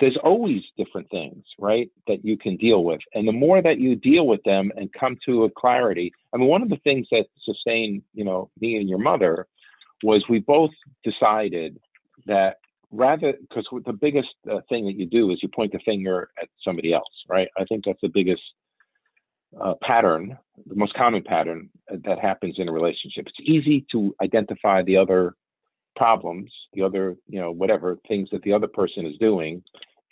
there's 0.00 0.18
always 0.22 0.62
different 0.76 1.08
things, 1.10 1.44
right, 1.58 1.90
that 2.08 2.24
you 2.24 2.36
can 2.36 2.56
deal 2.56 2.84
with. 2.84 3.00
And 3.14 3.28
the 3.28 3.32
more 3.32 3.62
that 3.62 3.78
you 3.78 3.94
deal 3.94 4.26
with 4.26 4.42
them 4.44 4.72
and 4.76 4.92
come 4.92 5.16
to 5.26 5.44
a 5.44 5.50
clarity, 5.50 6.12
I 6.32 6.36
mean, 6.36 6.48
one 6.48 6.62
of 6.62 6.68
the 6.68 6.80
things 6.82 7.06
that 7.10 7.26
sustained, 7.44 8.02
you 8.12 8.24
know, 8.24 8.50
me 8.60 8.76
and 8.76 8.88
your 8.88 8.98
mother 8.98 9.46
was 10.02 10.24
we 10.28 10.40
both 10.40 10.72
decided 11.04 11.78
that 12.26 12.56
rather, 12.90 13.34
because 13.40 13.66
the 13.86 13.92
biggest 13.92 14.28
uh, 14.50 14.60
thing 14.68 14.84
that 14.86 14.96
you 14.96 15.06
do 15.06 15.30
is 15.30 15.38
you 15.42 15.48
point 15.48 15.72
the 15.72 15.78
finger 15.84 16.30
at 16.40 16.48
somebody 16.64 16.92
else, 16.92 17.14
right? 17.28 17.48
I 17.56 17.64
think 17.64 17.84
that's 17.84 18.00
the 18.02 18.08
biggest 18.08 18.42
uh, 19.60 19.74
pattern, 19.82 20.36
the 20.66 20.74
most 20.74 20.94
common 20.94 21.22
pattern 21.22 21.70
that 21.88 22.18
happens 22.18 22.56
in 22.58 22.68
a 22.68 22.72
relationship. 22.72 23.26
It's 23.26 23.48
easy 23.48 23.86
to 23.92 24.14
identify 24.20 24.82
the 24.82 24.96
other 24.96 25.36
problems, 25.96 26.50
the 26.72 26.82
other, 26.82 27.16
you 27.28 27.40
know, 27.40 27.50
whatever 27.50 27.98
things 28.08 28.28
that 28.32 28.42
the 28.42 28.52
other 28.52 28.68
person 28.68 29.06
is 29.06 29.16
doing, 29.18 29.62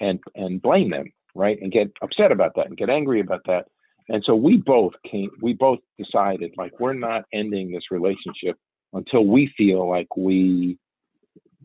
and 0.01 0.20
and 0.35 0.61
blame 0.62 0.91
them, 0.91 1.12
right? 1.35 1.61
And 1.61 1.72
get 1.72 1.91
upset 2.03 2.33
about 2.33 2.55
that 2.57 2.66
and 2.66 2.76
get 2.76 2.91
angry 2.91 3.20
about 3.20 3.43
that. 3.47 3.66
And 4.09 4.22
so 4.26 4.35
we 4.35 4.57
both 4.57 4.93
came, 5.11 5.30
we 5.41 5.53
both 5.53 5.78
decided 5.99 6.53
like 6.57 6.78
we're 6.80 6.93
not 6.93 7.24
ending 7.33 7.70
this 7.70 7.91
relationship 7.91 8.59
until 8.93 9.24
we 9.24 9.53
feel 9.57 9.89
like 9.89 10.16
we 10.16 10.78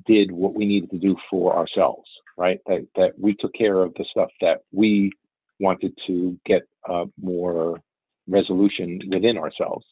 did 0.06 0.32
what 0.32 0.54
we 0.54 0.66
needed 0.66 0.92
to 0.92 0.98
do 0.98 1.16
for 1.30 1.56
ourselves, 1.56 2.08
right? 2.38 2.60
That 2.68 2.88
that 2.96 3.20
we 3.20 3.36
took 3.36 3.54
care 3.54 3.82
of 3.82 3.94
the 3.96 4.06
stuff 4.10 4.30
that 4.42 4.62
we 4.72 5.12
wanted 5.60 5.98
to 6.08 6.38
get 6.46 6.62
uh, 6.88 7.06
more 7.20 7.82
resolution 8.28 9.02
within 9.10 9.38
ourselves. 9.38 9.86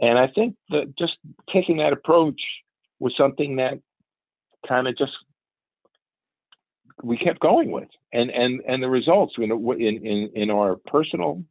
And 0.00 0.18
I 0.18 0.28
think 0.28 0.54
that 0.70 0.94
just 0.98 1.16
taking 1.52 1.78
that 1.78 1.92
approach 1.92 2.40
was 3.00 3.14
something 3.16 3.56
that 3.56 3.80
kind 4.68 4.86
of 4.86 4.96
just 4.96 5.12
we 7.02 7.16
kept 7.16 7.40
going 7.40 7.70
with, 7.70 7.88
and 8.12 8.30
and 8.30 8.60
and 8.66 8.82
the 8.82 8.88
results, 8.88 9.34
you 9.38 9.46
know, 9.46 9.72
in 9.72 10.06
in 10.06 10.30
in 10.34 10.50
our 10.50 10.76
personal 10.76 11.42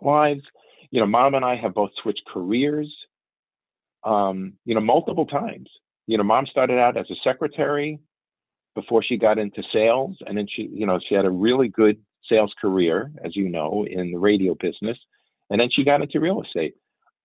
lives, 0.00 0.42
you 0.90 1.00
know, 1.00 1.06
mom 1.06 1.34
and 1.34 1.44
I 1.44 1.56
have 1.56 1.74
both 1.74 1.90
switched 2.02 2.22
careers, 2.32 2.92
um, 4.04 4.54
you 4.64 4.74
know, 4.74 4.80
multiple 4.80 5.26
times. 5.26 5.68
You 6.06 6.18
know, 6.18 6.24
mom 6.24 6.46
started 6.46 6.78
out 6.78 6.96
as 6.96 7.06
a 7.10 7.14
secretary 7.22 8.00
before 8.74 9.02
she 9.02 9.16
got 9.16 9.38
into 9.38 9.62
sales, 9.72 10.16
and 10.26 10.36
then 10.36 10.46
she, 10.48 10.62
you 10.72 10.86
know, 10.86 10.98
she 11.08 11.14
had 11.14 11.24
a 11.24 11.30
really 11.30 11.68
good 11.68 11.98
sales 12.28 12.52
career, 12.60 13.10
as 13.24 13.36
you 13.36 13.48
know, 13.48 13.84
in 13.88 14.12
the 14.12 14.18
radio 14.18 14.54
business, 14.54 14.98
and 15.50 15.60
then 15.60 15.68
she 15.72 15.84
got 15.84 16.00
into 16.00 16.20
real 16.20 16.42
estate. 16.42 16.74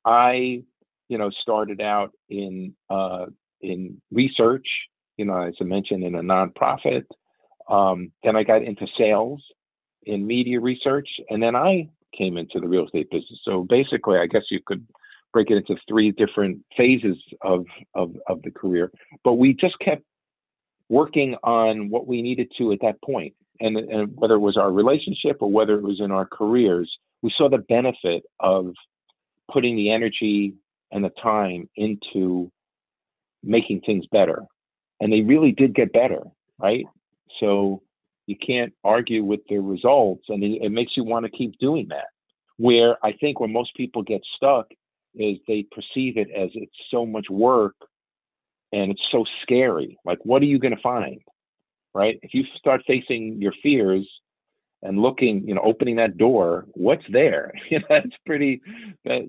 I, 0.03 0.63
you 1.10 1.18
know, 1.18 1.30
started 1.41 1.82
out 1.82 2.12
in 2.30 2.74
uh, 2.89 3.26
in 3.62 4.01
research, 4.12 4.68
you 5.18 5.26
know, 5.26 5.41
as 5.41 5.53
I 5.60 5.64
mentioned, 5.64 6.03
in 6.03 6.16
a 6.16 6.22
nonprofit. 6.22 7.06
Um, 7.70 8.12
then 8.24 8.36
I 8.36 8.43
got 8.43 8.64
into 8.64 8.86
sales 8.97 9.41
in 10.03 10.28
media 10.28 10.60
research, 10.60 11.10
and 11.30 11.41
then 11.41 11.56
I 11.56 11.89
came 12.16 12.38
into 12.38 12.60
the 12.60 12.68
real 12.68 12.86
estate 12.86 13.10
business. 13.10 13.39
So 13.43 13.66
basically, 13.68 14.20
I 14.20 14.28
guess 14.28 14.43
you 14.49 14.60
could 14.66 14.86
break 15.34 15.49
it 15.49 15.58
into 15.58 15.76
three 15.88 16.12
different 16.12 16.64
phases 16.78 17.18
of 17.41 17.66
of, 17.93 18.16
of 18.28 18.41
the 18.43 18.51
career. 18.51 18.91
But 19.24 19.34
we 19.34 19.53
just 19.53 19.78
kept 19.80 20.03
working 20.89 21.36
on 21.43 21.89
what 21.89 22.08
we 22.08 22.22
needed 22.22 22.51
to 22.58 22.72
at 22.72 22.80
that 22.82 23.01
point 23.03 23.34
and, 23.60 23.78
and 23.78 24.12
whether 24.16 24.36
it 24.36 24.39
was 24.39 24.58
our 24.58 24.72
relationship 24.72 25.38
or 25.39 25.51
whether 25.51 25.74
it 25.76 25.82
was 25.82 25.99
in 25.99 26.12
our 26.12 26.26
careers, 26.26 26.91
we 27.22 27.34
saw 27.36 27.49
the 27.49 27.58
benefit 27.58 28.24
of 28.39 28.74
putting 29.51 29.76
the 29.76 29.91
energy 29.91 30.53
and 30.91 31.03
the 31.03 31.11
time 31.21 31.69
into 31.75 32.51
making 33.43 33.81
things 33.81 34.05
better. 34.11 34.43
And 34.99 35.11
they 35.11 35.21
really 35.21 35.51
did 35.51 35.75
get 35.75 35.93
better, 35.93 36.21
right? 36.59 36.86
So 37.39 37.81
you 38.27 38.36
can't 38.38 38.73
argue 38.83 39.23
with 39.23 39.41
the 39.49 39.59
results, 39.59 40.25
and 40.29 40.43
it, 40.43 40.71
makes 40.71 40.93
you 40.95 41.03
want 41.03 41.25
to 41.25 41.31
keep 41.31 41.59
doing 41.59 41.88
that. 41.89 42.07
Where 42.57 42.97
I 43.05 43.11
think 43.13 43.39
where 43.39 43.49
most 43.49 43.75
people 43.75 44.01
get 44.01 44.21
stuck 44.38 44.67
is 45.13 45.38
they 45.47 45.65
perceive 45.71 46.17
it 46.17 46.29
as 46.31 46.49
it's 46.53 46.75
so 46.89 47.05
much 47.05 47.29
work 47.29 47.75
and 48.71 48.91
it's 48.91 49.01
so 49.11 49.25
scary. 49.43 49.97
Like, 50.05 50.19
what 50.23 50.41
are 50.41 50.45
you 50.45 50.59
going 50.59 50.75
to 50.75 50.81
find? 50.81 51.21
right? 51.95 52.19
If 52.21 52.33
you 52.33 52.43
start 52.59 52.83
facing 52.86 53.41
your 53.41 53.53
fears 53.63 54.07
and 54.86 55.01
looking, 55.01 55.47
you 55.47 55.55
know, 55.55 55.61
opening 55.63 55.95
that 55.95 56.15
door, 56.15 56.65
what's 56.73 57.03
there? 57.11 57.51
You 57.71 57.79
know, 57.79 57.86
that's 57.89 58.15
pretty. 58.25 58.61
That, 59.03 59.21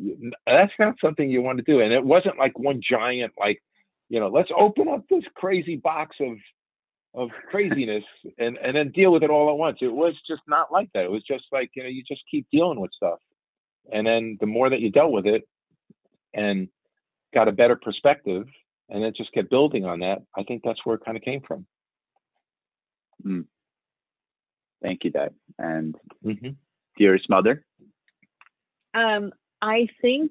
that's 0.47 0.73
not 0.79 0.97
something 1.03 1.31
you 1.31 1.41
want 1.41 1.57
to 1.57 1.65
do. 1.65 1.81
And 1.81 1.93
it 1.93 2.05
wasn't 2.05 2.39
like 2.39 2.59
one 2.59 2.83
giant, 2.89 3.33
like, 3.39 3.63
you 4.11 4.21
know, 4.21 4.29
let's 4.29 4.51
open 4.57 4.87
up 4.89 5.05
this 5.09 5.25
crazy 5.35 5.77
box 5.77 6.17
of 6.21 6.37
of 7.15 7.31
craziness 7.51 8.05
and 8.39 8.59
and 8.59 8.77
then 8.77 8.93
deal 8.93 9.11
with 9.11 9.23
it 9.23 9.31
all 9.31 9.49
at 9.49 9.57
once. 9.57 9.79
It 9.81 9.93
was 9.93 10.15
just 10.29 10.43
not 10.47 10.71
like 10.71 10.91
that. 10.93 11.05
It 11.05 11.11
was 11.11 11.25
just 11.27 11.45
like 11.51 11.71
you 11.75 11.83
know, 11.83 11.89
you 11.89 12.05
just 12.07 12.23
keep 12.31 12.47
dealing 12.53 12.79
with 12.79 12.91
stuff, 12.95 13.19
and 13.91 14.07
then 14.07 14.37
the 14.39 14.47
more 14.47 14.69
that 14.69 14.81
you 14.81 14.91
dealt 14.91 15.13
with 15.13 15.27
it, 15.27 15.49
and 16.35 16.69
got 17.33 17.49
a 17.49 17.53
better 17.53 17.77
perspective, 17.77 18.47
and 18.91 19.03
then 19.03 19.13
just 19.17 19.33
kept 19.33 19.49
building 19.49 19.87
on 19.87 20.01
that. 20.01 20.19
I 20.37 20.43
think 20.43 20.61
that's 20.63 20.85
where 20.85 20.97
it 20.97 21.05
kind 21.05 21.17
of 21.17 21.23
came 21.23 21.41
from. 21.41 21.67
Mm. 23.25 23.47
Thank 24.87 25.03
you, 25.03 25.11
Dad. 25.11 25.35
And 25.59 25.97
mm-hmm. 26.25 26.51
dearest 26.97 27.29
mother? 27.29 27.65
Um, 28.95 29.33
I 29.61 29.89
think 30.01 30.31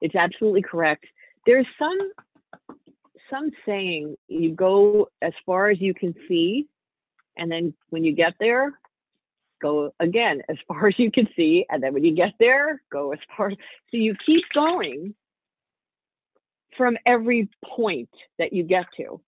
it's 0.00 0.16
absolutely 0.16 0.62
correct. 0.62 1.06
There's 1.46 1.66
some 1.78 2.76
some 3.30 3.50
saying 3.64 4.16
you 4.26 4.50
go 4.50 5.08
as 5.22 5.32
far 5.44 5.70
as 5.70 5.80
you 5.80 5.94
can 5.94 6.12
see, 6.26 6.66
and 7.36 7.50
then 7.50 7.72
when 7.90 8.02
you 8.02 8.12
get 8.12 8.34
there, 8.40 8.76
go 9.62 9.92
again 10.00 10.42
as 10.48 10.56
far 10.66 10.88
as 10.88 10.98
you 10.98 11.12
can 11.12 11.28
see, 11.36 11.66
and 11.70 11.80
then 11.80 11.94
when 11.94 12.02
you 12.02 12.16
get 12.16 12.32
there, 12.40 12.82
go 12.90 13.12
as 13.12 13.20
far. 13.36 13.50
So 13.50 13.56
you 13.92 14.16
keep 14.26 14.42
going 14.52 15.14
from 16.76 16.96
every 17.06 17.48
point 17.64 18.10
that 18.40 18.52
you 18.52 18.64
get 18.64 18.86
to. 18.96 19.20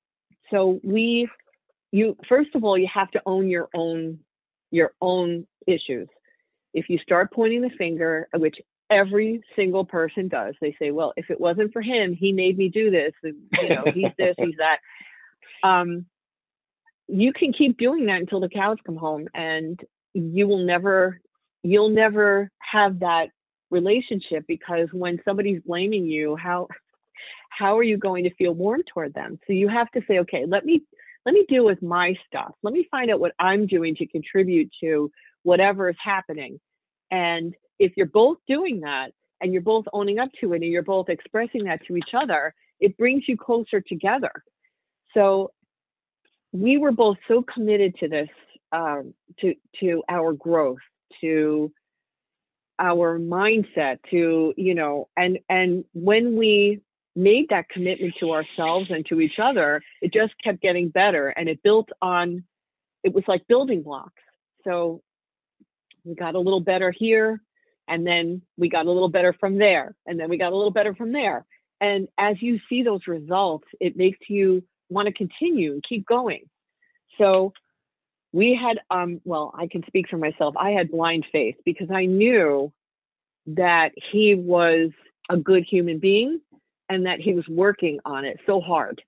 So 0.51 0.81
we 0.83 1.29
you 1.93 2.17
first 2.29 2.51
of 2.55 2.65
all 2.65 2.77
you 2.77 2.89
have 2.93 3.11
to 3.13 3.23
own 3.27 3.49
your 3.49 3.69
own 3.75 4.19
your 4.71 4.93
own 5.01 5.47
issues. 5.67 6.09
If 6.75 6.89
you 6.89 6.99
start 6.99 7.33
pointing 7.33 7.63
the 7.63 7.71
finger 7.71 8.29
which 8.35 8.57
every 8.91 9.43
single 9.55 9.85
person 9.85 10.29
does 10.29 10.55
they 10.61 10.75
say 10.81 10.91
well 10.91 11.13
if 11.17 11.31
it 11.31 11.41
wasn't 11.41 11.73
for 11.73 11.83
him 11.83 12.15
he 12.15 12.33
made 12.33 12.57
me 12.57 12.69
do 12.69 12.91
this 12.91 13.13
and, 13.23 13.37
you 13.61 13.69
know 13.69 13.85
he's 13.95 14.13
this 14.19 14.35
he's 14.39 14.55
that. 14.59 14.79
Um, 15.67 16.07
you 17.09 17.33
can 17.33 17.53
keep 17.53 17.79
doing 17.79 18.07
that 18.07 18.21
until 18.21 18.41
the 18.41 18.49
cows 18.49 18.77
come 18.85 18.97
home 18.97 19.29
and 19.35 19.81
you 20.15 20.47
will 20.47 20.65
never 20.65 21.21
you'll 21.63 21.91
never 21.91 22.51
have 22.59 23.01
that 23.01 23.29
relationship 23.71 24.45
because 24.47 24.89
when 24.93 25.19
somebody's 25.25 25.63
blaming 25.67 26.07
you 26.07 26.37
how 26.37 26.69
how 27.51 27.77
are 27.77 27.83
you 27.83 27.97
going 27.97 28.25
to 28.25 28.35
feel 28.35 28.53
warm 28.53 28.83
toward 28.93 29.15
them? 29.15 29.39
So 29.47 29.53
you 29.53 29.69
have 29.69 29.91
to 29.93 30.03
say 30.07 30.19
okay 30.21 30.45
let 30.47 30.65
me 30.65 30.83
let 31.27 31.35
me 31.35 31.45
deal 31.49 31.65
with 31.65 31.83
my 31.83 32.15
stuff. 32.27 32.53
Let 32.63 32.73
me 32.73 32.87
find 32.91 33.11
out 33.11 33.21
what 33.21 33.35
i'm 33.39 33.67
doing 33.67 33.95
to 33.97 34.07
contribute 34.07 34.71
to 34.83 35.11
whatever 35.43 35.89
is 35.89 35.97
happening. 36.03 36.61
And 37.11 37.55
if 37.79 37.93
you're 37.97 38.07
both 38.07 38.39
doing 38.47 38.81
that 38.81 39.13
and 39.41 39.53
you're 39.53 39.63
both 39.63 39.85
owning 39.93 40.19
up 40.19 40.31
to 40.41 40.53
it 40.53 40.63
and 40.63 40.73
you're 40.73 40.83
both 40.83 41.09
expressing 41.09 41.65
that 41.65 41.81
to 41.87 41.97
each 41.97 42.15
other 42.15 42.55
it 42.81 42.97
brings 42.97 43.25
you 43.27 43.37
closer 43.37 43.81
together. 43.81 44.31
So 45.15 45.53
we 46.53 46.79
were 46.79 46.93
both 46.93 47.17
so 47.27 47.43
committed 47.43 47.97
to 48.01 48.09
this, 48.09 48.29
um, 48.73 49.15
to 49.41 49.55
to 49.81 50.03
our 50.09 50.33
growth, 50.33 50.79
to 51.21 51.73
our 52.79 53.19
mindset, 53.19 53.99
to 54.11 54.55
you 54.57 54.75
know, 54.75 55.09
and 55.17 55.39
and 55.49 55.85
when 55.93 56.37
we 56.37 56.81
made 57.19 57.49
that 57.51 57.69
commitment 57.69 58.15
to 58.21 58.31
ourselves 58.31 58.87
and 58.91 59.05
to 59.07 59.21
each 59.21 59.39
other, 59.43 59.83
it 60.01 60.13
just 60.13 60.33
kept 60.43 60.63
getting 60.63 60.89
better, 60.89 61.29
and 61.29 61.49
it 61.49 61.63
built 61.63 61.89
on. 62.01 62.45
It 63.03 63.13
was 63.13 63.25
like 63.27 63.47
building 63.49 63.83
blocks. 63.83 64.23
So 64.65 65.03
we 66.05 66.15
got 66.15 66.37
a 66.37 66.41
little 66.41 66.61
better 66.61 66.93
here, 66.97 67.43
and 67.89 68.07
then 68.07 68.43
we 68.57 68.69
got 68.69 68.87
a 68.87 68.93
little 68.93 69.09
better 69.09 69.35
from 69.39 69.59
there, 69.59 69.95
and 70.07 70.19
then 70.19 70.29
we 70.29 70.39
got 70.39 70.53
a 70.53 70.57
little 70.57 70.71
better 70.71 70.95
from 70.95 71.13
there. 71.13 71.45
And 71.81 72.09
as 72.19 72.37
you 72.41 72.61
see 72.69 72.83
those 72.83 73.07
results, 73.07 73.67
it 73.81 73.97
makes 73.97 74.19
you 74.29 74.63
want 74.89 75.07
to 75.07 75.13
continue 75.13 75.73
and 75.73 75.85
keep 75.89 76.07
going. 76.07 76.45
So 77.19 77.53
we 78.33 78.59
had, 78.61 78.79
um, 78.91 79.21
well, 79.25 79.53
I 79.57 79.67
can 79.67 79.85
speak 79.87 80.09
for 80.09 80.19
myself. 80.19 80.55
I 80.57 80.71
had 80.71 80.91
blind 80.91 81.27
faith 81.33 81.57
because 81.65 81.91
I 81.91 82.07
knew 82.07 82.73
that 83.47 83.91
he 84.13 84.35
was 84.35 84.91
a 85.31 85.37
good 85.37 85.65
human 85.69 85.99
being 85.99 86.41
and 86.89 87.07
that 87.07 87.21
he 87.21 87.35
was 87.35 87.47
working 87.49 87.99
on 88.05 88.25
it 88.25 88.39
so 88.47 88.61
hard. 88.61 89.03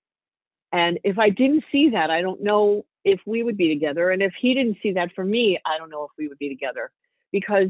And 0.72 0.98
if 1.02 1.18
I 1.18 1.30
didn't 1.30 1.64
see 1.72 1.90
that, 1.90 2.10
I 2.10 2.22
don't 2.22 2.42
know 2.42 2.84
if 3.04 3.20
we 3.26 3.42
would 3.42 3.56
be 3.56 3.68
together. 3.68 4.10
And 4.10 4.22
if 4.22 4.32
he 4.40 4.54
didn't 4.54 4.78
see 4.82 4.92
that 4.92 5.10
for 5.14 5.24
me, 5.24 5.58
I 5.66 5.78
don't 5.78 5.90
know 5.90 6.04
if 6.04 6.10
we 6.18 6.28
would 6.28 6.38
be 6.38 6.48
together 6.48 6.90
because 7.32 7.68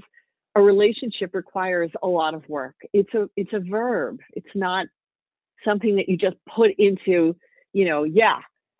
a 0.55 0.61
relationship 0.61 1.35
requires 1.35 1.91
a 2.03 2.09
lot 2.09 2.35
of 2.35 2.49
work. 2.49 2.75
It's 2.93 3.13
a 3.15 3.31
it's 3.37 3.53
a 3.53 3.61
verb. 3.61 4.19
It's 4.33 4.55
not 4.55 4.87
something 5.65 5.97
that 5.97 6.09
you 6.09 6.17
just 6.17 6.37
put 6.55 6.73
into 6.79 7.37
you 7.73 7.85
know, 7.85 8.05
yeah. 8.05 8.39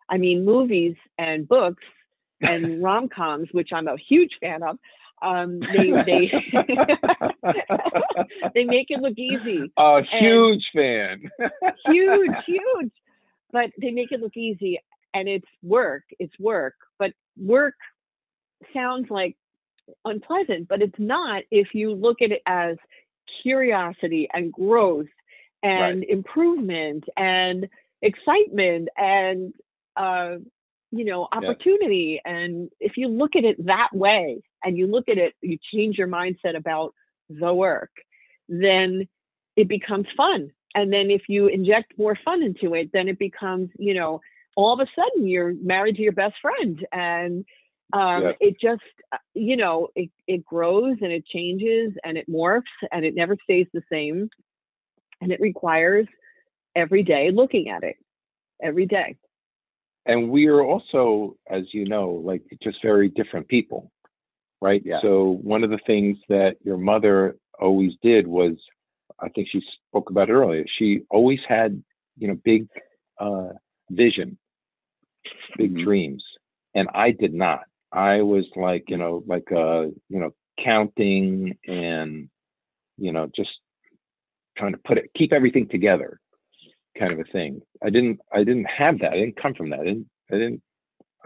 I 0.09 0.17
mean, 0.17 0.43
movies 0.43 0.95
and 1.17 1.47
books 1.47 1.83
and 2.41 2.83
rom 2.83 3.07
coms, 3.07 3.47
which 3.51 3.69
I'm 3.73 3.87
a 3.87 3.95
huge 3.97 4.31
fan 4.41 4.63
of, 4.63 4.77
um, 5.21 5.59
they 5.59 5.91
they 6.05 6.31
they 8.53 8.63
make 8.63 8.87
it 8.89 9.01
look 9.01 9.17
easy. 9.17 9.71
A 9.77 10.01
huge 10.19 10.63
fan. 10.75 11.29
huge, 11.85 12.31
huge. 12.45 12.91
But 13.51 13.71
they 13.79 13.91
make 13.91 14.11
it 14.11 14.21
look 14.21 14.35
easy, 14.35 14.79
and 15.13 15.27
it's 15.27 15.47
work. 15.61 16.03
It's 16.19 16.37
work, 16.39 16.75
but 16.97 17.11
work 17.37 17.75
sounds 18.73 19.07
like 19.09 19.35
unpleasant, 20.05 20.67
but 20.67 20.81
it's 20.81 20.97
not 20.97 21.43
if 21.51 21.69
you 21.73 21.93
look 21.93 22.21
at 22.21 22.31
it 22.31 22.41
as 22.45 22.77
curiosity 23.43 24.27
and 24.33 24.51
growth 24.51 25.07
and 25.63 25.99
right. 25.99 26.09
improvement 26.09 27.03
and 27.17 27.67
excitement 28.01 28.89
and 28.97 29.53
uh, 29.95 30.35
you 30.91 31.05
know 31.05 31.27
opportunity 31.31 32.19
yeah. 32.23 32.31
and 32.31 32.69
if 32.79 32.93
you 32.97 33.07
look 33.07 33.31
at 33.35 33.43
it 33.43 33.65
that 33.65 33.89
way 33.93 34.41
and 34.63 34.77
you 34.77 34.87
look 34.87 35.09
at 35.09 35.17
it 35.17 35.33
you 35.41 35.57
change 35.73 35.97
your 35.97 36.07
mindset 36.07 36.55
about 36.55 36.93
the 37.29 37.53
work 37.53 37.91
then 38.49 39.07
it 39.55 39.67
becomes 39.67 40.07
fun. 40.15 40.51
And 40.73 40.91
then 40.91 41.11
if 41.11 41.23
you 41.27 41.47
inject 41.47 41.93
more 41.97 42.17
fun 42.23 42.41
into 42.43 42.75
it 42.75 42.89
then 42.93 43.07
it 43.07 43.19
becomes 43.19 43.69
you 43.77 43.93
know 43.93 44.21
all 44.55 44.73
of 44.73 44.79
a 44.79 44.91
sudden 44.95 45.27
you're 45.27 45.53
married 45.53 45.95
to 45.95 46.01
your 46.01 46.11
best 46.11 46.35
friend. 46.41 46.85
And 46.91 47.45
um, 47.93 48.33
it 48.39 48.55
just 48.61 48.81
uh, 49.11 49.17
you 49.33 49.57
know 49.57 49.89
it, 49.95 50.09
it 50.27 50.45
grows 50.45 50.97
and 51.01 51.11
it 51.11 51.25
changes 51.25 51.93
and 52.03 52.17
it 52.17 52.29
morphs 52.29 52.61
and 52.91 53.05
it 53.05 53.15
never 53.15 53.35
stays 53.43 53.67
the 53.73 53.83
same. 53.91 54.29
And 55.21 55.31
it 55.31 55.39
requires 55.39 56.07
every 56.75 57.03
day 57.03 57.31
looking 57.33 57.69
at 57.69 57.83
it 57.83 57.97
every 58.61 58.85
day. 58.85 59.17
And 60.05 60.31
we 60.31 60.47
are 60.47 60.63
also, 60.63 61.35
as 61.49 61.63
you 61.73 61.87
know, 61.87 62.21
like 62.25 62.41
just 62.63 62.77
very 62.81 63.09
different 63.09 63.47
people, 63.47 63.91
right? 64.61 64.81
Yeah. 64.85 64.99
So 65.01 65.39
one 65.41 65.63
of 65.63 65.69
the 65.69 65.79
things 65.85 66.17
that 66.29 66.55
your 66.63 66.77
mother 66.77 67.35
always 67.59 67.93
did 68.01 68.27
was, 68.27 68.53
I 69.19 69.29
think 69.29 69.47
she 69.51 69.61
spoke 69.87 70.09
about 70.09 70.29
it 70.29 70.33
earlier. 70.33 70.65
She 70.79 71.01
always 71.09 71.39
had, 71.47 71.83
you 72.17 72.27
know, 72.27 72.37
big 72.43 72.67
uh, 73.19 73.49
vision, 73.89 74.37
big 75.57 75.73
mm-hmm. 75.73 75.83
dreams, 75.83 76.23
and 76.73 76.87
I 76.93 77.11
did 77.11 77.33
not. 77.33 77.61
I 77.91 78.21
was 78.21 78.45
like, 78.55 78.85
you 78.87 78.97
know, 78.97 79.23
like 79.27 79.51
uh, 79.51 79.87
you 80.09 80.19
know, 80.19 80.33
counting 80.63 81.57
and, 81.67 82.29
you 82.97 83.11
know, 83.11 83.29
just 83.35 83.49
trying 84.57 84.73
to 84.73 84.79
put 84.85 84.97
it, 84.97 85.11
keep 85.17 85.33
everything 85.33 85.67
together 85.69 86.19
kind 86.97 87.13
of 87.13 87.19
a 87.19 87.31
thing. 87.31 87.61
I 87.83 87.89
didn't 87.89 88.19
I 88.33 88.39
didn't 88.39 88.65
have 88.65 88.99
that. 88.99 89.11
I 89.11 89.17
didn't 89.17 89.41
come 89.41 89.53
from 89.53 89.69
that. 89.71 89.79
I 89.79 89.85
didn't 89.85 90.07
I 90.31 90.35
didn't 90.35 90.61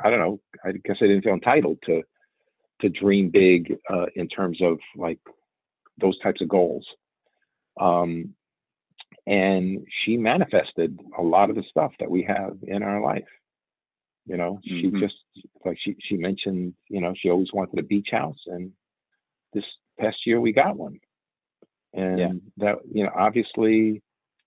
I 0.04 0.10
don't 0.10 0.20
know. 0.20 0.40
I 0.64 0.72
guess 0.72 0.98
I 1.02 1.08
didn't 1.08 1.24
feel 1.24 1.34
entitled 1.34 1.80
to 1.86 2.04
to 2.82 2.90
dream 2.90 3.30
big 3.30 3.78
uh, 3.90 4.08
in 4.16 4.28
terms 4.28 4.60
of 4.62 4.80
like 4.96 5.20
those 6.00 6.20
types 6.20 6.42
of 6.42 6.50
goals. 6.50 6.86
Um, 7.80 8.34
and 9.28 9.86
she 10.04 10.18
manifested 10.18 11.00
a 11.18 11.22
lot 11.22 11.50
of 11.50 11.56
the 11.56 11.64
stuff 11.70 11.92
that 12.00 12.12
we 12.12 12.24
have 12.24 12.58
in 12.64 12.84
our 12.84 13.02
life. 13.02 13.26
You 14.26 14.38
know, 14.38 14.60
mm-hmm. 14.68 14.98
she 14.98 15.00
just 15.00 15.16
like 15.64 15.78
she 15.84 15.96
she 16.08 16.18
mentioned, 16.18 16.74
you 16.90 17.02
know, 17.02 17.14
she 17.16 17.30
always 17.30 17.54
wanted 17.54 17.80
a 17.80 17.84
beach 17.84 18.10
house, 18.12 18.40
and 18.48 18.72
this 19.54 19.64
past 20.00 20.18
year 20.26 20.42
we 20.42 20.52
got 20.52 20.78
one. 20.78 21.00
And 21.94 22.20
yeah. 22.20 22.32
that 22.58 22.76
you 22.92 23.04
know, 23.04 23.12
obviously, 23.16 24.02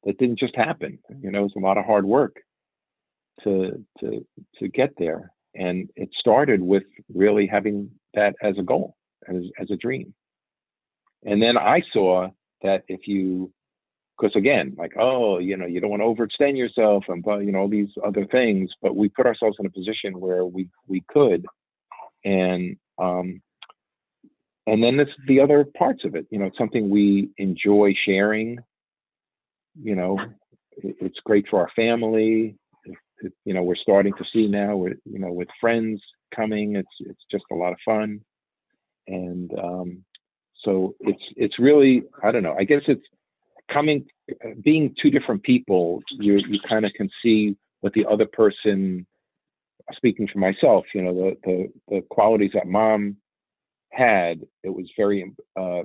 that 0.05 0.19
didn't 0.19 0.39
just 0.39 0.57
happen. 0.57 0.99
You 1.21 1.31
know, 1.31 1.41
it 1.41 1.43
was 1.43 1.53
a 1.57 1.61
lot 1.61 1.79
of 1.79 1.85
hard 1.85 2.05
work 2.05 2.37
to 3.45 3.85
to 4.01 4.27
to 4.59 4.69
get 4.69 4.91
there, 4.99 5.33
and 5.55 5.89
it 5.97 6.11
started 6.19 6.61
with 6.61 6.85
really 7.15 7.47
having 7.47 7.91
that 8.15 8.35
as 8.43 8.55
a 8.59 8.63
goal, 8.63 8.97
as 9.29 9.43
as 9.61 9.71
a 9.71 9.77
dream. 9.77 10.15
And 11.25 11.43
then 11.43 11.59
I 11.59 11.83
saw 11.93 12.29
that 12.63 12.85
if 12.89 13.07
you, 13.07 13.53
because 14.19 14.37
again, 14.37 14.75
like 14.79 14.93
oh, 14.99 15.39
you 15.39 15.57
know, 15.57 15.67
you 15.67 15.81
don't 15.81 15.91
want 15.91 16.03
to 16.03 16.07
overextend 16.07 16.57
yourself 16.57 17.05
and 17.09 17.25
you 17.45 17.53
know 17.53 17.61
all 17.61 17.69
these 17.69 17.91
other 18.05 18.27
things, 18.27 18.71
but 18.83 18.97
we 18.97 19.09
put 19.09 19.27
ourselves 19.27 19.57
in 19.61 19.67
a 19.67 19.71
position 19.71 20.21
where 20.21 20.45
we 20.45 20.69
we 20.87 21.03
could, 21.09 21.47
and 22.25 22.77
um, 22.99 23.41
and 24.67 24.83
then 24.83 24.97
there's 24.97 25.09
the 25.27 25.41
other 25.41 25.65
parts 25.77 26.05
of 26.05 26.15
it. 26.15 26.27
You 26.31 26.39
know, 26.39 26.47
it's 26.47 26.59
something 26.59 26.91
we 26.91 27.31
enjoy 27.39 27.95
sharing 28.05 28.59
you 29.83 29.95
know, 29.95 30.19
it's 30.77 31.19
great 31.25 31.47
for 31.49 31.61
our 31.61 31.71
family. 31.75 32.57
It, 33.21 33.33
you 33.45 33.55
know, 33.55 33.63
we're 33.63 33.77
starting 33.77 34.13
to 34.15 34.25
see 34.33 34.47
now 34.47 34.87
you 35.05 35.19
know 35.19 35.33
with 35.33 35.49
friends 35.61 36.01
coming. 36.35 36.77
It's 36.77 36.89
it's 37.01 37.23
just 37.31 37.45
a 37.51 37.55
lot 37.55 37.73
of 37.73 37.79
fun, 37.85 38.21
and 39.07 39.51
um, 39.59 40.05
so 40.65 40.95
it's 41.01 41.23
it's 41.37 41.59
really 41.59 42.03
I 42.23 42.31
don't 42.31 42.43
know. 42.43 42.57
I 42.59 42.65
guess 42.65 42.83
it's 42.87 43.05
coming 43.73 44.07
being 44.63 44.95
two 45.01 45.11
different 45.11 45.43
people. 45.43 46.03
You 46.11 46.39
you 46.49 46.59
kind 46.69 46.85
of 46.85 46.93
can 46.95 47.11
see 47.23 47.57
what 47.81 47.93
the 47.93 48.07
other 48.07 48.27
person. 48.27 49.07
Speaking 49.97 50.29
for 50.31 50.39
myself, 50.39 50.85
you 50.95 51.03
know 51.03 51.15
the 51.15 51.37
the 51.45 51.73
the 51.89 52.01
qualities 52.11 52.51
that 52.55 52.67
mom 52.67 53.17
had. 53.91 54.41
It 54.63 54.71
was 54.71 54.91
very. 54.97 55.33
Uh, 55.59 55.83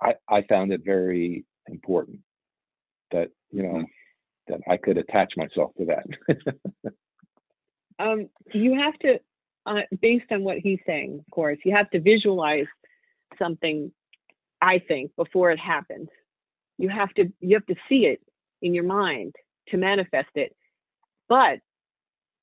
I 0.00 0.14
I 0.28 0.42
found 0.48 0.72
it 0.72 0.82
very 0.84 1.44
important 1.68 2.20
that 3.10 3.28
you 3.50 3.62
know 3.62 3.84
that 4.48 4.60
I 4.68 4.76
could 4.76 4.98
attach 4.98 5.32
myself 5.36 5.72
to 5.78 5.86
that. 5.86 6.54
um, 7.98 8.28
you 8.52 8.74
have 8.74 8.98
to, 9.00 9.20
uh, 9.66 9.80
based 10.00 10.30
on 10.30 10.44
what 10.44 10.58
he's 10.58 10.80
saying, 10.86 11.20
of 11.20 11.30
course, 11.32 11.58
you 11.64 11.74
have 11.74 11.90
to 11.90 12.00
visualize 12.00 12.66
something. 13.38 13.92
I 14.60 14.78
think 14.78 15.14
before 15.16 15.50
it 15.50 15.58
happens, 15.58 16.08
you 16.78 16.88
have 16.88 17.12
to 17.14 17.32
you 17.40 17.56
have 17.56 17.66
to 17.66 17.74
see 17.88 18.06
it 18.06 18.20
in 18.60 18.74
your 18.74 18.84
mind 18.84 19.34
to 19.68 19.76
manifest 19.76 20.30
it. 20.34 20.54
But 21.28 21.60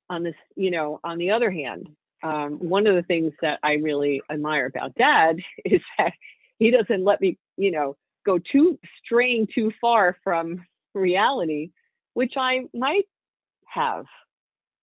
on 0.09 0.23
this, 0.23 0.35
you 0.55 0.71
know, 0.71 0.99
on 1.03 1.17
the 1.17 1.31
other 1.31 1.51
hand, 1.51 1.87
um, 2.23 2.53
one 2.59 2.87
of 2.87 2.95
the 2.95 3.03
things 3.03 3.33
that 3.41 3.59
I 3.63 3.73
really 3.73 4.21
admire 4.29 4.65
about 4.65 4.95
dad 4.95 5.37
is 5.65 5.81
that 5.97 6.13
he 6.57 6.71
doesn't 6.71 7.03
let 7.03 7.21
me, 7.21 7.37
you 7.57 7.71
know, 7.71 7.95
go 8.25 8.37
too 8.37 8.77
straying 9.05 9.47
too 9.53 9.71
far 9.79 10.17
from 10.23 10.65
reality, 10.93 11.71
which 12.13 12.33
I 12.37 12.61
might 12.73 13.05
have 13.65 14.05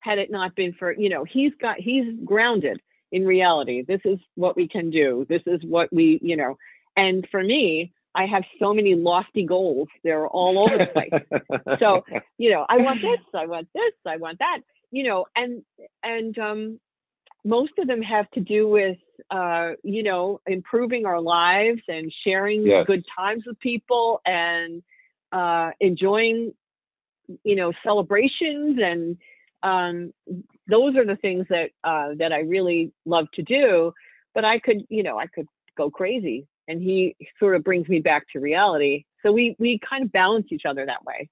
had 0.07 0.18
it 0.18 0.30
not 0.30 0.54
been 0.54 0.72
for, 0.78 0.92
you 0.92 1.09
know, 1.09 1.24
he's 1.24 1.52
got, 1.61 1.76
he's 1.78 2.04
grounded 2.24 2.80
in 3.11 3.26
reality. 3.26 3.84
This 3.86 4.00
is 4.04 4.18
what 4.36 4.57
we 4.57 4.68
can 4.68 4.90
do. 4.90 5.26
This 5.28 5.42
is 5.46 5.61
what 5.64 5.92
we, 5.92 6.18
you 6.22 6.36
know, 6.36 6.57
and 6.96 7.26
for 7.30 7.42
me, 7.42 7.92
I 8.14 8.24
have 8.26 8.44
so 8.59 8.72
many 8.72 8.94
lofty 8.94 9.44
goals. 9.44 9.88
They're 10.02 10.26
all 10.26 10.59
over 10.64 10.78
the 10.78 10.86
place. 10.86 11.78
so, 11.80 12.04
you 12.38 12.50
know, 12.52 12.64
I 12.68 12.78
want 12.78 13.02
this, 13.02 13.20
I 13.34 13.46
want 13.46 13.68
this, 13.74 13.92
I 14.07 14.16
want 14.16 14.38
that, 14.38 14.61
you 14.90 15.04
know, 15.09 15.26
and, 15.34 15.62
and, 16.02 16.38
um, 16.38 16.80
most 17.44 17.72
of 17.78 17.86
them 17.86 18.02
have 18.02 18.28
to 18.32 18.40
do 18.40 18.68
with, 18.68 18.98
uh, 19.30 19.72
you 19.84 20.02
know, 20.02 20.40
improving 20.46 21.07
our 21.07 21.20
lives 21.20 21.82
and 21.88 22.12
sharing 22.24 22.66
Yes. 22.66 22.86
good 22.86 23.04
times 23.16 23.44
with 23.46 23.59
people 23.61 24.20
and, 24.24 24.82
uh, 25.32 25.70
enjoying, 25.80 26.54
you 27.44 27.57
know, 27.57 27.72
celebrations 27.84 28.78
and, 28.82 29.18
um, 29.66 30.12
those 30.68 30.96
are 30.96 31.04
the 31.04 31.16
things 31.16 31.46
that, 31.50 31.70
uh, 31.82 32.14
that 32.18 32.32
I 32.32 32.40
really 32.40 32.92
love 33.04 33.26
to 33.34 33.42
do. 33.42 33.92
But 34.34 34.44
I 34.44 34.58
could, 34.58 34.84
you 34.88 35.02
know, 35.02 35.18
I 35.18 35.26
could 35.26 35.46
go 35.76 35.90
crazy 35.90 36.46
and 36.68 36.80
he 36.80 37.16
sort 37.38 37.56
of 37.56 37.64
brings 37.64 37.88
me 37.88 38.00
back 38.00 38.24
to 38.32 38.40
reality. 38.40 39.04
So 39.22 39.32
we 39.32 39.56
we 39.58 39.80
kind 39.88 40.04
of 40.04 40.12
balance 40.12 40.46
each 40.50 40.64
other 40.68 40.86
that 40.86 41.04
way. 41.04 41.28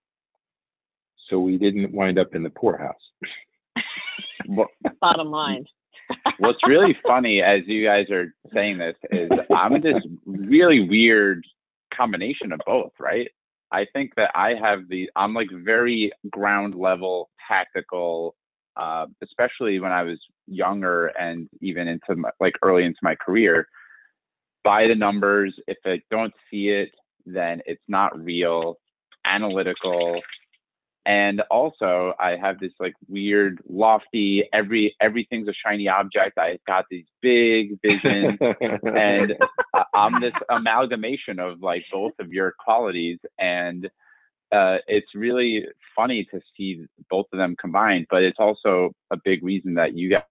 so 1.28 1.38
we 1.38 1.58
didn't 1.58 1.92
wind 1.92 2.18
up 2.18 2.34
in 2.34 2.42
the 2.42 2.50
poorhouse. 2.50 2.94
Bottom 5.00 5.30
line. 5.30 5.64
what's 6.38 6.58
really 6.66 6.96
funny 7.06 7.40
as 7.40 7.60
you 7.66 7.84
guys 7.84 8.10
are 8.10 8.34
saying 8.52 8.78
this 8.78 8.96
is 9.10 9.30
I'm 9.54 9.80
this 9.80 10.02
really 10.26 10.86
weird 10.86 11.44
combination 11.94 12.52
of 12.52 12.60
both, 12.66 12.92
right? 12.98 13.28
I 13.74 13.86
think 13.92 14.12
that 14.16 14.30
I 14.36 14.54
have 14.54 14.88
the 14.88 15.10
I'm 15.16 15.34
like 15.34 15.48
very 15.52 16.12
ground 16.30 16.76
level 16.76 17.30
tactical, 17.48 18.36
uh, 18.76 19.06
especially 19.20 19.80
when 19.80 19.90
I 19.90 20.04
was 20.04 20.20
younger 20.46 21.06
and 21.06 21.48
even 21.60 21.88
into 21.88 22.14
my, 22.14 22.30
like 22.38 22.54
early 22.62 22.84
into 22.84 23.00
my 23.02 23.16
career. 23.16 23.66
By 24.62 24.86
the 24.86 24.94
numbers, 24.94 25.52
if 25.66 25.78
I 25.84 26.00
don't 26.08 26.32
see 26.48 26.68
it, 26.68 26.90
then 27.26 27.62
it's 27.66 27.82
not 27.88 28.16
real. 28.16 28.76
Analytical, 29.26 30.20
and 31.06 31.42
also 31.50 32.14
I 32.18 32.36
have 32.36 32.58
this 32.60 32.72
like 32.80 32.94
weird 33.08 33.60
lofty 33.68 34.48
every 34.52 34.96
everything's 35.00 35.48
a 35.48 35.52
shiny 35.52 35.88
object. 35.88 36.38
I 36.38 36.58
got 36.66 36.86
these 36.90 37.06
big 37.20 37.78
visions 37.82 38.38
and 38.40 39.34
I'm 39.94 40.20
this 40.20 40.32
amalgamation 40.50 41.38
of 41.38 41.60
like 41.62 41.84
both 41.92 42.12
of 42.18 42.32
your 42.32 42.54
qualities 42.58 43.18
and 43.38 43.88
uh, 44.52 44.76
it's 44.86 45.14
really 45.14 45.64
funny 45.96 46.26
to 46.32 46.40
see 46.56 46.86
both 47.10 47.26
of 47.32 47.38
them 47.38 47.56
combined, 47.60 48.06
but 48.08 48.22
it's 48.22 48.38
also 48.38 48.92
a 49.10 49.16
big 49.24 49.42
reason 49.42 49.74
that 49.74 49.96
you 49.96 50.16
are 50.16 50.24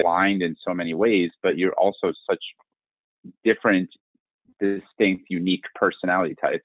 aligned 0.00 0.42
in 0.42 0.54
so 0.66 0.72
many 0.72 0.94
ways, 0.94 1.30
but 1.42 1.58
you're 1.58 1.74
also 1.74 2.12
such 2.30 2.42
different, 3.44 3.90
distinct, 4.60 5.24
unique 5.28 5.64
personality 5.74 6.36
types. 6.40 6.64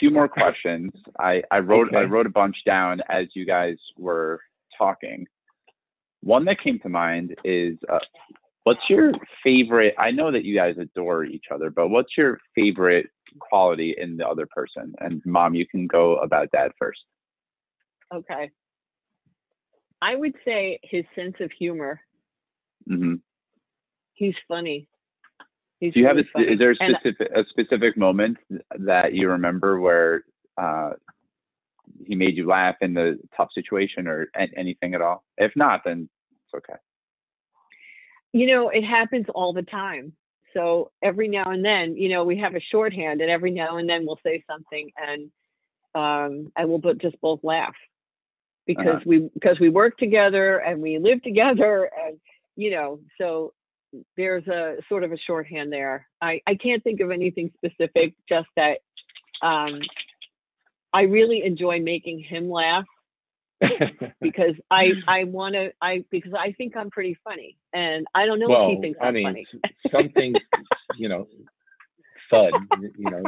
A 0.00 0.06
few 0.06 0.10
more 0.10 0.28
questions. 0.28 0.92
I, 1.18 1.42
I 1.50 1.58
wrote 1.58 1.94
I 1.94 2.04
wrote 2.04 2.24
a 2.24 2.30
bunch 2.30 2.56
down 2.64 3.02
as 3.10 3.26
you 3.34 3.44
guys 3.44 3.76
were 3.98 4.40
talking. 4.78 5.26
One 6.22 6.46
that 6.46 6.56
came 6.62 6.78
to 6.80 6.88
mind 6.88 7.36
is 7.44 7.76
uh, 7.86 7.98
what's 8.64 8.80
your 8.88 9.12
favorite? 9.44 9.94
I 9.98 10.10
know 10.10 10.32
that 10.32 10.44
you 10.44 10.56
guys 10.56 10.76
adore 10.78 11.24
each 11.24 11.46
other, 11.52 11.68
but 11.68 11.88
what's 11.88 12.16
your 12.16 12.38
favorite 12.54 13.08
quality 13.40 13.94
in 13.98 14.16
the 14.16 14.26
other 14.26 14.46
person? 14.46 14.94
And 15.00 15.20
mom, 15.26 15.54
you 15.54 15.66
can 15.66 15.86
go 15.86 16.16
about 16.16 16.50
dad 16.50 16.72
first. 16.78 17.00
Okay. 18.14 18.50
I 20.00 20.16
would 20.16 20.34
say 20.46 20.80
his 20.82 21.04
sense 21.14 21.34
of 21.40 21.50
humor. 21.52 22.00
Mm-hmm. 22.88 23.16
He's 24.14 24.34
funny. 24.48 24.88
He's 25.80 25.94
Do 25.94 26.00
you 26.00 26.06
have 26.06 26.18
a, 26.18 26.20
is 26.20 26.58
there 26.58 26.70
a 26.72 26.76
And- 26.78 26.96
specific 27.00 27.28
a 27.34 27.44
specific 27.48 27.96
moment 27.96 28.36
that 28.78 29.14
you 29.14 29.28
remember 29.30 29.80
where 29.80 30.24
uh, 30.58 30.90
he 32.06 32.14
made 32.14 32.36
you 32.36 32.46
laugh 32.46 32.76
in 32.82 32.94
the 32.94 33.18
tough 33.36 33.48
situation 33.54 34.06
or 34.06 34.30
anything 34.56 34.94
at 34.94 35.00
all? 35.00 35.24
If 35.38 35.52
not, 35.56 35.82
then 35.84 36.08
it's 36.44 36.54
okay. 36.54 36.78
you 38.32 38.46
know, 38.46 38.68
it 38.68 38.84
happens 38.84 39.26
all 39.34 39.52
the 39.52 39.62
time. 39.62 40.12
So 40.54 40.90
every 41.02 41.28
now 41.28 41.44
and 41.50 41.64
then, 41.64 41.96
you 41.96 42.08
know, 42.08 42.24
we 42.24 42.36
have 42.38 42.54
a 42.54 42.60
shorthand, 42.60 43.20
and 43.20 43.30
every 43.30 43.50
now 43.52 43.78
and 43.78 43.88
then 43.88 44.04
we'll 44.04 44.18
say 44.24 44.42
something, 44.50 44.90
and 44.96 45.30
um, 45.94 46.52
and 46.56 46.68
we'll 46.68 46.78
bo- 46.78 46.94
just 46.94 47.20
both 47.20 47.40
laugh 47.42 47.74
because 48.66 48.86
Uh-huh. 48.96 49.00
we 49.06 49.30
because 49.32 49.58
we 49.60 49.68
work 49.70 49.96
together 49.96 50.58
and 50.58 50.82
we 50.82 50.98
live 50.98 51.22
together, 51.22 51.88
and 52.04 52.18
you 52.56 52.70
know, 52.72 53.00
so 53.18 53.52
there's 54.16 54.46
a 54.46 54.76
sort 54.88 55.04
of 55.04 55.12
a 55.12 55.18
shorthand 55.26 55.72
there. 55.72 56.06
I 56.20 56.40
I 56.46 56.54
can't 56.54 56.82
think 56.82 57.00
of 57.00 57.10
anything 57.10 57.50
specific, 57.56 58.14
just 58.28 58.48
that 58.56 58.78
um, 59.42 59.80
I 60.92 61.02
really 61.02 61.42
enjoy 61.44 61.80
making 61.80 62.20
him 62.20 62.50
laugh 62.50 62.84
because 64.20 64.54
I 64.70 64.90
I 65.08 65.24
want 65.24 65.54
to 65.54 65.70
I 65.80 66.04
because 66.10 66.32
I 66.34 66.52
think 66.52 66.76
I'm 66.76 66.90
pretty 66.90 67.16
funny, 67.24 67.56
and 67.72 68.06
I 68.14 68.26
don't 68.26 68.38
know 68.38 68.48
well, 68.48 68.70
if 68.70 68.76
he 68.76 68.82
thinks 68.82 68.98
I 69.02 69.06
I'm 69.08 69.14
mean, 69.14 69.26
funny. 69.26 69.46
s- 69.64 69.70
some 69.92 70.08
things, 70.10 70.38
you 70.98 71.08
know, 71.08 71.26
thud, 72.30 72.52
you 72.98 73.10
know, 73.10 73.22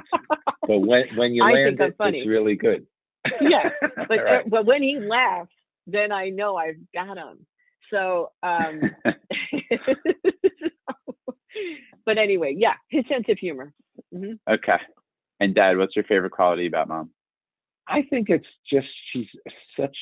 but 0.66 0.78
when 0.78 1.04
when 1.16 1.32
you 1.34 1.42
I 1.46 1.52
land 1.52 1.80
it, 1.80 1.96
it's 2.00 2.28
really 2.28 2.56
good. 2.56 2.86
Yeah, 3.40 3.70
But 4.08 4.18
uh, 4.18 4.42
but 4.48 4.66
when 4.66 4.82
he 4.82 4.98
laughs, 5.00 5.50
then 5.86 6.12
I 6.12 6.30
know 6.30 6.56
I've 6.56 6.76
got 6.94 7.16
him. 7.16 7.46
So, 7.90 8.30
um, 8.42 8.80
but 12.04 12.18
anyway, 12.18 12.54
yeah, 12.56 12.74
his 12.88 13.04
sense 13.08 13.26
of 13.28 13.38
humor. 13.38 13.72
hmm 14.12 14.32
okay. 14.48 14.78
And 15.40 15.54
dad, 15.54 15.76
what's 15.76 15.96
your 15.96 16.04
favorite 16.04 16.30
quality 16.30 16.66
about 16.66 16.88
mom? 16.88 17.10
I 17.88 18.02
think 18.02 18.28
it's 18.30 18.46
just 18.72 18.86
she's 19.12 19.26
such. 19.78 19.96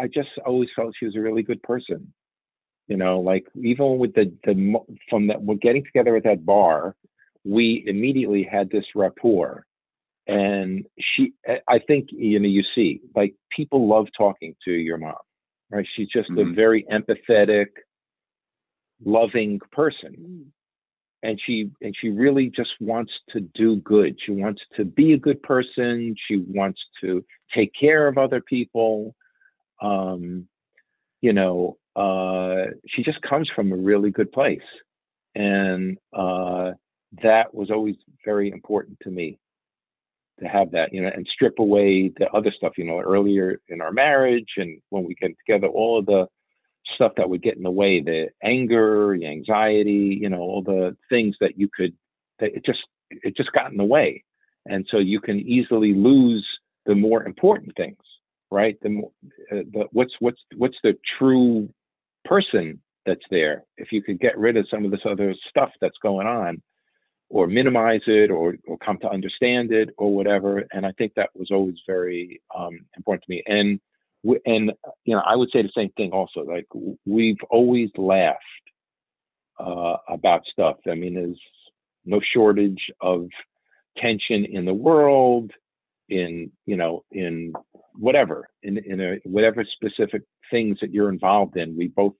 I 0.00 0.06
just 0.06 0.30
always 0.46 0.70
felt 0.74 0.94
she 0.98 1.04
was 1.04 1.14
a 1.16 1.20
really 1.20 1.42
good 1.42 1.62
person. 1.62 2.12
You 2.86 2.96
know, 2.96 3.20
like 3.20 3.44
even 3.54 3.98
with 3.98 4.14
the 4.14 4.32
the 4.44 4.54
from 5.10 5.26
that 5.26 5.42
we're 5.42 5.56
getting 5.56 5.84
together 5.84 6.16
at 6.16 6.24
that 6.24 6.46
bar, 6.46 6.96
we 7.44 7.84
immediately 7.86 8.44
had 8.50 8.70
this 8.70 8.86
rapport, 8.94 9.66
and 10.26 10.86
she. 10.98 11.34
I- 11.46 11.60
I 11.68 11.78
think 11.80 12.08
you 12.12 12.38
know 12.40 12.48
you 12.48 12.62
see 12.74 13.02
like 13.14 13.34
people 13.54 13.86
love 13.86 14.06
talking 14.16 14.54
to 14.64 14.72
your 14.72 14.96
mom, 14.96 15.16
right? 15.70 15.86
She's 15.96 16.08
just 16.08 16.30
a 16.30 16.32
Mhm. 16.32 16.54
very 16.54 16.84
empathetic, 16.90 17.66
loving 19.04 19.60
person 19.72 20.14
Mm. 20.18 20.52
And 21.22 21.40
she 21.44 21.70
and 21.80 21.94
she 22.00 22.10
really 22.10 22.50
just 22.54 22.70
wants 22.80 23.12
to 23.30 23.40
do 23.40 23.76
good. 23.76 24.16
She 24.24 24.32
wants 24.32 24.60
to 24.76 24.84
be 24.84 25.12
a 25.12 25.18
good 25.18 25.42
person. 25.42 26.14
She 26.28 26.36
wants 26.36 26.80
to 27.00 27.24
take 27.54 27.72
care 27.78 28.06
of 28.06 28.18
other 28.18 28.40
people. 28.40 29.14
Um 29.80 30.48
you 31.20 31.32
know 31.32 31.78
uh 31.96 32.70
she 32.88 33.02
just 33.02 33.20
comes 33.22 33.50
from 33.54 33.72
a 33.72 33.76
really 33.76 34.10
good 34.10 34.32
place. 34.32 34.60
And 35.34 35.98
uh 36.12 36.72
that 37.22 37.54
was 37.54 37.70
always 37.70 37.96
very 38.24 38.50
important 38.50 38.98
to 39.02 39.10
me 39.10 39.38
to 40.40 40.46
have 40.46 40.70
that 40.70 40.92
you 40.92 41.02
know 41.02 41.10
and 41.12 41.26
strip 41.32 41.58
away 41.58 42.12
the 42.18 42.30
other 42.30 42.52
stuff 42.56 42.74
you 42.76 42.84
know 42.84 43.00
earlier 43.00 43.60
in 43.68 43.80
our 43.80 43.92
marriage 43.92 44.50
and 44.56 44.80
when 44.90 45.04
we 45.04 45.14
get 45.16 45.32
together 45.38 45.66
all 45.66 45.98
of 45.98 46.06
the 46.06 46.28
stuff 46.94 47.12
that 47.16 47.28
would 47.28 47.42
get 47.42 47.56
in 47.56 47.62
the 47.62 47.70
way 47.70 48.00
the 48.00 48.28
anger 48.42 49.16
the 49.18 49.26
anxiety 49.26 50.18
you 50.20 50.28
know 50.28 50.40
all 50.40 50.62
the 50.62 50.96
things 51.08 51.36
that 51.40 51.58
you 51.58 51.68
could 51.74 51.94
that 52.40 52.54
it 52.54 52.64
just 52.64 52.80
it 53.10 53.36
just 53.36 53.52
got 53.52 53.70
in 53.70 53.76
the 53.76 53.84
way. 53.84 54.24
And 54.66 54.86
so 54.90 54.98
you 54.98 55.20
can 55.20 55.38
easily 55.40 55.94
lose 55.94 56.46
the 56.84 56.94
more 56.94 57.24
important 57.24 57.74
things 57.76 57.96
right? 58.50 58.78
The, 58.82 58.88
more, 58.88 59.10
uh, 59.52 59.56
the 59.72 59.84
what's 59.92 60.12
what's 60.20 60.40
what's 60.56 60.76
the 60.82 60.94
true 61.18 61.68
person 62.24 62.80
that's 63.06 63.24
there? 63.30 63.64
If 63.76 63.92
you 63.92 64.02
could 64.02 64.20
get 64.20 64.38
rid 64.38 64.56
of 64.56 64.66
some 64.70 64.84
of 64.84 64.90
this 64.90 65.00
other 65.08 65.34
stuff 65.48 65.70
that's 65.80 65.98
going 66.02 66.26
on 66.26 66.62
or 67.30 67.46
minimize 67.46 68.00
it 68.06 68.30
or 68.30 68.54
or 68.66 68.78
come 68.78 68.98
to 69.00 69.10
understand 69.10 69.72
it 69.72 69.90
or 69.98 70.14
whatever. 70.14 70.64
And 70.72 70.86
i 70.86 70.92
think 70.92 71.12
that 71.14 71.30
was 71.34 71.50
always 71.50 71.76
very 71.86 72.40
um, 72.56 72.80
important 72.96 73.24
to 73.24 73.30
me. 73.30 73.42
And 73.46 73.80
w- 74.24 74.40
and 74.46 74.72
you 75.04 75.14
know 75.14 75.22
i 75.26 75.34
would 75.36 75.50
say 75.52 75.62
the 75.62 75.70
same 75.74 75.90
thing 75.96 76.12
also 76.12 76.40
like 76.40 76.66
we've 77.06 77.40
always 77.50 77.90
laughed 77.96 78.38
uh, 79.60 79.96
about 80.08 80.42
stuff 80.52 80.76
i 80.90 80.94
mean 80.94 81.14
there's 81.14 81.40
no 82.04 82.20
shortage 82.34 82.90
of 83.00 83.28
tension 83.96 84.44
in 84.44 84.64
the 84.64 84.74
world 84.74 85.50
in 86.08 86.50
you 86.66 86.76
know 86.76 87.04
in 87.12 87.52
whatever 87.94 88.48
in 88.62 88.78
in 88.78 89.00
a 89.00 89.16
whatever 89.24 89.64
specific 89.64 90.22
things 90.50 90.78
that 90.80 90.92
you're 90.92 91.10
involved 91.10 91.56
in. 91.56 91.76
We 91.76 91.88
both 91.88 92.14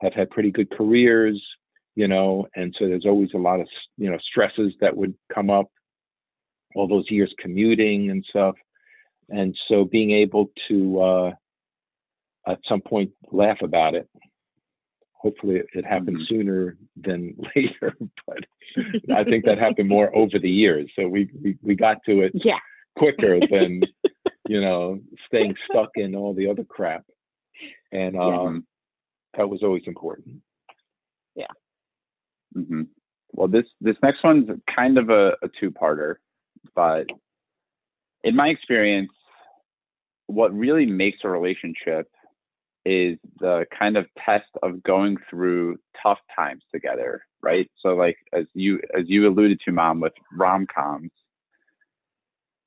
have 0.00 0.14
had 0.14 0.30
pretty 0.30 0.50
good 0.50 0.70
careers, 0.70 1.42
you 1.94 2.08
know, 2.08 2.46
and 2.54 2.74
so 2.78 2.86
there's 2.86 3.06
always 3.06 3.30
a 3.34 3.38
lot 3.38 3.60
of 3.60 3.68
you 3.96 4.10
know 4.10 4.18
stresses 4.30 4.72
that 4.80 4.96
would 4.96 5.14
come 5.34 5.50
up. 5.50 5.66
All 6.74 6.88
those 6.88 7.10
years 7.10 7.32
commuting 7.38 8.10
and 8.10 8.24
stuff, 8.28 8.54
and 9.28 9.56
so 9.68 9.84
being 9.84 10.12
able 10.12 10.50
to 10.68 11.00
uh, 11.00 11.30
at 12.46 12.58
some 12.68 12.80
point 12.80 13.10
laugh 13.32 13.58
about 13.62 13.94
it. 13.94 14.08
Hopefully, 15.14 15.56
it, 15.56 15.66
it 15.72 15.84
happened 15.84 16.18
mm-hmm. 16.18 16.34
sooner 16.34 16.76
than 16.96 17.36
later, 17.56 17.96
but 18.26 18.38
I 19.14 19.24
think 19.24 19.44
that 19.44 19.58
happened 19.60 19.88
more 19.88 20.14
over 20.14 20.38
the 20.38 20.50
years. 20.50 20.90
So 20.96 21.08
we 21.08 21.30
we, 21.42 21.58
we 21.62 21.74
got 21.74 21.98
to 22.06 22.20
it 22.22 22.32
yeah. 22.34 22.58
quicker 22.96 23.40
than 23.50 23.82
you 24.48 24.60
know 24.60 25.00
staying 25.26 25.54
stuck 25.70 25.90
in 25.96 26.14
all 26.14 26.34
the 26.34 26.48
other 26.48 26.64
crap, 26.64 27.04
and 27.92 28.16
um, 28.16 28.66
yeah. 29.34 29.38
that 29.38 29.48
was 29.48 29.62
always 29.62 29.82
important. 29.86 30.42
Yeah. 31.34 31.46
Mm-hmm. 32.56 32.82
Well, 33.32 33.48
this 33.48 33.66
this 33.80 33.96
next 34.02 34.22
one's 34.22 34.48
kind 34.74 34.98
of 34.98 35.10
a, 35.10 35.32
a 35.42 35.48
two-parter, 35.60 36.16
but 36.74 37.06
in 38.22 38.36
my 38.36 38.48
experience, 38.48 39.10
what 40.26 40.52
really 40.54 40.86
makes 40.86 41.18
a 41.24 41.28
relationship 41.28 42.08
is 42.84 43.18
the 43.40 43.66
kind 43.76 43.96
of 43.96 44.06
test 44.24 44.48
of 44.62 44.82
going 44.82 45.16
through 45.28 45.76
tough 46.00 46.18
times 46.34 46.62
together, 46.72 47.22
right? 47.42 47.68
So 47.80 47.90
like 47.90 48.16
as 48.32 48.44
you 48.54 48.80
as 48.96 49.04
you 49.08 49.28
alluded 49.28 49.60
to, 49.64 49.72
mom, 49.72 50.00
with 50.00 50.12
rom 50.32 50.66
coms, 50.72 51.10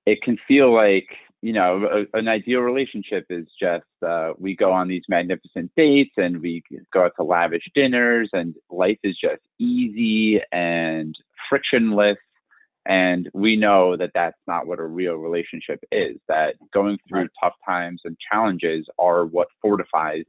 it 0.06 0.22
can 0.22 0.38
feel 0.48 0.74
like 0.74 1.08
you 1.42 1.54
know 1.54 2.06
a, 2.14 2.18
an 2.18 2.28
ideal 2.28 2.60
relationship 2.60 3.26
is 3.30 3.48
just 3.58 3.86
uh, 4.06 4.34
we 4.38 4.58
go 4.58 4.74
on 4.74 4.90
these 4.90 5.04
magnificent 5.08 5.72
dates 5.78 6.14
and 6.18 6.42
we 6.42 6.64
go 6.92 7.06
out 7.06 7.14
to 7.16 7.24
lavish 7.24 7.64
dinners 7.74 8.30
and 8.34 8.56
life 8.70 9.00
is 9.04 9.18
just 9.22 9.42
easy 9.58 10.42
and 10.52 11.16
frictionless 11.50 12.18
and 12.86 13.30
we 13.34 13.56
know 13.56 13.98
that 13.98 14.12
that's 14.14 14.38
not 14.48 14.68
what 14.68 14.80
a 14.80 14.86
real 14.86 15.16
relationship 15.16 15.80
is, 15.92 16.18
that 16.28 16.56
going 16.74 16.98
through 17.08 17.22
right. 17.22 17.30
tough 17.44 17.54
times 17.66 18.02
and 18.06 18.18
challenges 18.32 18.88
are 18.98 19.26
what 19.26 19.48
fortifies 19.62 20.24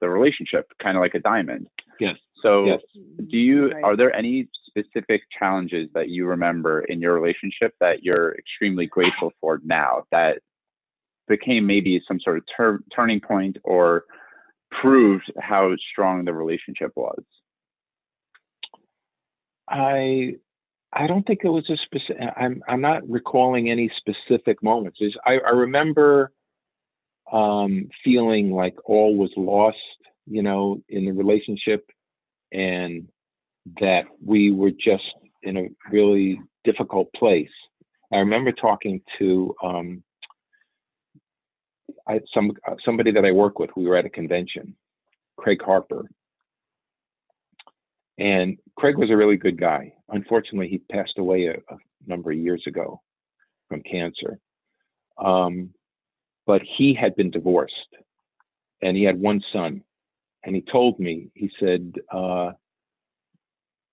the 0.00 0.08
relationship, 0.08 0.66
kind 0.82 0.96
of 0.96 1.00
like 1.00 1.14
a 1.14 1.20
diamond. 1.20 1.68
Yes. 2.00 2.16
So, 2.42 2.64
yes. 2.64 2.80
do 3.30 3.36
you, 3.36 3.70
right. 3.70 3.84
are 3.84 3.96
there 3.96 4.14
any 4.14 4.48
specific 4.66 5.22
challenges 5.38 5.88
that 5.94 6.08
you 6.08 6.26
remember 6.26 6.80
in 6.80 7.00
your 7.00 7.14
relationship 7.14 7.74
that 7.80 8.02
you're 8.02 8.34
extremely 8.34 8.86
grateful 8.86 9.32
for 9.40 9.60
now 9.64 10.04
that 10.10 10.38
became 11.28 11.66
maybe 11.66 12.02
some 12.06 12.20
sort 12.20 12.38
of 12.38 12.44
ter- 12.56 12.80
turning 12.94 13.20
point 13.20 13.56
or 13.64 14.04
proved 14.82 15.32
how 15.38 15.74
strong 15.90 16.24
the 16.24 16.34
relationship 16.34 16.92
was? 16.96 17.22
I 19.68 20.34
I 20.94 21.06
don't 21.06 21.26
think 21.26 21.40
it 21.42 21.48
was 21.48 21.68
a 21.68 21.76
specific. 21.84 22.22
I'm 22.36 22.62
I'm 22.68 22.80
not 22.80 23.08
recalling 23.08 23.70
any 23.70 23.90
specific 23.98 24.62
moments. 24.62 25.00
I, 25.26 25.38
I 25.44 25.50
remember 25.50 26.32
um, 27.32 27.88
feeling 28.04 28.52
like 28.52 28.76
all 28.84 29.16
was 29.16 29.32
lost, 29.36 29.76
you 30.26 30.42
know, 30.42 30.80
in 30.88 31.04
the 31.06 31.10
relationship, 31.10 31.90
and 32.52 33.08
that 33.80 34.02
we 34.24 34.52
were 34.52 34.70
just 34.70 35.04
in 35.42 35.56
a 35.56 35.68
really 35.90 36.40
difficult 36.62 37.12
place. 37.14 37.50
I 38.12 38.18
remember 38.18 38.52
talking 38.52 39.00
to 39.18 39.54
um, 39.62 40.04
I, 42.06 42.20
some 42.32 42.52
somebody 42.84 43.10
that 43.12 43.24
I 43.24 43.32
work 43.32 43.58
with. 43.58 43.70
We 43.76 43.86
were 43.86 43.96
at 43.96 44.06
a 44.06 44.10
convention, 44.10 44.76
Craig 45.36 45.60
Harper, 45.60 46.08
and 48.18 48.58
Craig 48.76 48.96
was 48.96 49.10
a 49.10 49.16
really 49.16 49.36
good 49.36 49.58
guy. 49.58 49.92
Unfortunately, 50.08 50.68
he 50.68 50.78
passed 50.78 51.18
away 51.18 51.46
a, 51.46 51.54
a 51.54 51.78
number 52.06 52.30
of 52.30 52.38
years 52.38 52.62
ago 52.66 53.00
from 53.68 53.82
cancer. 53.82 54.38
Um, 55.18 55.70
but 56.46 56.62
he 56.76 56.94
had 56.94 57.16
been 57.16 57.30
divorced 57.30 57.74
and 58.82 58.96
he 58.96 59.04
had 59.04 59.18
one 59.18 59.40
son. 59.52 59.82
And 60.44 60.54
he 60.54 60.62
told 60.70 61.00
me, 61.00 61.30
he 61.34 61.50
said, 61.58 61.94
uh, 62.12 62.52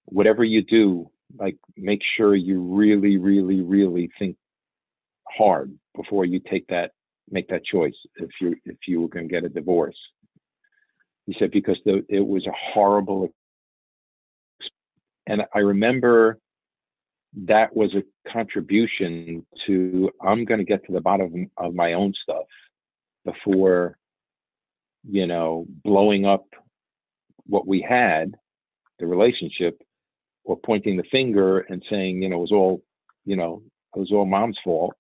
whatever 0.05 0.43
you 0.43 0.61
do, 0.61 1.09
like 1.38 1.57
make 1.78 2.01
sure 2.17 2.36
you 2.36 2.61
really, 2.61 3.17
really, 3.17 3.61
really 3.61 4.09
think 4.19 4.36
hard 5.28 5.74
before 5.95 6.26
you 6.26 6.39
take 6.39 6.67
that, 6.67 6.91
make 7.30 7.47
that 7.47 7.63
choice 7.63 7.95
if 8.17 8.30
you 8.41 8.55
if 8.65 8.76
you 8.86 9.01
were 9.01 9.07
going 9.07 9.30
to 9.30 9.34
get 9.34 9.45
a 9.45 9.49
divorce. 9.49 9.95
He 11.26 11.36
said 11.39 11.51
because 11.51 11.78
the, 11.86 12.03
it 12.09 12.19
was 12.19 12.45
a 12.45 12.74
horrible 12.74 13.34
and 15.28 15.43
I 15.53 15.59
remember 15.59 16.39
that 17.45 17.76
was 17.76 17.93
a 17.95 18.03
contribution 18.32 19.45
to 19.65 20.11
I'm 20.22 20.45
going 20.45 20.59
to 20.59 20.65
get 20.65 20.86
to 20.86 20.91
the 20.91 21.01
bottom 21.01 21.49
of 21.57 21.74
my 21.74 21.93
own 21.93 22.13
stuff 22.22 22.45
before, 23.24 23.97
you 25.09 25.28
know, 25.28 25.65
blowing 25.84 26.26
up 26.26 26.45
what 27.45 27.67
we 27.67 27.86
had, 27.88 28.36
the 28.99 29.05
relationship, 29.05 29.82
or 30.43 30.57
pointing 30.57 30.97
the 30.97 31.03
finger 31.11 31.59
and 31.59 31.84
saying, 31.89 32.22
you 32.22 32.30
know, 32.30 32.38
it 32.38 32.39
was 32.39 32.51
all, 32.51 32.84
you 33.26 33.36
know, 33.36 33.61
it 33.95 33.99
was 33.99 34.11
all 34.11 34.26
mom's 34.26 34.57
fault. 34.63 34.95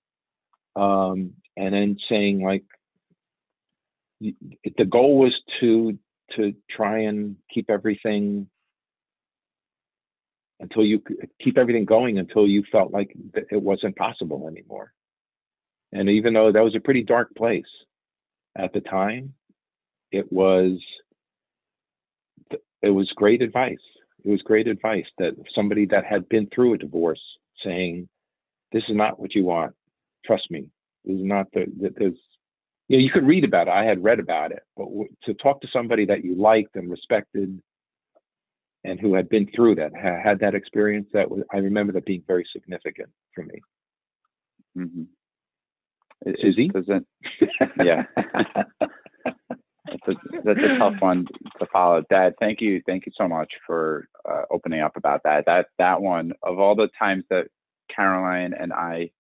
Um, 0.75 1.33
and 1.57 1.73
then 1.73 1.97
saying 2.07 2.41
like, 2.41 2.63
the 4.21 4.85
goal 4.85 5.17
was 5.17 5.33
to 5.59 5.97
to 6.35 6.53
try 6.69 6.99
and 6.99 7.35
keep 7.53 7.69
everything 7.69 8.47
until 10.61 10.85
you 10.85 11.01
keep 11.41 11.57
everything 11.57 11.85
going 11.85 12.19
until 12.19 12.47
you 12.47 12.63
felt 12.71 12.93
like 12.93 13.13
it 13.33 13.61
wasn't 13.61 13.95
possible 13.95 14.47
anymore. 14.47 14.93
And 15.91 16.09
even 16.09 16.33
though 16.33 16.51
that 16.51 16.63
was 16.63 16.75
a 16.75 16.79
pretty 16.79 17.03
dark 17.03 17.35
place 17.35 17.65
at 18.55 18.71
the 18.71 18.79
time, 18.79 19.33
it 20.11 20.31
was 20.31 20.79
it 22.81 22.89
was 22.89 23.11
great 23.15 23.41
advice. 23.41 23.77
It 24.23 24.29
was 24.29 24.41
great 24.43 24.67
advice 24.67 25.05
that 25.17 25.33
somebody 25.53 25.85
that 25.87 26.05
had 26.05 26.29
been 26.29 26.47
through 26.53 26.75
a 26.75 26.77
divorce 26.77 27.21
saying, 27.63 28.07
"This 28.71 28.83
is 28.87 28.95
not 28.95 29.19
what 29.19 29.35
you 29.35 29.45
want. 29.45 29.73
Trust 30.25 30.49
me. 30.51 30.67
This 31.03 31.17
is 31.17 31.25
not 31.25 31.47
the, 31.53 31.65
the 31.79 31.93
there's." 31.97 32.17
You 32.87 32.97
know, 32.97 33.03
you 33.03 33.11
could 33.11 33.25
read 33.25 33.45
about 33.45 33.67
it. 33.67 33.71
I 33.71 33.85
had 33.85 34.03
read 34.03 34.19
about 34.19 34.51
it, 34.51 34.63
but 34.75 34.87
to 35.23 35.33
talk 35.35 35.61
to 35.61 35.67
somebody 35.71 36.05
that 36.05 36.25
you 36.25 36.35
liked 36.35 36.75
and 36.75 36.91
respected 36.91 37.61
and 38.83 38.99
who 38.99 39.13
had 39.13 39.29
been 39.29 39.47
through 39.55 39.75
that, 39.75 39.91
had 39.95 40.39
that 40.39 40.55
experience, 40.55 41.07
that 41.13 41.29
was, 41.29 41.43
I 41.53 41.57
remember 41.57 41.93
that 41.93 42.05
being 42.05 42.23
very 42.27 42.45
significant 42.51 43.09
for 43.35 43.43
me. 43.43 43.61
Mm-hmm. 44.77 45.03
Susie? 46.41 46.71
It, 46.73 47.05
yeah. 47.83 48.03
that's, 48.15 50.07
a, 50.07 50.13
that's 50.43 50.59
a 50.59 50.77
tough 50.79 50.95
one 50.99 51.25
to 51.59 51.67
follow. 51.71 52.03
Dad, 52.09 52.33
thank 52.39 52.61
you. 52.61 52.81
Thank 52.85 53.05
you 53.05 53.11
so 53.17 53.27
much 53.27 53.51
for 53.65 54.07
uh, 54.29 54.43
opening 54.51 54.81
up 54.81 54.95
about 54.95 55.21
that. 55.23 55.45
That, 55.45 55.67
that 55.77 56.01
one, 56.01 56.33
of 56.43 56.59
all 56.59 56.75
the 56.75 56.89
times 56.97 57.23
that 57.29 57.47
Caroline 57.95 58.53
and 58.59 58.73
I 58.73 59.11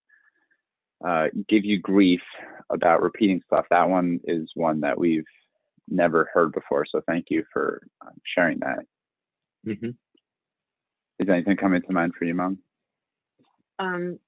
uh, 1.05 1.27
give 1.49 1.65
you 1.65 1.79
grief 1.79 2.21
about 2.71 3.01
repeating 3.01 3.41
stuff, 3.45 3.65
that 3.69 3.89
one 3.89 4.19
is 4.23 4.49
one 4.55 4.81
that 4.81 4.97
we've 4.97 5.25
never 5.87 6.29
heard 6.33 6.51
before. 6.51 6.85
So 6.89 7.01
thank 7.07 7.25
you 7.29 7.43
for 7.51 7.81
um, 8.05 8.13
sharing 8.35 8.59
that. 8.59 8.79
Mm-hmm. 9.67 9.89
Is 11.19 11.29
anything 11.29 11.57
coming 11.57 11.81
to 11.83 11.93
mind 11.93 12.13
for 12.17 12.25
you, 12.25 12.33
Mom? 12.33 12.57
Um, 13.79 14.19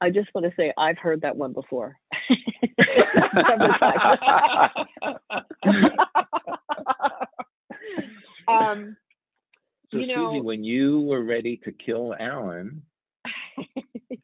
I 0.00 0.10
just 0.10 0.28
want 0.34 0.46
to 0.46 0.52
say 0.56 0.72
I've 0.76 0.98
heard 0.98 1.22
that 1.22 1.36
one 1.36 1.52
before. 1.52 1.96
um, 8.48 8.96
so, 9.90 9.98
you 9.98 10.06
know, 10.06 10.32
Susie, 10.32 10.42
when 10.42 10.62
you 10.62 11.00
were 11.00 11.24
ready 11.24 11.58
to 11.64 11.72
kill 11.72 12.14
Alan, 12.18 12.82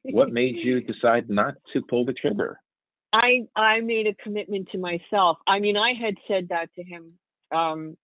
what 0.03 0.33
made 0.33 0.57
you 0.57 0.81
decide 0.93 1.29
not 1.31 1.55
to 1.73 1.83
pull 1.83 2.05
the 2.05 2.13
trigger? 2.13 2.61
I 3.13 3.47
I 3.57 3.81
made 3.81 4.07
a 4.07 4.15
commitment 4.23 4.69
to 4.73 4.79
myself. 4.79 5.39
I 5.47 5.61
mean, 5.61 5.77
I 5.77 5.95
had 5.95 6.15
said 6.29 6.49
that 6.51 6.69
to 6.75 6.83
him 6.83 7.15
um, 7.55 7.97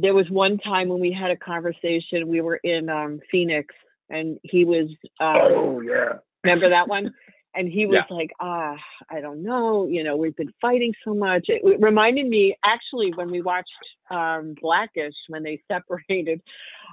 there 0.00 0.14
was 0.14 0.26
one 0.30 0.58
time 0.58 0.88
when 0.88 1.00
we 1.00 1.12
had 1.12 1.30
a 1.30 1.36
conversation. 1.36 2.28
We 2.28 2.40
were 2.40 2.60
in 2.62 2.88
um, 2.88 3.20
Phoenix, 3.30 3.74
and 4.08 4.38
he 4.42 4.64
was. 4.64 4.86
Um, 5.20 5.36
oh 5.36 5.80
yeah. 5.80 6.18
Remember 6.44 6.70
that 6.70 6.88
one? 6.88 7.12
And 7.54 7.68
he 7.68 7.86
was 7.86 8.04
yeah. 8.08 8.16
like, 8.16 8.30
ah, 8.40 8.76
I 9.10 9.20
don't 9.20 9.42
know. 9.42 9.88
You 9.88 10.04
know, 10.04 10.16
we've 10.16 10.36
been 10.36 10.52
fighting 10.60 10.92
so 11.04 11.14
much. 11.14 11.46
It, 11.48 11.62
it 11.64 11.80
reminded 11.80 12.28
me, 12.28 12.56
actually, 12.64 13.12
when 13.12 13.30
we 13.30 13.42
watched 13.42 13.68
um, 14.10 14.54
Blackish 14.60 15.14
when 15.26 15.42
they 15.42 15.60
separated, 15.72 16.40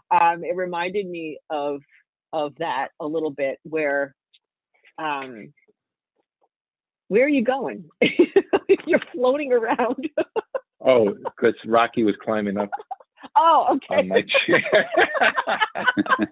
um, 0.09 0.43
it 0.43 0.55
reminded 0.55 1.07
me 1.07 1.37
of 1.49 1.81
of 2.33 2.53
that 2.57 2.89
a 2.99 3.05
little 3.05 3.31
bit, 3.31 3.59
where 3.63 4.15
um, 4.97 5.53
where 7.07 7.25
are 7.25 7.29
you 7.29 7.43
going? 7.43 7.85
You're 8.87 8.99
floating 9.13 9.53
around. 9.53 10.09
oh, 10.85 11.13
because 11.13 11.55
Rocky 11.65 12.03
was 12.03 12.15
climbing 12.23 12.57
up 12.57 12.69
oh, 13.35 13.77
okay. 13.77 13.95
on 14.01 14.07
my 14.07 14.23
chair. 14.45 14.89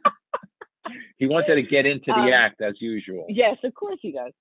he 1.18 1.28
wanted 1.28 1.56
to 1.56 1.62
get 1.64 1.86
into 1.86 2.06
the 2.08 2.14
Um, 2.14 2.34
act 2.34 2.62
as 2.62 2.74
usual. 2.80 3.26
Yes, 3.30 3.58
of 3.64 3.74
course 3.74 4.00
he 4.02 4.12
does. 4.12 4.32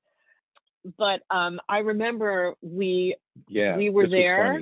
But 0.98 1.20
um, 1.30 1.60
I 1.68 1.78
remember 1.78 2.54
we 2.62 3.16
Yeah, 3.48 3.76
we 3.76 3.90
were 3.90 4.08
there. 4.08 4.60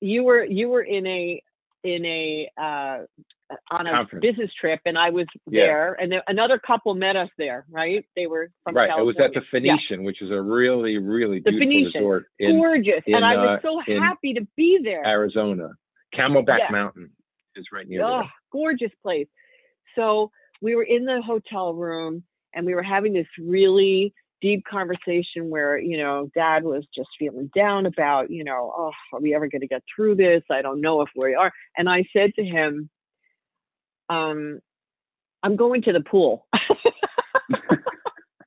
you 0.00 0.24
were 0.24 0.44
you 0.44 0.68
were 0.68 0.82
in 0.82 1.06
a 1.06 1.42
in 1.84 2.04
a 2.04 2.50
uh, 2.60 2.98
on 3.70 3.86
a 3.86 3.90
Conference. 3.92 4.22
business 4.22 4.50
trip, 4.60 4.80
and 4.84 4.98
I 4.98 5.10
was 5.10 5.26
Yeah. 5.46 5.66
there, 5.66 5.92
and 5.94 6.10
then 6.12 6.20
another 6.26 6.58
couple 6.58 6.94
met 6.94 7.14
us 7.16 7.28
there. 7.38 7.66
Right? 7.70 8.04
They 8.16 8.26
were 8.26 8.50
from 8.64 8.74
Right, 8.76 8.90
it 8.90 9.02
was 9.04 9.16
at 9.20 9.32
the 9.32 9.40
Yeah. 9.40 9.46
Phoenician, 9.76 10.02
which 10.04 10.20
is 10.22 10.30
a 10.32 10.42
really, 10.42 10.98
really 10.98 11.38
The 11.38 11.50
beautiful 11.52 11.68
Phoenician. 11.68 12.00
resort 12.02 12.26
in 12.40 12.58
gorgeous, 12.58 13.02
and 13.06 13.16
in, 13.16 13.22
I 13.22 13.36
was 13.36 13.60
uh, 13.62 13.62
so 13.62 13.78
happy 14.00 14.34
to 14.34 14.46
be 14.56 14.80
there. 14.82 15.06
Arizona. 15.06 15.70
Camelback 16.12 16.58
Yeah. 16.58 16.70
Mountain 16.72 17.10
is 17.60 17.66
right 17.72 17.88
near 17.88 18.02
Oh, 18.04 18.24
gorgeous 18.52 18.92
place. 19.02 19.28
So 19.94 20.30
we 20.60 20.74
were 20.74 20.82
in 20.82 21.04
the 21.04 21.22
hotel 21.24 21.74
room 21.74 22.24
and 22.54 22.66
we 22.66 22.74
were 22.74 22.82
having 22.82 23.12
this 23.12 23.26
really 23.38 24.12
deep 24.40 24.64
conversation 24.70 25.50
where, 25.50 25.78
you 25.78 25.98
know, 25.98 26.30
dad 26.34 26.64
was 26.64 26.84
just 26.94 27.08
feeling 27.18 27.50
down 27.54 27.86
about, 27.86 28.30
you 28.30 28.42
know, 28.44 28.72
oh, 28.74 28.92
are 29.12 29.20
we 29.20 29.34
ever 29.34 29.48
going 29.48 29.60
to 29.60 29.66
get 29.66 29.82
through 29.94 30.14
this? 30.16 30.42
I 30.50 30.62
don't 30.62 30.80
know 30.80 31.02
if 31.02 31.10
we 31.14 31.34
are. 31.34 31.52
And 31.76 31.88
I 31.88 32.04
said 32.12 32.34
to 32.36 32.44
him, 32.44 32.88
um, 34.08 34.60
I'm 35.42 35.56
going 35.56 35.82
to 35.82 35.92
the 35.92 36.00
pool. 36.00 36.46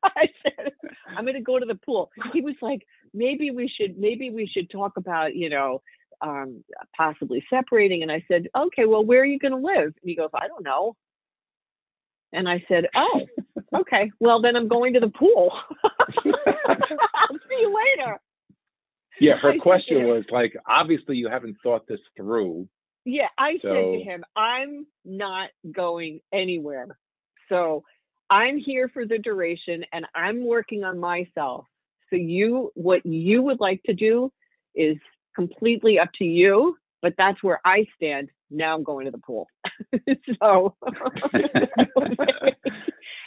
I 0.04 0.28
said, 0.44 0.72
I'm 1.16 1.26
going 1.26 1.36
to 1.36 1.42
go 1.42 1.60
to 1.60 1.66
the 1.66 1.80
pool. 1.86 2.12
He 2.34 2.42
was 2.42 2.56
like, 2.62 2.86
maybe 3.14 3.52
we 3.52 3.68
should, 3.70 3.98
maybe 3.98 4.30
we 4.32 4.48
should 4.52 4.70
talk 4.70 4.94
about, 4.98 5.36
you 5.36 5.50
know, 5.50 5.82
um, 6.24 6.64
possibly 6.96 7.44
separating. 7.50 8.02
And 8.02 8.12
I 8.12 8.24
said, 8.28 8.48
okay, 8.56 8.86
well, 8.86 9.04
where 9.04 9.22
are 9.22 9.26
you 9.26 9.38
going 9.38 9.52
to 9.52 9.58
live? 9.58 9.94
And 10.02 10.06
he 10.06 10.16
goes, 10.16 10.30
I 10.34 10.48
don't 10.48 10.64
know. 10.64 10.96
And 12.32 12.50
I 12.50 12.64
said, 12.68 12.86
oh, 12.96 13.82
okay, 13.82 14.12
well, 14.20 14.42
then 14.42 14.56
I'm 14.56 14.68
going 14.68 14.94
to 14.94 15.00
the 15.00 15.10
pool. 15.10 15.52
I'll 15.84 16.24
see 16.24 17.60
you 17.60 17.76
later. 17.98 18.20
Yeah, 19.20 19.34
her 19.42 19.54
said 19.54 19.62
question 19.62 19.98
him- 19.98 20.08
was 20.08 20.24
like, 20.32 20.54
obviously 20.68 21.18
you 21.18 21.30
haven't 21.30 21.58
thought 21.62 21.88
this 21.88 22.00
through. 22.18 22.68
Yeah, 23.06 23.28
I 23.38 23.54
said 23.62 23.70
to 23.70 24.02
him, 24.04 24.24
I'm 24.36 24.88
not 25.04 25.50
going 25.70 26.22
anywhere. 26.34 26.98
So 27.50 27.84
I'm 28.30 28.58
here 28.58 28.90
for 28.94 29.06
the 29.06 29.18
duration 29.18 29.84
and 29.92 30.06
I'm 30.16 30.46
working 30.46 30.86
on 30.86 30.98
myself. 31.00 31.66
So 32.10 32.16
you 32.16 32.72
what 32.76 33.06
you 33.06 33.42
would 33.42 33.60
like 33.60 33.84
to 33.84 33.94
do 33.94 34.32
is 34.74 34.98
completely 35.36 36.00
up 36.00 36.10
to 36.20 36.26
you, 36.26 36.78
but 37.02 37.14
that's 37.18 37.42
where 37.44 37.60
I 37.66 37.86
stand. 37.96 38.30
Now 38.50 38.76
I'm 38.76 38.84
going 38.84 39.06
to 39.06 39.12
the 39.12 39.18
pool. 39.20 39.48
so 40.42 40.76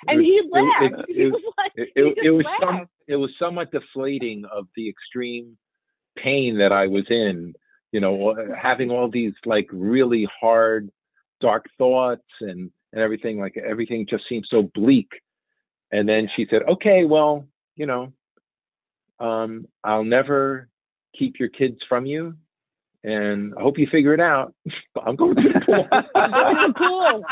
and 0.08 0.20
he 0.20 0.40
laughed. 0.50 1.04
it- 1.08 1.16
he 1.16 1.24
was 1.26 1.42
like 1.58 1.72
It, 1.74 1.88
it, 1.96 2.18
it 2.26 2.30
was 2.30 2.44
laughed. 2.44 2.62
some, 2.62 2.88
it 3.08 3.16
was 3.16 3.30
somewhat 3.38 3.70
deflating 3.72 4.44
of 4.50 4.66
the 4.76 4.88
extreme 4.88 5.56
pain 6.16 6.58
that 6.58 6.72
I 6.72 6.86
was 6.86 7.04
in. 7.10 7.54
You 7.92 8.00
know, 8.00 8.34
having 8.60 8.90
all 8.90 9.08
these 9.10 9.32
like 9.46 9.68
really 9.72 10.28
hard, 10.40 10.90
dark 11.40 11.66
thoughts 11.78 12.26
and 12.40 12.70
and 12.92 13.02
everything. 13.02 13.38
Like 13.38 13.56
everything 13.56 14.06
just 14.08 14.24
seemed 14.28 14.46
so 14.50 14.70
bleak. 14.74 15.08
And 15.92 16.08
then 16.08 16.28
she 16.36 16.46
said, 16.50 16.62
"Okay, 16.68 17.04
well, 17.04 17.46
you 17.76 17.86
know, 17.86 18.12
um, 19.20 19.66
I'll 19.84 20.04
never 20.04 20.68
keep 21.18 21.38
your 21.38 21.48
kids 21.48 21.78
from 21.88 22.06
you, 22.06 22.34
and 23.06 23.54
I 23.56 23.62
hope 23.62 23.78
you 23.78 23.86
figure 23.90 24.12
it 24.14 24.20
out. 24.20 24.52
I'm 25.06 25.14
going 25.14 25.36
to 25.36 25.42
the 25.42 25.60
pool. 25.64 25.86
I'm 26.14 26.30
going 26.30 26.54
to 26.54 26.66
the 26.66 26.74
pool. 26.74 27.24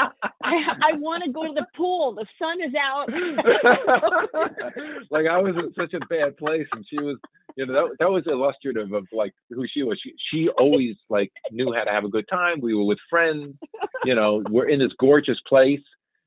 I, 0.43 0.55
I 0.93 0.97
want 0.99 1.24
to 1.24 1.32
go 1.32 1.47
to 1.47 1.53
the 1.53 1.66
pool. 1.76 2.14
The 2.14 2.26
sun 2.39 2.62
is 2.62 2.72
out. 2.80 3.11
like 5.11 5.26
I 5.26 5.39
was 5.39 5.57
in 5.57 5.74
such 5.74 5.93
a 5.95 6.01
bad 6.07 6.37
place, 6.37 6.68
and 6.72 6.87
she 6.89 6.99
was, 6.99 7.16
you 7.57 7.66
know, 7.66 7.72
that, 7.72 7.97
that 7.99 8.11
was 8.11 8.22
illustrative 8.26 8.93
of 8.93 9.09
like 9.12 9.35
who 9.51 9.66
she 9.72 9.82
was. 9.82 10.01
She 10.03 10.14
she 10.30 10.49
always 10.51 10.95
like 11.11 11.32
knew 11.51 11.72
how 11.72 11.82
to 11.82 11.91
have 11.91 12.05
a 12.05 12.09
good 12.09 12.28
time. 12.30 12.61
We 12.61 12.74
were 12.74 12.85
with 12.85 13.01
friends, 13.11 13.57
you 14.05 14.14
know, 14.14 14.45
we're 14.49 14.68
in 14.68 14.78
this 14.78 14.93
gorgeous 15.01 15.41
place, 15.49 15.82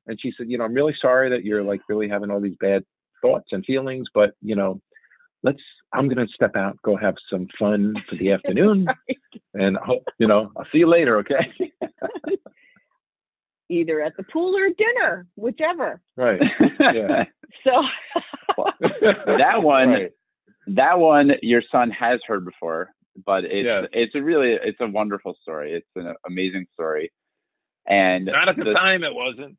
and 0.07 0.19
she 0.21 0.33
said, 0.37 0.49
you 0.49 0.57
know, 0.57 0.65
I'm 0.65 0.73
really 0.73 0.95
sorry 1.01 1.29
that 1.29 1.45
you're 1.45 1.63
like 1.63 1.79
really 1.87 2.09
having 2.09 2.31
all 2.31 2.41
these 2.41 2.57
bad 2.59 2.83
thoughts 3.21 3.47
and 3.51 3.63
feelings, 3.65 4.07
but 4.13 4.31
you 4.41 4.55
know, 4.55 4.81
let's. 5.43 5.61
I'm 5.97 6.07
gonna 6.07 6.27
step 6.33 6.55
out, 6.55 6.77
go 6.83 6.95
have 6.95 7.15
some 7.29 7.47
fun 7.59 7.95
for 8.09 8.15
the 8.15 8.31
afternoon, 8.35 8.87
and 9.53 9.77
ho- 9.77 10.03
you 10.19 10.27
know, 10.27 10.51
I'll 10.57 10.65
see 10.71 10.79
you 10.79 10.87
later, 10.89 11.17
okay? 11.19 11.71
Either 13.69 14.01
at 14.01 14.15
the 14.15 14.23
pool 14.23 14.55
or 14.55 14.69
dinner, 14.77 15.27
whichever. 15.35 15.99
right. 16.15 16.41
Yeah. 16.79 17.23
So 17.63 17.71
that 19.37 19.61
one, 19.63 19.89
Right. 19.89 20.11
that 20.67 20.99
one, 20.99 21.31
your 21.41 21.61
son 21.71 21.89
has 21.91 22.19
heard 22.27 22.45
before, 22.45 22.89
but 23.25 23.43
it's 23.45 23.65
Yes. 23.65 23.85
it's 23.93 24.15
a 24.15 24.21
really 24.21 24.51
it's 24.61 24.79
a 24.79 24.87
wonderful 24.87 25.35
story. 25.41 25.73
It's 25.73 25.87
an 25.95 26.13
amazing 26.25 26.65
story, 26.73 27.11
and 27.87 28.25
Not 28.25 28.49
at 28.49 28.55
the 28.57 28.65
the- 28.65 28.73
time, 28.73 29.03
it 29.03 29.13
wasn't. 29.13 29.57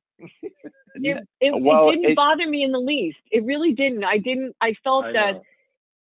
it, 0.95 1.27
it, 1.41 1.53
Well, 1.63 1.91
it 1.91 1.97
didn't 1.97 2.11
it- 2.13 2.17
bother 2.17 2.47
me 2.49 2.63
in 2.63 2.73
the 2.73 2.79
least. 2.79 3.19
It 3.31 3.45
really 3.45 3.73
didn't. 3.73 4.05
I 4.05 4.19
didn't. 4.19 4.55
I 4.61 4.75
felt 4.85 5.07
I 5.07 5.13
that 5.13 5.33
know. 5.35 5.43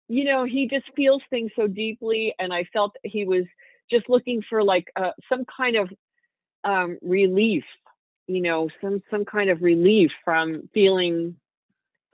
You 0.10 0.26
know 0.26 0.45
he 0.45 0.68
just 0.68 0.86
feels 0.95 1.22
things 1.30 1.51
so 1.55 1.68
deeply, 1.68 2.36
and 2.39 2.53
I 2.53 2.66
felt 2.74 2.95
he 3.03 3.26
was 3.26 3.45
just 3.91 4.10
looking 4.10 4.43
for 4.49 4.64
like 4.64 4.91
uh, 4.97 5.12
some 5.30 5.45
kind 5.45 5.78
of 5.78 5.89
um, 6.66 6.97
relief. 7.01 7.64
You 8.28 8.41
know, 8.41 8.70
some 8.82 9.01
some 9.12 9.26
kind 9.26 9.49
of 9.49 9.62
relief 9.62 10.12
from 10.26 10.70
feeling 10.74 11.38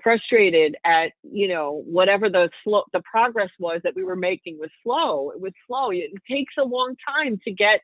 frustrated 0.04 0.78
at 0.86 1.14
you 1.24 1.48
know 1.48 1.84
whatever 1.88 2.30
the 2.30 2.50
slow 2.64 2.84
the 2.94 3.02
progress 3.02 3.50
was 3.60 3.82
that 3.84 3.96
we 3.96 4.04
were 4.04 4.16
making 4.16 4.60
was 4.60 4.70
slow 4.84 5.32
it 5.32 5.42
was 5.42 5.52
slow 5.66 5.90
it 5.90 6.12
takes 6.30 6.54
a 6.60 6.64
long 6.64 6.96
time 7.08 7.40
to 7.44 7.52
get 7.52 7.82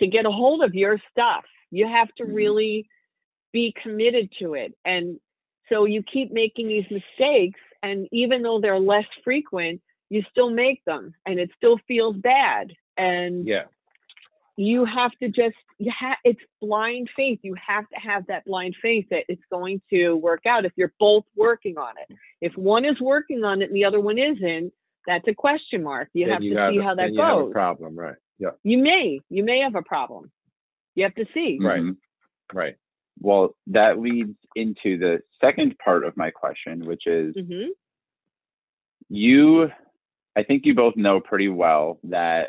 to 0.00 0.08
get 0.08 0.26
a 0.26 0.32
hold 0.32 0.64
of 0.64 0.74
your 0.74 0.98
stuff 1.12 1.44
you 1.70 1.86
have 1.86 2.08
to 2.16 2.24
Mhm. 2.24 2.34
really 2.34 2.88
be 3.52 3.72
committed 3.82 4.30
to 4.40 4.54
it 4.54 4.74
and 4.84 5.20
so 5.68 5.84
you 5.84 6.02
keep 6.02 6.32
making 6.32 6.68
these 6.68 6.90
mistakes 6.90 7.60
and 7.84 8.08
even 8.12 8.42
though 8.42 8.60
they're 8.60 8.78
less 8.94 9.06
frequent 9.22 9.80
you 10.10 10.22
still 10.30 10.50
make 10.50 10.80
them 10.84 11.14
and 11.26 11.38
it 11.38 11.50
still 11.56 11.78
feels 11.88 12.16
bad 12.16 12.72
and 12.96 13.46
Yeah. 13.46 13.64
you 14.56 14.84
have 14.84 15.12
to 15.20 15.28
just 15.28 15.56
you 15.78 15.90
have 15.98 16.18
it's 16.24 16.40
blind 16.60 17.08
faith 17.16 17.40
you 17.42 17.54
have 17.72 17.88
to 17.88 17.96
have 18.08 18.26
that 18.28 18.44
blind 18.44 18.74
faith 18.80 19.06
that 19.10 19.24
it's 19.28 19.42
going 19.50 19.80
to 19.90 20.14
work 20.14 20.44
out 20.46 20.64
if 20.64 20.72
you're 20.76 20.92
both 21.00 21.24
working 21.36 21.76
on 21.78 21.94
it 22.02 22.16
if 22.40 22.52
one 22.56 22.84
is 22.84 23.00
working 23.00 23.42
on 23.44 23.62
it 23.62 23.66
and 23.70 23.76
the 23.76 23.84
other 23.84 24.00
one 24.00 24.18
isn't 24.18 24.72
that's 25.06 25.26
a 25.28 25.34
question 25.34 25.82
mark 25.82 26.08
you 26.12 26.24
Then 26.26 26.34
have 26.34 26.42
to 26.42 26.54
got 26.54 26.70
see 26.72 26.78
a- 26.78 26.82
how 26.82 26.94
that 26.94 27.12
you 27.12 27.20
have 27.20 27.38
a 27.38 27.42
goes 27.44 27.52
problem, 27.52 27.98
right? 27.98 28.16
Yeah. 28.38 28.50
you 28.62 28.78
may 28.78 29.20
you 29.30 29.42
may 29.44 29.60
have 29.60 29.74
a 29.74 29.82
problem 29.82 30.30
you 30.94 31.02
have 31.04 31.14
to 31.16 31.26
see 31.34 31.58
Right. 31.60 31.80
Mhm. 31.82 31.96
Right. 32.52 32.76
Well, 33.20 33.54
that 33.68 33.98
leads 33.98 34.36
into 34.56 34.98
the 34.98 35.20
second 35.40 35.76
part 35.78 36.04
of 36.04 36.16
my 36.16 36.30
question, 36.30 36.84
which 36.86 37.06
is 37.06 37.34
hmm 37.36 37.68
you 39.10 39.68
i 40.34 40.42
think 40.42 40.62
you 40.64 40.74
both 40.74 40.96
know 40.96 41.20
pretty 41.20 41.48
well 41.48 41.98
that 42.02 42.48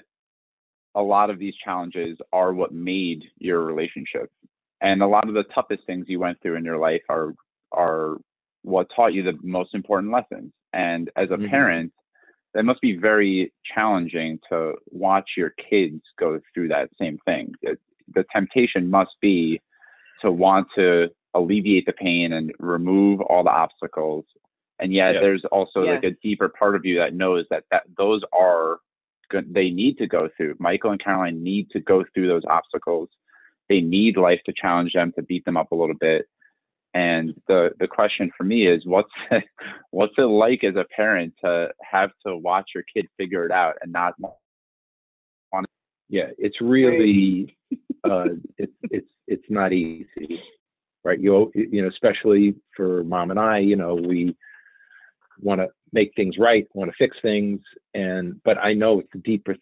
a 0.96 1.02
lot 1.02 1.30
of 1.30 1.38
these 1.38 1.54
challenges 1.64 2.18
are 2.32 2.54
what 2.54 2.72
made 2.74 3.22
your 3.38 3.62
relationship. 3.66 4.32
And 4.80 5.02
a 5.02 5.08
lot 5.08 5.28
of 5.28 5.34
the 5.34 5.44
toughest 5.54 5.84
things 5.86 6.06
you 6.08 6.20
went 6.20 6.42
through 6.42 6.56
in 6.56 6.64
your 6.64 6.78
life 6.78 7.02
are 7.10 7.34
are 7.74 8.18
what 8.64 8.88
taught 8.96 9.14
you 9.14 9.22
the 9.24 9.38
most 9.44 9.76
important 9.76 10.14
lessons. 10.14 10.54
And 10.72 11.10
as 11.18 11.30
a 11.32 11.38
Mhm. 11.38 11.50
parent 11.50 11.94
that 12.54 12.64
must 12.64 12.80
be 12.80 12.96
very 12.96 13.52
challenging 13.66 14.40
to 14.50 14.76
watch 14.92 15.32
your 15.36 15.50
kids 15.52 16.02
go 16.18 16.40
through 16.54 16.70
that 16.70 16.90
same 16.98 17.18
thing. 17.26 17.54
It- 17.62 17.82
the 18.08 18.24
temptation 18.32 18.90
must 18.90 19.20
be 19.20 19.60
to 20.22 20.32
want 20.32 20.68
to 20.76 21.08
alleviate 21.34 21.86
the 21.86 21.94
pain 21.94 22.34
and 22.34 22.52
remove 22.60 23.22
all 23.22 23.44
the 23.44 23.50
obstacles 23.50 24.26
and 24.80 24.94
yet 24.94 25.16
Yeah. 25.16 25.22
there's 25.22 25.46
also 25.46 25.84
Yeah. 25.84 25.92
like 25.96 26.04
a 26.04 26.12
deeper 26.12 26.50
part 26.50 26.76
of 26.76 26.86
you 26.86 26.98
that 26.98 27.14
knows 27.14 27.46
that, 27.50 27.64
that 27.72 27.84
those 27.98 28.22
are 28.34 28.80
good 29.30 29.54
they 29.54 29.70
need 29.70 29.98
to 29.98 30.08
go 30.08 30.30
through 30.38 30.56
michael 30.60 30.92
and 30.92 31.04
caroline 31.04 31.44
need 31.44 31.70
to 31.72 31.80
go 31.80 32.04
through 32.14 32.28
those 32.28 32.44
obstacles 32.48 33.10
they 33.70 33.82
need 33.82 34.18
life 34.18 34.40
to 34.46 34.54
challenge 34.54 34.94
them 34.94 35.12
to 35.16 35.24
beat 35.24 35.44
them 35.46 35.58
up 35.58 35.72
a 35.72 35.76
little 35.76 35.96
bit 36.00 36.26
and 36.94 37.34
the 37.48 37.72
the 37.80 37.88
question 37.88 38.32
for 38.38 38.44
me 38.44 38.68
is 38.68 38.86
what's 38.86 39.12
what's 39.92 40.14
it 40.18 40.22
like 40.22 40.64
as 40.64 40.76
a 40.76 40.86
parent 40.96 41.34
to 41.44 41.70
have 41.82 42.12
to 42.26 42.38
watch 42.38 42.70
your 42.74 42.84
kid 42.96 43.06
figure 43.18 43.46
it 43.46 43.52
out 43.52 43.76
and 43.82 43.92
not 43.92 44.14
want 44.20 44.36
Yeah. 46.10 46.30
It's 46.38 46.62
really 46.62 47.58
uh 48.10 48.26
it's 48.58 48.74
it's 48.84 49.10
it's 49.28 49.50
not 49.50 49.74
easy. 49.74 50.42
Right. 51.04 51.20
You 51.20 51.52
you 51.54 51.82
know, 51.82 51.88
especially 51.90 52.56
for 52.76 53.04
mom 53.04 53.32
and 53.32 53.40
I, 53.40 53.60
you 53.60 53.76
know, 53.76 53.96
we 53.96 54.36
want 55.42 55.62
to 55.62 55.68
make 55.92 56.14
things 56.16 56.36
right, 56.40 56.68
want 56.74 56.90
to 56.90 56.98
fix 56.98 57.18
things, 57.22 57.62
and 57.94 58.42
but 58.44 58.58
I 58.58 58.74
know 58.74 59.00
it's 59.00 59.10
the 59.14 59.20
deeper, 59.20 59.56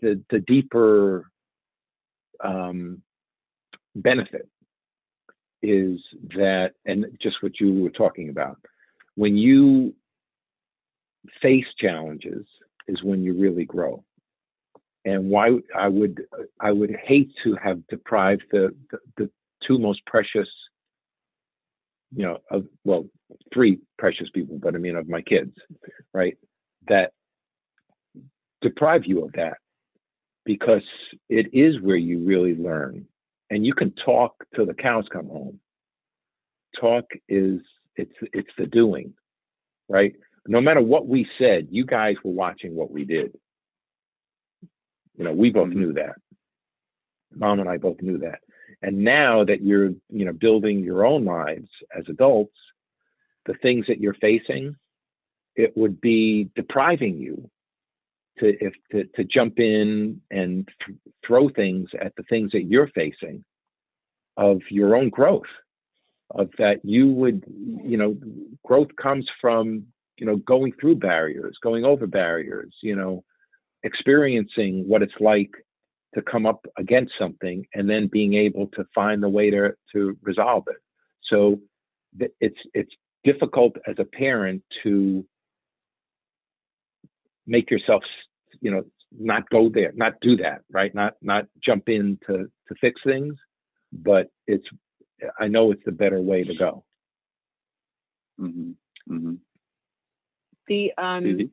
the 0.00 0.22
the 0.30 0.40
deeper 0.40 1.30
um, 2.42 3.02
benefit 3.96 4.48
is 5.62 6.00
that, 6.36 6.72
and 6.84 7.06
just 7.20 7.42
what 7.42 7.58
you 7.60 7.74
were 7.82 7.90
talking 7.90 8.28
about, 8.28 8.58
when 9.16 9.36
you 9.36 9.94
face 11.42 11.66
challenges 11.80 12.46
is 12.88 13.02
when 13.02 13.24
you 13.24 13.32
really 13.38 13.64
grow. 13.64 14.04
And 15.06 15.30
why 15.30 15.52
I 15.74 15.86
would 15.86 16.22
I 16.60 16.72
would 16.72 16.94
hate 17.04 17.30
to 17.44 17.54
have 17.62 17.86
deprived 17.86 18.42
the, 18.50 18.74
the, 18.90 18.98
the 19.16 19.30
two 19.66 19.78
most 19.78 20.04
precious, 20.04 20.48
you 22.14 22.24
know, 22.24 22.38
of 22.50 22.66
well, 22.84 23.06
three 23.54 23.78
precious 23.98 24.28
people, 24.34 24.58
but 24.60 24.74
I 24.74 24.78
mean 24.78 24.96
of 24.96 25.08
my 25.08 25.22
kids, 25.22 25.52
right? 26.12 26.36
That 26.88 27.12
deprive 28.62 29.02
you 29.04 29.24
of 29.24 29.32
that 29.34 29.58
because 30.44 30.82
it 31.28 31.46
is 31.52 31.80
where 31.80 31.96
you 31.96 32.24
really 32.26 32.56
learn. 32.56 33.06
And 33.50 33.64
you 33.64 33.74
can 33.74 33.94
talk 34.04 34.44
till 34.56 34.66
the 34.66 34.74
cows 34.74 35.04
come 35.12 35.28
home. 35.28 35.60
Talk 36.80 37.04
is 37.28 37.60
it's 37.94 38.12
it's 38.32 38.50
the 38.58 38.66
doing, 38.66 39.14
right? 39.88 40.14
No 40.48 40.60
matter 40.60 40.80
what 40.80 41.06
we 41.06 41.28
said, 41.38 41.68
you 41.70 41.86
guys 41.86 42.16
were 42.24 42.32
watching 42.32 42.74
what 42.74 42.90
we 42.90 43.04
did. 43.04 43.38
You 45.16 45.24
know, 45.24 45.32
we 45.32 45.50
both 45.50 45.68
mm-hmm. 45.68 45.80
knew 45.80 45.92
that. 45.94 46.16
Mom 47.34 47.60
and 47.60 47.68
I 47.68 47.76
both 47.76 48.00
knew 48.00 48.18
that. 48.18 48.40
And 48.82 48.98
now 48.98 49.44
that 49.44 49.62
you're, 49.62 49.90
you 50.10 50.24
know, 50.24 50.32
building 50.32 50.80
your 50.80 51.06
own 51.06 51.24
lives 51.24 51.68
as 51.96 52.04
adults, 52.08 52.56
the 53.46 53.54
things 53.62 53.86
that 53.88 54.00
you're 54.00 54.14
facing, 54.14 54.76
it 55.54 55.76
would 55.76 56.00
be 56.00 56.50
depriving 56.54 57.18
you 57.18 57.50
to 58.38 58.54
if 58.60 58.74
to, 58.92 59.04
to 59.14 59.24
jump 59.24 59.58
in 59.58 60.20
and 60.30 60.68
th- 60.84 60.98
throw 61.26 61.48
things 61.48 61.88
at 62.00 62.14
the 62.16 62.22
things 62.24 62.52
that 62.52 62.64
you're 62.64 62.88
facing 62.88 63.44
of 64.36 64.60
your 64.70 64.94
own 64.94 65.08
growth 65.08 65.42
of 66.30 66.50
that 66.58 66.84
you 66.84 67.10
would 67.10 67.42
mm-hmm. 67.46 67.88
you 67.88 67.96
know 67.96 68.16
growth 68.64 68.94
comes 69.00 69.26
from 69.40 69.86
you 70.18 70.26
know 70.26 70.36
going 70.36 70.72
through 70.80 70.96
barriers 70.96 71.56
going 71.62 71.84
over 71.84 72.06
barriers 72.06 72.74
you 72.82 72.94
know 72.94 73.24
experiencing 73.86 74.84
what 74.88 75.02
it's 75.02 75.20
like 75.20 75.50
to 76.14 76.22
come 76.22 76.44
up 76.46 76.66
against 76.76 77.12
something 77.18 77.64
and 77.74 77.88
then 77.88 78.08
being 78.10 78.34
able 78.34 78.66
to 78.68 78.84
find 78.94 79.22
the 79.22 79.28
way 79.28 79.48
to 79.50 79.72
to 79.92 80.18
resolve 80.22 80.64
it 80.68 80.82
so 81.30 81.60
it's 82.40 82.58
it's 82.74 82.90
difficult 83.24 83.76
as 83.86 83.96
a 83.98 84.04
parent 84.04 84.62
to 84.82 85.24
make 87.46 87.70
yourself 87.70 88.02
you 88.60 88.70
know 88.70 88.82
not 89.18 89.48
go 89.50 89.68
there 89.68 89.92
not 89.94 90.14
do 90.20 90.36
that 90.36 90.62
right 90.70 90.94
not 90.94 91.14
not 91.22 91.44
jump 91.64 91.88
in 91.88 92.18
to 92.26 92.50
to 92.68 92.74
fix 92.80 93.00
things 93.04 93.34
but 93.92 94.26
it's 94.46 94.66
i 95.38 95.46
know 95.46 95.70
it's 95.70 95.84
the 95.84 95.92
better 95.92 96.20
way 96.20 96.42
to 96.42 96.54
go 96.54 96.84
mm-hmm. 98.40 98.70
Mm-hmm. 99.12 99.34
the 100.68 100.92
um 100.98 101.50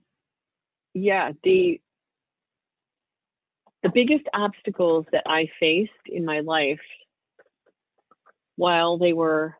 yeah 0.93 1.31
the 1.43 1.79
the 3.84 3.91
biggest 3.93 4.25
obstacles 4.34 5.05
that 5.11 5.23
i 5.27 5.47
faced 5.59 5.91
in 6.07 6.25
my 6.25 6.39
life 6.39 6.79
while 8.55 8.97
they 8.97 9.13
were 9.13 9.55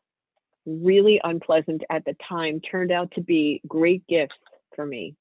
really 0.66 1.20
unpleasant 1.24 1.84
at 1.90 2.06
the 2.06 2.16
time 2.28 2.62
turned 2.62 2.92
out 2.92 3.12
to 3.12 3.22
be 3.22 3.62
great 3.68 4.06
gifts 4.08 4.36
for 4.76 4.86
me 4.86 5.16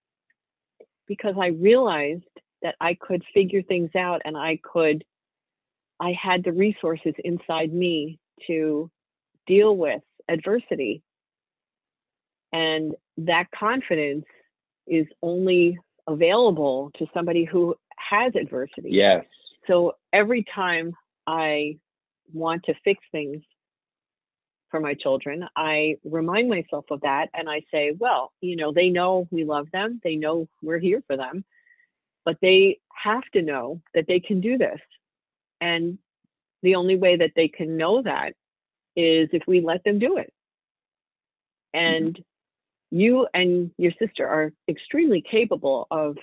because 1.07 1.35
I 1.39 1.49
realized 1.49 2.25
that 2.63 2.77
I 2.81 2.95
could 2.95 3.23
figure 3.35 3.63
things 3.63 3.91
out 3.97 4.23
and 4.25 4.37
I 4.37 4.59
could, 4.63 5.05
I 6.01 6.13
had 6.13 6.45
the 6.45 6.53
resources 6.53 7.15
inside 7.25 7.73
me 7.73 8.19
to 8.47 8.91
deal 9.47 9.77
with 9.77 10.03
adversity. 10.29 11.03
And 12.53 12.95
that 13.19 13.47
confidence 13.51 14.25
is 14.87 15.07
only 15.23 15.79
available 16.07 16.91
to 16.99 17.07
somebody 17.13 17.45
who 17.45 17.75
has 18.13 18.33
adversity. 18.37 18.91
Yes. 18.91 19.25
So 19.67 19.95
every 20.13 20.45
time 20.55 20.95
I 21.27 21.79
want 22.33 22.65
to 22.65 22.75
fix 22.85 23.03
things, 23.11 23.43
for 24.73 24.81
my 24.81 24.95
children, 24.95 25.45
I 25.55 25.97
remind 26.03 26.49
myself 26.49 26.87
of 26.91 27.03
that 27.03 27.29
and 27.35 27.49
I 27.49 27.61
say, 27.71 27.93
well, 27.97 28.33
you 28.41 28.57
know, 28.57 28.73
they 28.73 28.89
know 28.89 29.29
we 29.31 29.45
love 29.45 29.69
them, 29.71 30.01
they 30.03 30.17
know 30.17 30.49
we're 30.63 30.79
here 30.79 31.03
for 31.07 31.17
them, 31.17 31.45
but 32.25 32.39
they 32.41 32.79
have 32.91 33.23
to 33.35 33.43
know 33.43 33.83
that 33.95 34.07
they 34.09 34.19
can 34.19 34.41
do 34.41 34.57
this. 34.57 34.81
And 35.61 35.99
the 36.63 36.77
only 36.77 36.97
way 36.97 37.17
that 37.19 37.33
they 37.37 37.49
can 37.49 37.77
know 37.77 38.03
that 38.03 38.33
is 38.97 39.29
if 39.33 39.43
we 39.47 39.61
let 39.61 39.85
them 39.85 39.99
do 39.99 40.17
it. 40.17 40.33
And 41.75 42.15
mm-hmm. 42.15 42.99
you 42.99 43.29
and 43.35 43.71
your 43.77 43.93
sister 43.99 44.27
are 44.27 44.53
extremely 44.69 45.23
capable 45.23 45.87
of 45.91 46.17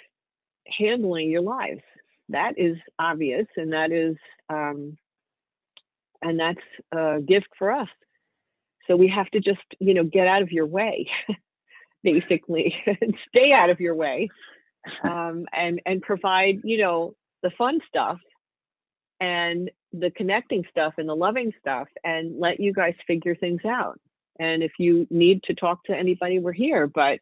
handling 0.77 1.29
your 1.29 1.41
lives. 1.41 1.81
That 2.29 2.53
is 2.57 2.77
obvious, 2.99 3.47
and 3.57 3.73
that 3.73 3.91
is, 3.91 4.15
um, 4.49 4.97
and 6.21 6.39
that's 6.39 6.59
a 6.91 7.19
gift 7.21 7.47
for 7.57 7.71
us 7.71 7.87
so 8.89 8.95
we 8.95 9.07
have 9.07 9.29
to 9.31 9.39
just, 9.39 9.61
you 9.79 9.93
know, 9.93 10.03
get 10.03 10.27
out 10.27 10.41
of 10.41 10.51
your 10.51 10.65
way, 10.65 11.07
basically, 12.03 12.75
and 13.01 13.15
stay 13.29 13.53
out 13.53 13.69
of 13.69 13.79
your 13.79 13.95
way, 13.95 14.29
um, 15.03 15.45
and 15.53 15.79
and 15.85 16.01
provide, 16.01 16.61
you 16.63 16.79
know, 16.79 17.15
the 17.43 17.51
fun 17.51 17.79
stuff 17.87 18.17
and 19.21 19.69
the 19.93 20.11
connecting 20.11 20.63
stuff 20.71 20.93
and 20.97 21.07
the 21.07 21.15
loving 21.15 21.53
stuff, 21.59 21.87
and 22.03 22.39
let 22.39 22.59
you 22.59 22.73
guys 22.73 22.95
figure 23.05 23.35
things 23.35 23.61
out. 23.65 23.99
And 24.39 24.63
if 24.63 24.71
you 24.79 25.05
need 25.11 25.43
to 25.43 25.53
talk 25.53 25.83
to 25.85 25.95
anybody, 25.95 26.39
we're 26.39 26.51
here. 26.53 26.87
But 26.87 27.19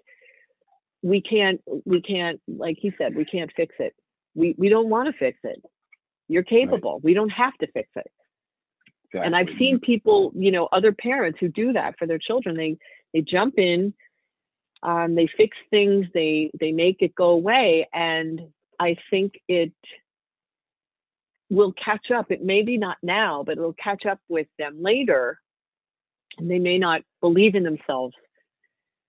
we 1.07 1.21
can't, 1.21 1.61
we 1.85 2.01
can't, 2.01 2.41
like 2.47 2.77
he 2.79 2.91
said, 2.97 3.15
we 3.15 3.25
can't 3.25 3.51
fix 3.55 3.75
it. 3.79 3.95
We 4.35 4.55
we 4.57 4.69
don't 4.69 4.89
want 4.89 5.07
to 5.07 5.17
fix 5.17 5.37
it. 5.43 5.61
You're 6.27 6.43
capable. 6.43 6.95
Right. 6.95 7.03
We 7.03 7.13
don't 7.13 7.29
have 7.29 7.53
to 7.61 7.67
fix 7.71 7.89
it. 7.95 8.11
Exactly. 9.05 9.25
And 9.25 9.35
I've 9.35 9.57
seen 9.57 9.79
people, 9.79 10.31
you 10.35 10.51
know, 10.51 10.67
other 10.71 10.91
parents 10.91 11.39
who 11.39 11.47
do 11.47 11.73
that 11.73 11.95
for 11.97 12.05
their 12.07 12.19
children. 12.19 12.57
They 12.57 12.77
they 13.13 13.21
jump 13.21 13.57
in, 13.57 13.93
um, 14.83 15.15
they 15.15 15.27
fix 15.37 15.55
things, 15.69 16.07
they 16.13 16.51
they 16.59 16.71
make 16.71 16.97
it 17.01 17.15
go 17.15 17.29
away, 17.29 17.87
and 17.93 18.41
I 18.79 18.97
think 19.09 19.33
it 19.47 19.73
will 21.49 21.73
catch 21.73 22.11
up. 22.11 22.31
It 22.31 22.43
may 22.43 22.63
be 22.63 22.77
not 22.77 22.97
now, 23.01 23.43
but 23.43 23.57
it'll 23.57 23.73
catch 23.73 24.05
up 24.05 24.19
with 24.27 24.47
them 24.59 24.81
later, 24.81 25.39
and 26.37 26.51
they 26.51 26.59
may 26.59 26.77
not 26.77 27.01
believe 27.21 27.55
in 27.55 27.63
themselves, 27.63 28.13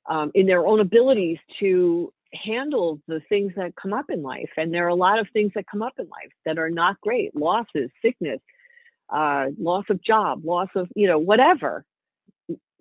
um, 0.09 0.30
in 0.34 0.46
their 0.46 0.66
own 0.66 0.80
abilities 0.80 1.38
to 1.61 2.12
handle 2.32 3.00
the 3.06 3.20
things 3.28 3.52
that 3.56 3.74
come 3.76 3.92
up 3.92 4.06
in 4.11 4.22
life. 4.22 4.50
And 4.56 4.72
there 4.72 4.84
are 4.84 4.90
a 4.90 4.94
lot 4.94 5.18
of 5.18 5.26
things 5.32 5.52
that 5.54 5.66
come 5.70 5.82
up 5.82 5.94
in 5.98 6.09
life 6.09 6.32
that 6.44 6.59
are 6.59 6.70
not 6.70 7.00
great: 7.00 7.34
losses, 7.36 7.90
sickness 8.02 8.40
uh, 9.11 9.46
loss 9.59 9.84
of 9.90 10.02
job, 10.02 10.44
loss 10.44 10.68
of, 10.74 10.88
you 10.94 11.06
know, 11.06 11.18
whatever. 11.18 11.84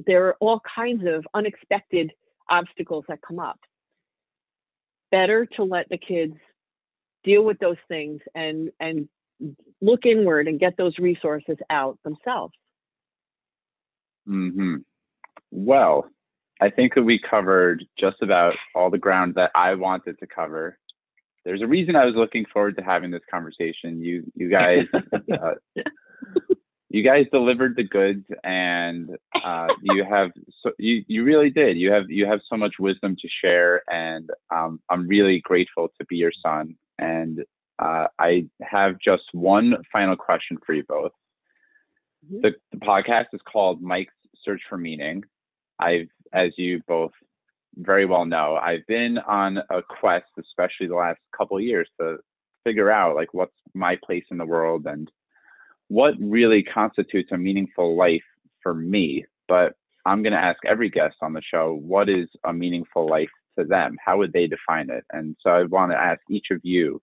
There 0.05 0.27
are 0.27 0.35
all 0.39 0.61
kinds 0.75 1.03
of 1.05 1.25
unexpected 1.33 2.11
obstacles 2.49 3.05
that 3.07 3.21
come 3.21 3.39
up. 3.39 3.59
Better 5.11 5.45
to 5.55 5.63
let 5.63 5.89
the 5.89 5.97
kids 5.97 6.35
deal 7.23 7.43
with 7.43 7.59
those 7.59 7.77
things 7.87 8.21
and 8.35 8.69
and 8.79 9.07
look 9.81 10.05
inward 10.05 10.47
and 10.47 10.59
get 10.59 10.77
those 10.77 10.97
resources 10.97 11.57
out 11.69 11.97
themselves. 12.03 12.53
Mm 14.27 14.53
hmm. 14.53 14.75
Well, 15.51 16.09
I 16.59 16.69
think 16.69 16.95
that 16.95 17.03
we 17.03 17.19
covered 17.19 17.85
just 17.99 18.17
about 18.21 18.55
all 18.73 18.89
the 18.89 18.97
ground 18.97 19.35
that 19.35 19.51
I 19.53 19.75
wanted 19.75 20.19
to 20.19 20.27
cover. 20.27 20.77
There's 21.45 21.61
a 21.61 21.67
reason 21.67 21.95
I 21.95 22.05
was 22.05 22.15
looking 22.15 22.45
forward 22.51 22.75
to 22.77 22.83
having 22.83 23.11
this 23.11 23.21
conversation. 23.29 24.03
You, 24.03 24.23
you 24.35 24.49
guys, 24.49 24.85
uh, 25.31 25.53
you 26.89 27.03
guys 27.03 27.25
delivered 27.31 27.75
the 27.75 27.83
goods 27.83 28.25
and 28.43 29.17
uh, 29.43 29.67
you 29.81 30.03
have 30.03 30.31
so 30.61 30.71
you, 30.79 31.03
you 31.07 31.23
really 31.23 31.49
did 31.49 31.77
you 31.77 31.91
have 31.91 32.09
you 32.09 32.25
have 32.25 32.39
so 32.49 32.57
much 32.57 32.75
wisdom 32.79 33.15
to 33.21 33.27
share 33.41 33.81
and 33.89 34.29
um, 34.53 34.79
i'm 34.89 35.07
really 35.07 35.41
grateful 35.43 35.89
to 35.99 36.05
be 36.05 36.15
your 36.15 36.31
son 36.43 36.75
and 36.97 37.43
uh, 37.79 38.07
i 38.19 38.45
have 38.61 38.95
just 39.03 39.23
one 39.33 39.75
final 39.91 40.15
question 40.15 40.57
for 40.65 40.73
you 40.73 40.83
both 40.87 41.11
mm-hmm. 42.25 42.41
the, 42.41 42.51
the 42.71 42.77
podcast 42.77 43.25
is 43.33 43.41
called 43.51 43.81
mike's 43.81 44.13
search 44.43 44.61
for 44.69 44.77
meaning 44.77 45.23
i've 45.79 46.09
as 46.33 46.51
you 46.57 46.81
both 46.87 47.11
very 47.75 48.05
well 48.05 48.25
know 48.25 48.55
i've 48.55 48.85
been 48.87 49.17
on 49.27 49.57
a 49.69 49.81
quest 49.83 50.25
especially 50.39 50.87
the 50.87 50.95
last 50.95 51.19
couple 51.37 51.59
years 51.59 51.87
to 51.99 52.17
figure 52.63 52.91
out 52.91 53.15
like 53.15 53.33
what's 53.33 53.55
my 53.73 53.97
place 54.03 54.25
in 54.31 54.37
the 54.37 54.45
world 54.45 54.85
and 54.85 55.09
what 55.87 56.15
really 56.19 56.63
constitutes 56.63 57.29
a 57.31 57.37
meaningful 57.37 57.95
life 57.95 58.23
for 58.61 58.73
me. 58.73 59.25
But 59.47 59.73
I'm 60.05 60.21
going 60.21 60.33
to 60.33 60.39
ask 60.39 60.59
every 60.65 60.89
guest 60.89 61.15
on 61.21 61.33
the 61.33 61.41
show, 61.41 61.79
what 61.81 62.09
is 62.09 62.27
a 62.45 62.53
meaningful 62.53 63.09
life 63.09 63.29
to 63.57 63.65
them? 63.65 63.95
How 64.03 64.17
would 64.17 64.33
they 64.33 64.47
define 64.47 64.89
it? 64.89 65.05
And 65.11 65.35
so 65.41 65.49
I 65.49 65.63
want 65.63 65.91
to 65.91 65.97
ask 65.97 66.19
each 66.29 66.47
of 66.51 66.59
you, 66.63 67.01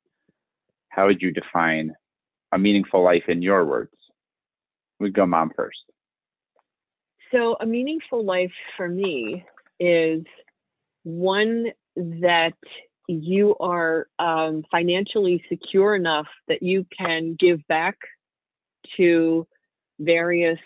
how 0.91 1.07
would 1.07 1.23
you 1.23 1.33
define 1.33 1.93
a 2.53 2.59
meaningful 2.59 3.03
life 3.03 3.25
in 3.29 3.43
your 3.43 3.65
words? 3.65 3.95
We 5.01 5.11
go 5.11 5.27
mom 5.27 5.51
first. 5.57 5.79
So, 7.35 7.57
a 7.61 7.67
meaningful 7.67 8.25
life 8.25 8.53
for 8.77 8.89
me 8.89 9.45
is 9.81 10.23
one 11.03 11.67
that 11.97 12.55
you 13.09 13.57
are 13.59 14.07
um, 14.21 14.63
financially 14.71 15.45
secure 15.49 15.97
enough 15.97 16.29
that 16.47 16.63
you 16.63 16.87
can 16.97 17.37
give 17.39 17.67
back 17.67 17.97
to 18.97 19.49
various 19.99 20.61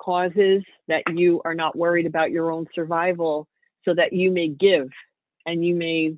causes 0.00 0.62
that 0.88 1.02
you 1.14 1.42
are 1.44 1.54
not 1.54 1.76
worried 1.76 2.06
about 2.06 2.30
your 2.30 2.50
own 2.50 2.66
survival 2.74 3.46
so 3.84 3.92
that 3.94 4.14
you 4.14 4.30
may 4.30 4.48
give 4.48 4.88
and 5.44 5.62
you 5.62 5.74
may 5.74 6.16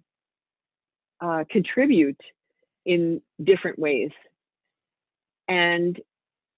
uh, 1.21 1.43
contribute 1.51 2.21
in 2.87 3.21
different 3.43 3.81
ways. 3.81 4.11
And 5.49 5.99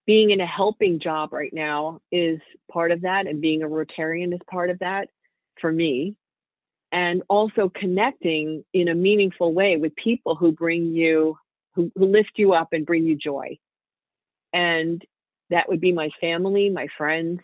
being 0.06 0.30
in 0.30 0.40
a 0.40 0.46
helping 0.46 0.98
job 0.98 1.32
right 1.32 1.52
now 1.52 2.00
is 2.10 2.40
part 2.70 2.90
of 2.90 3.02
that, 3.02 3.26
and 3.26 3.40
being 3.40 3.62
a 3.62 3.68
Rotarian 3.68 4.32
is 4.32 4.40
part 4.50 4.70
of 4.70 4.78
that 4.80 5.08
for 5.60 5.70
me. 5.70 6.16
And 6.92 7.22
also 7.28 7.68
connecting 7.68 8.64
in 8.72 8.88
a 8.88 8.94
meaningful 8.94 9.54
way 9.54 9.76
with 9.76 9.94
people 9.94 10.34
who 10.34 10.50
bring 10.50 10.86
you, 10.86 11.38
who, 11.74 11.92
lift 11.94 12.32
you 12.36 12.52
up 12.52 12.72
and 12.72 12.84
bring 12.84 13.04
you 13.04 13.14
joy. 13.14 13.58
And 14.52 15.00
that 15.50 15.68
would 15.68 15.80
be 15.80 15.92
my 15.92 16.10
family, 16.20 16.68
my 16.68 16.88
friends, 16.98 17.40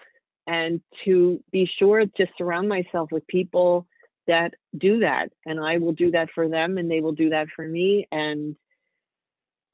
and 0.49 0.81
to 1.05 1.43
be 1.53 1.71
sure 1.79 2.05
to 2.07 2.27
surround 2.37 2.69
myself 2.69 3.13
with 3.13 3.27
people 3.29 3.87
that 4.27 4.55
do 4.77 5.01
that. 5.01 5.31
And 5.45 5.61
I 5.61 5.79
will 5.79 5.93
do 5.93 6.11
that 6.11 6.31
for 6.35 6.49
them, 6.49 6.79
and 6.79 6.91
they 6.91 7.01
will 7.01 7.13
do 7.13 7.31
that 7.31 7.47
for 7.55 7.67
me. 7.67 8.09
And 8.11 8.57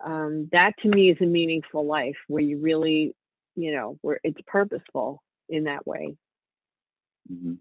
um, 0.05 0.48
that 0.53 0.72
to 0.82 0.88
me 0.88 1.11
is 1.11 1.18
a 1.20 1.26
meaningful 1.26 1.86
life 1.86 2.16
where 2.28 2.42
you 2.42 2.59
really, 2.59 3.14
you 3.55 3.72
know, 3.72 3.98
where 4.03 4.20
it's 4.24 4.40
purposeful 4.46 5.22
in 5.48 5.64
that 5.64 5.86
way. 5.86 6.16
Mm-hmm. 7.32 7.55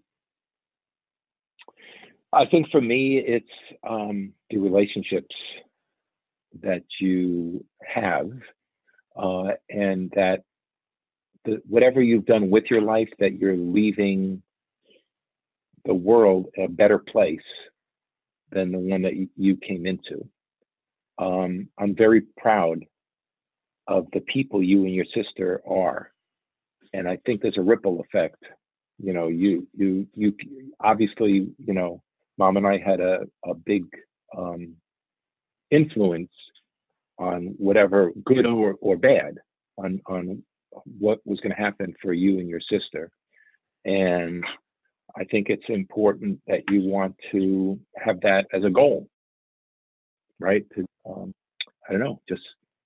I 2.32 2.46
think 2.46 2.70
for 2.70 2.80
me, 2.80 3.18
it's 3.18 3.46
um, 3.86 4.32
the 4.50 4.58
relationships 4.58 5.34
that 6.62 6.82
you 6.98 7.64
have, 7.84 8.30
uh, 9.16 9.52
and 9.68 10.10
that 10.14 10.42
the, 11.44 11.60
whatever 11.68 12.00
you've 12.02 12.24
done 12.24 12.50
with 12.50 12.64
your 12.70 12.80
life, 12.80 13.08
that 13.18 13.38
you're 13.38 13.56
leaving 13.56 14.42
the 15.84 15.94
world 15.94 16.46
a 16.58 16.68
better 16.68 16.98
place 16.98 17.40
than 18.50 18.72
the 18.72 18.78
one 18.78 19.02
that 19.02 19.14
you 19.36 19.56
came 19.56 19.86
into. 19.86 20.26
Um, 21.18 21.68
I'm 21.78 21.94
very 21.94 22.22
proud 22.38 22.84
of 23.88 24.06
the 24.12 24.20
people 24.20 24.62
you 24.62 24.84
and 24.84 24.94
your 24.94 25.06
sister 25.14 25.60
are, 25.66 26.10
and 26.92 27.08
I 27.08 27.18
think 27.24 27.42
there's 27.42 27.58
a 27.58 27.62
ripple 27.62 28.00
effect. 28.00 28.42
You 28.98 29.12
know, 29.12 29.28
you 29.28 29.66
you 29.74 30.06
you 30.14 30.34
obviously, 30.80 31.48
you 31.58 31.74
know, 31.74 32.02
mom 32.38 32.56
and 32.56 32.66
I 32.66 32.78
had 32.78 33.00
a 33.00 33.20
a 33.44 33.54
big 33.54 33.84
um, 34.36 34.74
influence 35.70 36.30
on 37.18 37.54
whatever 37.58 38.12
good 38.24 38.46
or, 38.46 38.76
or 38.80 38.96
bad 38.96 39.38
on 39.78 40.00
on 40.06 40.42
what 40.98 41.18
was 41.24 41.40
going 41.40 41.54
to 41.54 41.62
happen 41.62 41.94
for 42.00 42.12
you 42.12 42.38
and 42.38 42.48
your 42.48 42.60
sister. 42.60 43.10
And 43.84 44.44
I 45.16 45.24
think 45.24 45.48
it's 45.48 45.68
important 45.68 46.40
that 46.46 46.62
you 46.70 46.82
want 46.82 47.16
to 47.32 47.78
have 47.96 48.20
that 48.22 48.46
as 48.52 48.64
a 48.64 48.70
goal, 48.70 49.08
right? 50.42 50.64
To, 50.76 50.86
um, 51.08 51.34
I 51.88 51.92
don't 51.92 52.00
know, 52.00 52.20
just 52.28 52.42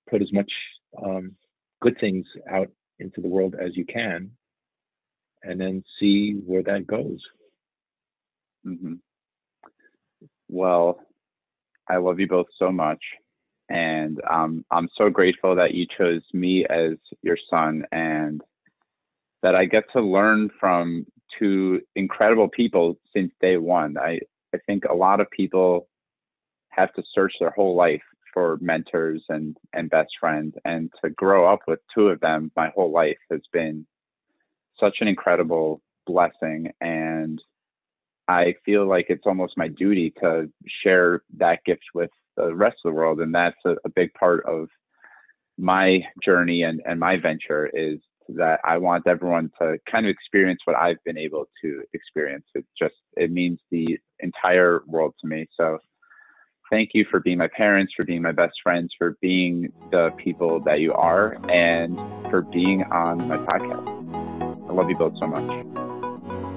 put 0.09 0.21
as 0.21 0.31
much 0.31 0.51
um, 1.03 1.35
good 1.81 1.99
things 1.99 2.25
out 2.49 2.69
into 2.99 3.21
the 3.21 3.27
world 3.27 3.55
as 3.59 3.75
you 3.75 3.85
can, 3.85 4.31
and 5.43 5.59
then 5.59 5.83
see 5.99 6.33
where 6.45 6.63
that 6.63 6.87
goes. 6.87 7.19
Mm-hmm. 8.65 8.95
Well, 10.49 10.99
I 11.89 11.97
love 11.97 12.19
you 12.19 12.27
both 12.27 12.47
so 12.57 12.71
much. 12.71 13.01
And 13.69 14.21
um, 14.29 14.63
I'm 14.71 14.89
so 14.97 15.09
grateful 15.09 15.55
that 15.55 15.73
you 15.73 15.85
chose 15.97 16.21
me 16.33 16.65
as 16.69 16.93
your 17.21 17.37
son 17.49 17.83
and 17.91 18.41
that 19.43 19.55
I 19.55 19.65
get 19.65 19.83
to 19.93 20.01
learn 20.01 20.49
from 20.59 21.05
two 21.37 21.81
incredible 21.95 22.47
people 22.47 22.97
since 23.13 23.31
day 23.41 23.57
one. 23.57 23.97
I, 23.97 24.19
I 24.55 24.59
think 24.65 24.85
a 24.85 24.93
lot 24.93 25.19
of 25.19 25.29
people 25.31 25.87
have 26.77 26.93
to 26.93 27.03
search 27.13 27.33
their 27.39 27.51
whole 27.51 27.75
life 27.75 28.01
for 28.33 28.57
mentors 28.61 29.23
and, 29.29 29.57
and 29.73 29.89
best 29.89 30.11
friends. 30.19 30.53
And 30.63 30.91
to 31.03 31.09
grow 31.09 31.51
up 31.51 31.61
with 31.67 31.79
two 31.93 32.09
of 32.09 32.19
them 32.19 32.51
my 32.55 32.69
whole 32.75 32.91
life 32.91 33.17
has 33.31 33.41
been 33.51 33.85
such 34.79 34.97
an 35.01 35.07
incredible 35.07 35.81
blessing. 36.05 36.71
And 36.79 37.41
I 38.27 38.53
feel 38.65 38.87
like 38.87 39.07
it's 39.09 39.25
almost 39.25 39.57
my 39.57 39.67
duty 39.69 40.13
to 40.21 40.49
share 40.83 41.23
that 41.37 41.63
gift 41.65 41.83
with 41.93 42.11
the 42.35 42.53
rest 42.53 42.77
of 42.85 42.91
the 42.91 42.95
world. 42.95 43.21
And 43.21 43.33
that's 43.33 43.57
a, 43.65 43.75
a 43.85 43.89
big 43.89 44.13
part 44.13 44.45
of 44.45 44.67
my 45.57 46.01
journey 46.23 46.61
and, 46.63 46.81
and 46.85 46.99
my 46.99 47.17
venture 47.17 47.67
is 47.73 47.99
that 48.29 48.59
I 48.63 48.77
want 48.77 49.07
everyone 49.07 49.49
to 49.59 49.77
kind 49.89 50.05
of 50.05 50.11
experience 50.11 50.59
what 50.65 50.75
I've 50.75 51.03
been 51.05 51.17
able 51.17 51.45
to 51.63 51.83
experience. 51.93 52.45
It 52.53 52.65
just, 52.77 52.95
it 53.15 53.31
means 53.31 53.59
the 53.71 53.97
entire 54.19 54.81
world 54.85 55.15
to 55.21 55.27
me. 55.27 55.47
So 55.55 55.79
thank 56.69 56.91
you 56.93 57.05
for 57.09 57.19
being 57.19 57.37
my 57.37 57.47
parents, 57.47 57.93
for 57.95 58.05
being 58.05 58.21
my 58.21 58.31
best 58.31 58.53
friends, 58.61 58.93
for 58.97 59.17
being 59.21 59.71
the 59.91 60.11
people 60.17 60.59
that 60.61 60.79
you 60.79 60.93
are, 60.93 61.37
and 61.49 61.97
for 62.29 62.41
being 62.41 62.83
on 62.83 63.27
my 63.27 63.37
podcast. 63.37 64.69
I 64.69 64.73
love 64.73 64.89
you 64.89 64.97
both 64.97 65.13
so 65.19 65.27
much. 65.27 65.65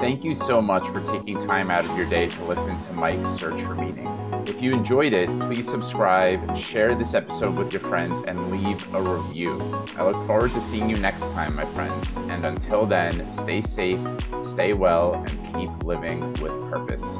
Thank 0.00 0.24
you 0.24 0.34
so 0.34 0.62
much 0.62 0.88
for 0.88 1.00
taking 1.02 1.36
time 1.46 1.70
out 1.70 1.84
of 1.84 1.96
your 1.96 2.08
day 2.08 2.28
to 2.28 2.44
listen 2.44 2.80
to 2.80 2.92
Mike's 2.94 3.28
Search 3.28 3.60
for 3.60 3.74
Meaning. 3.74 4.08
If 4.46 4.62
you 4.62 4.72
enjoyed 4.72 5.12
it, 5.12 5.28
please 5.40 5.68
subscribe, 5.68 6.56
share 6.56 6.94
this 6.94 7.12
episode 7.12 7.56
with 7.56 7.72
your 7.72 7.82
friends, 7.82 8.22
and 8.22 8.50
leave 8.50 8.94
a 8.94 9.02
review. 9.02 9.60
I 9.96 10.04
look 10.04 10.26
forward 10.26 10.52
to 10.52 10.60
seeing 10.60 10.88
you 10.88 10.96
next 10.96 11.30
time, 11.32 11.54
my 11.54 11.66
friends. 11.66 12.16
And 12.16 12.46
until 12.46 12.86
then, 12.86 13.30
stay 13.32 13.60
safe, 13.60 14.00
stay 14.40 14.72
well, 14.72 15.14
and 15.14 15.54
keep 15.54 15.84
living 15.84 16.20
with 16.34 16.52
purpose. 16.70 17.18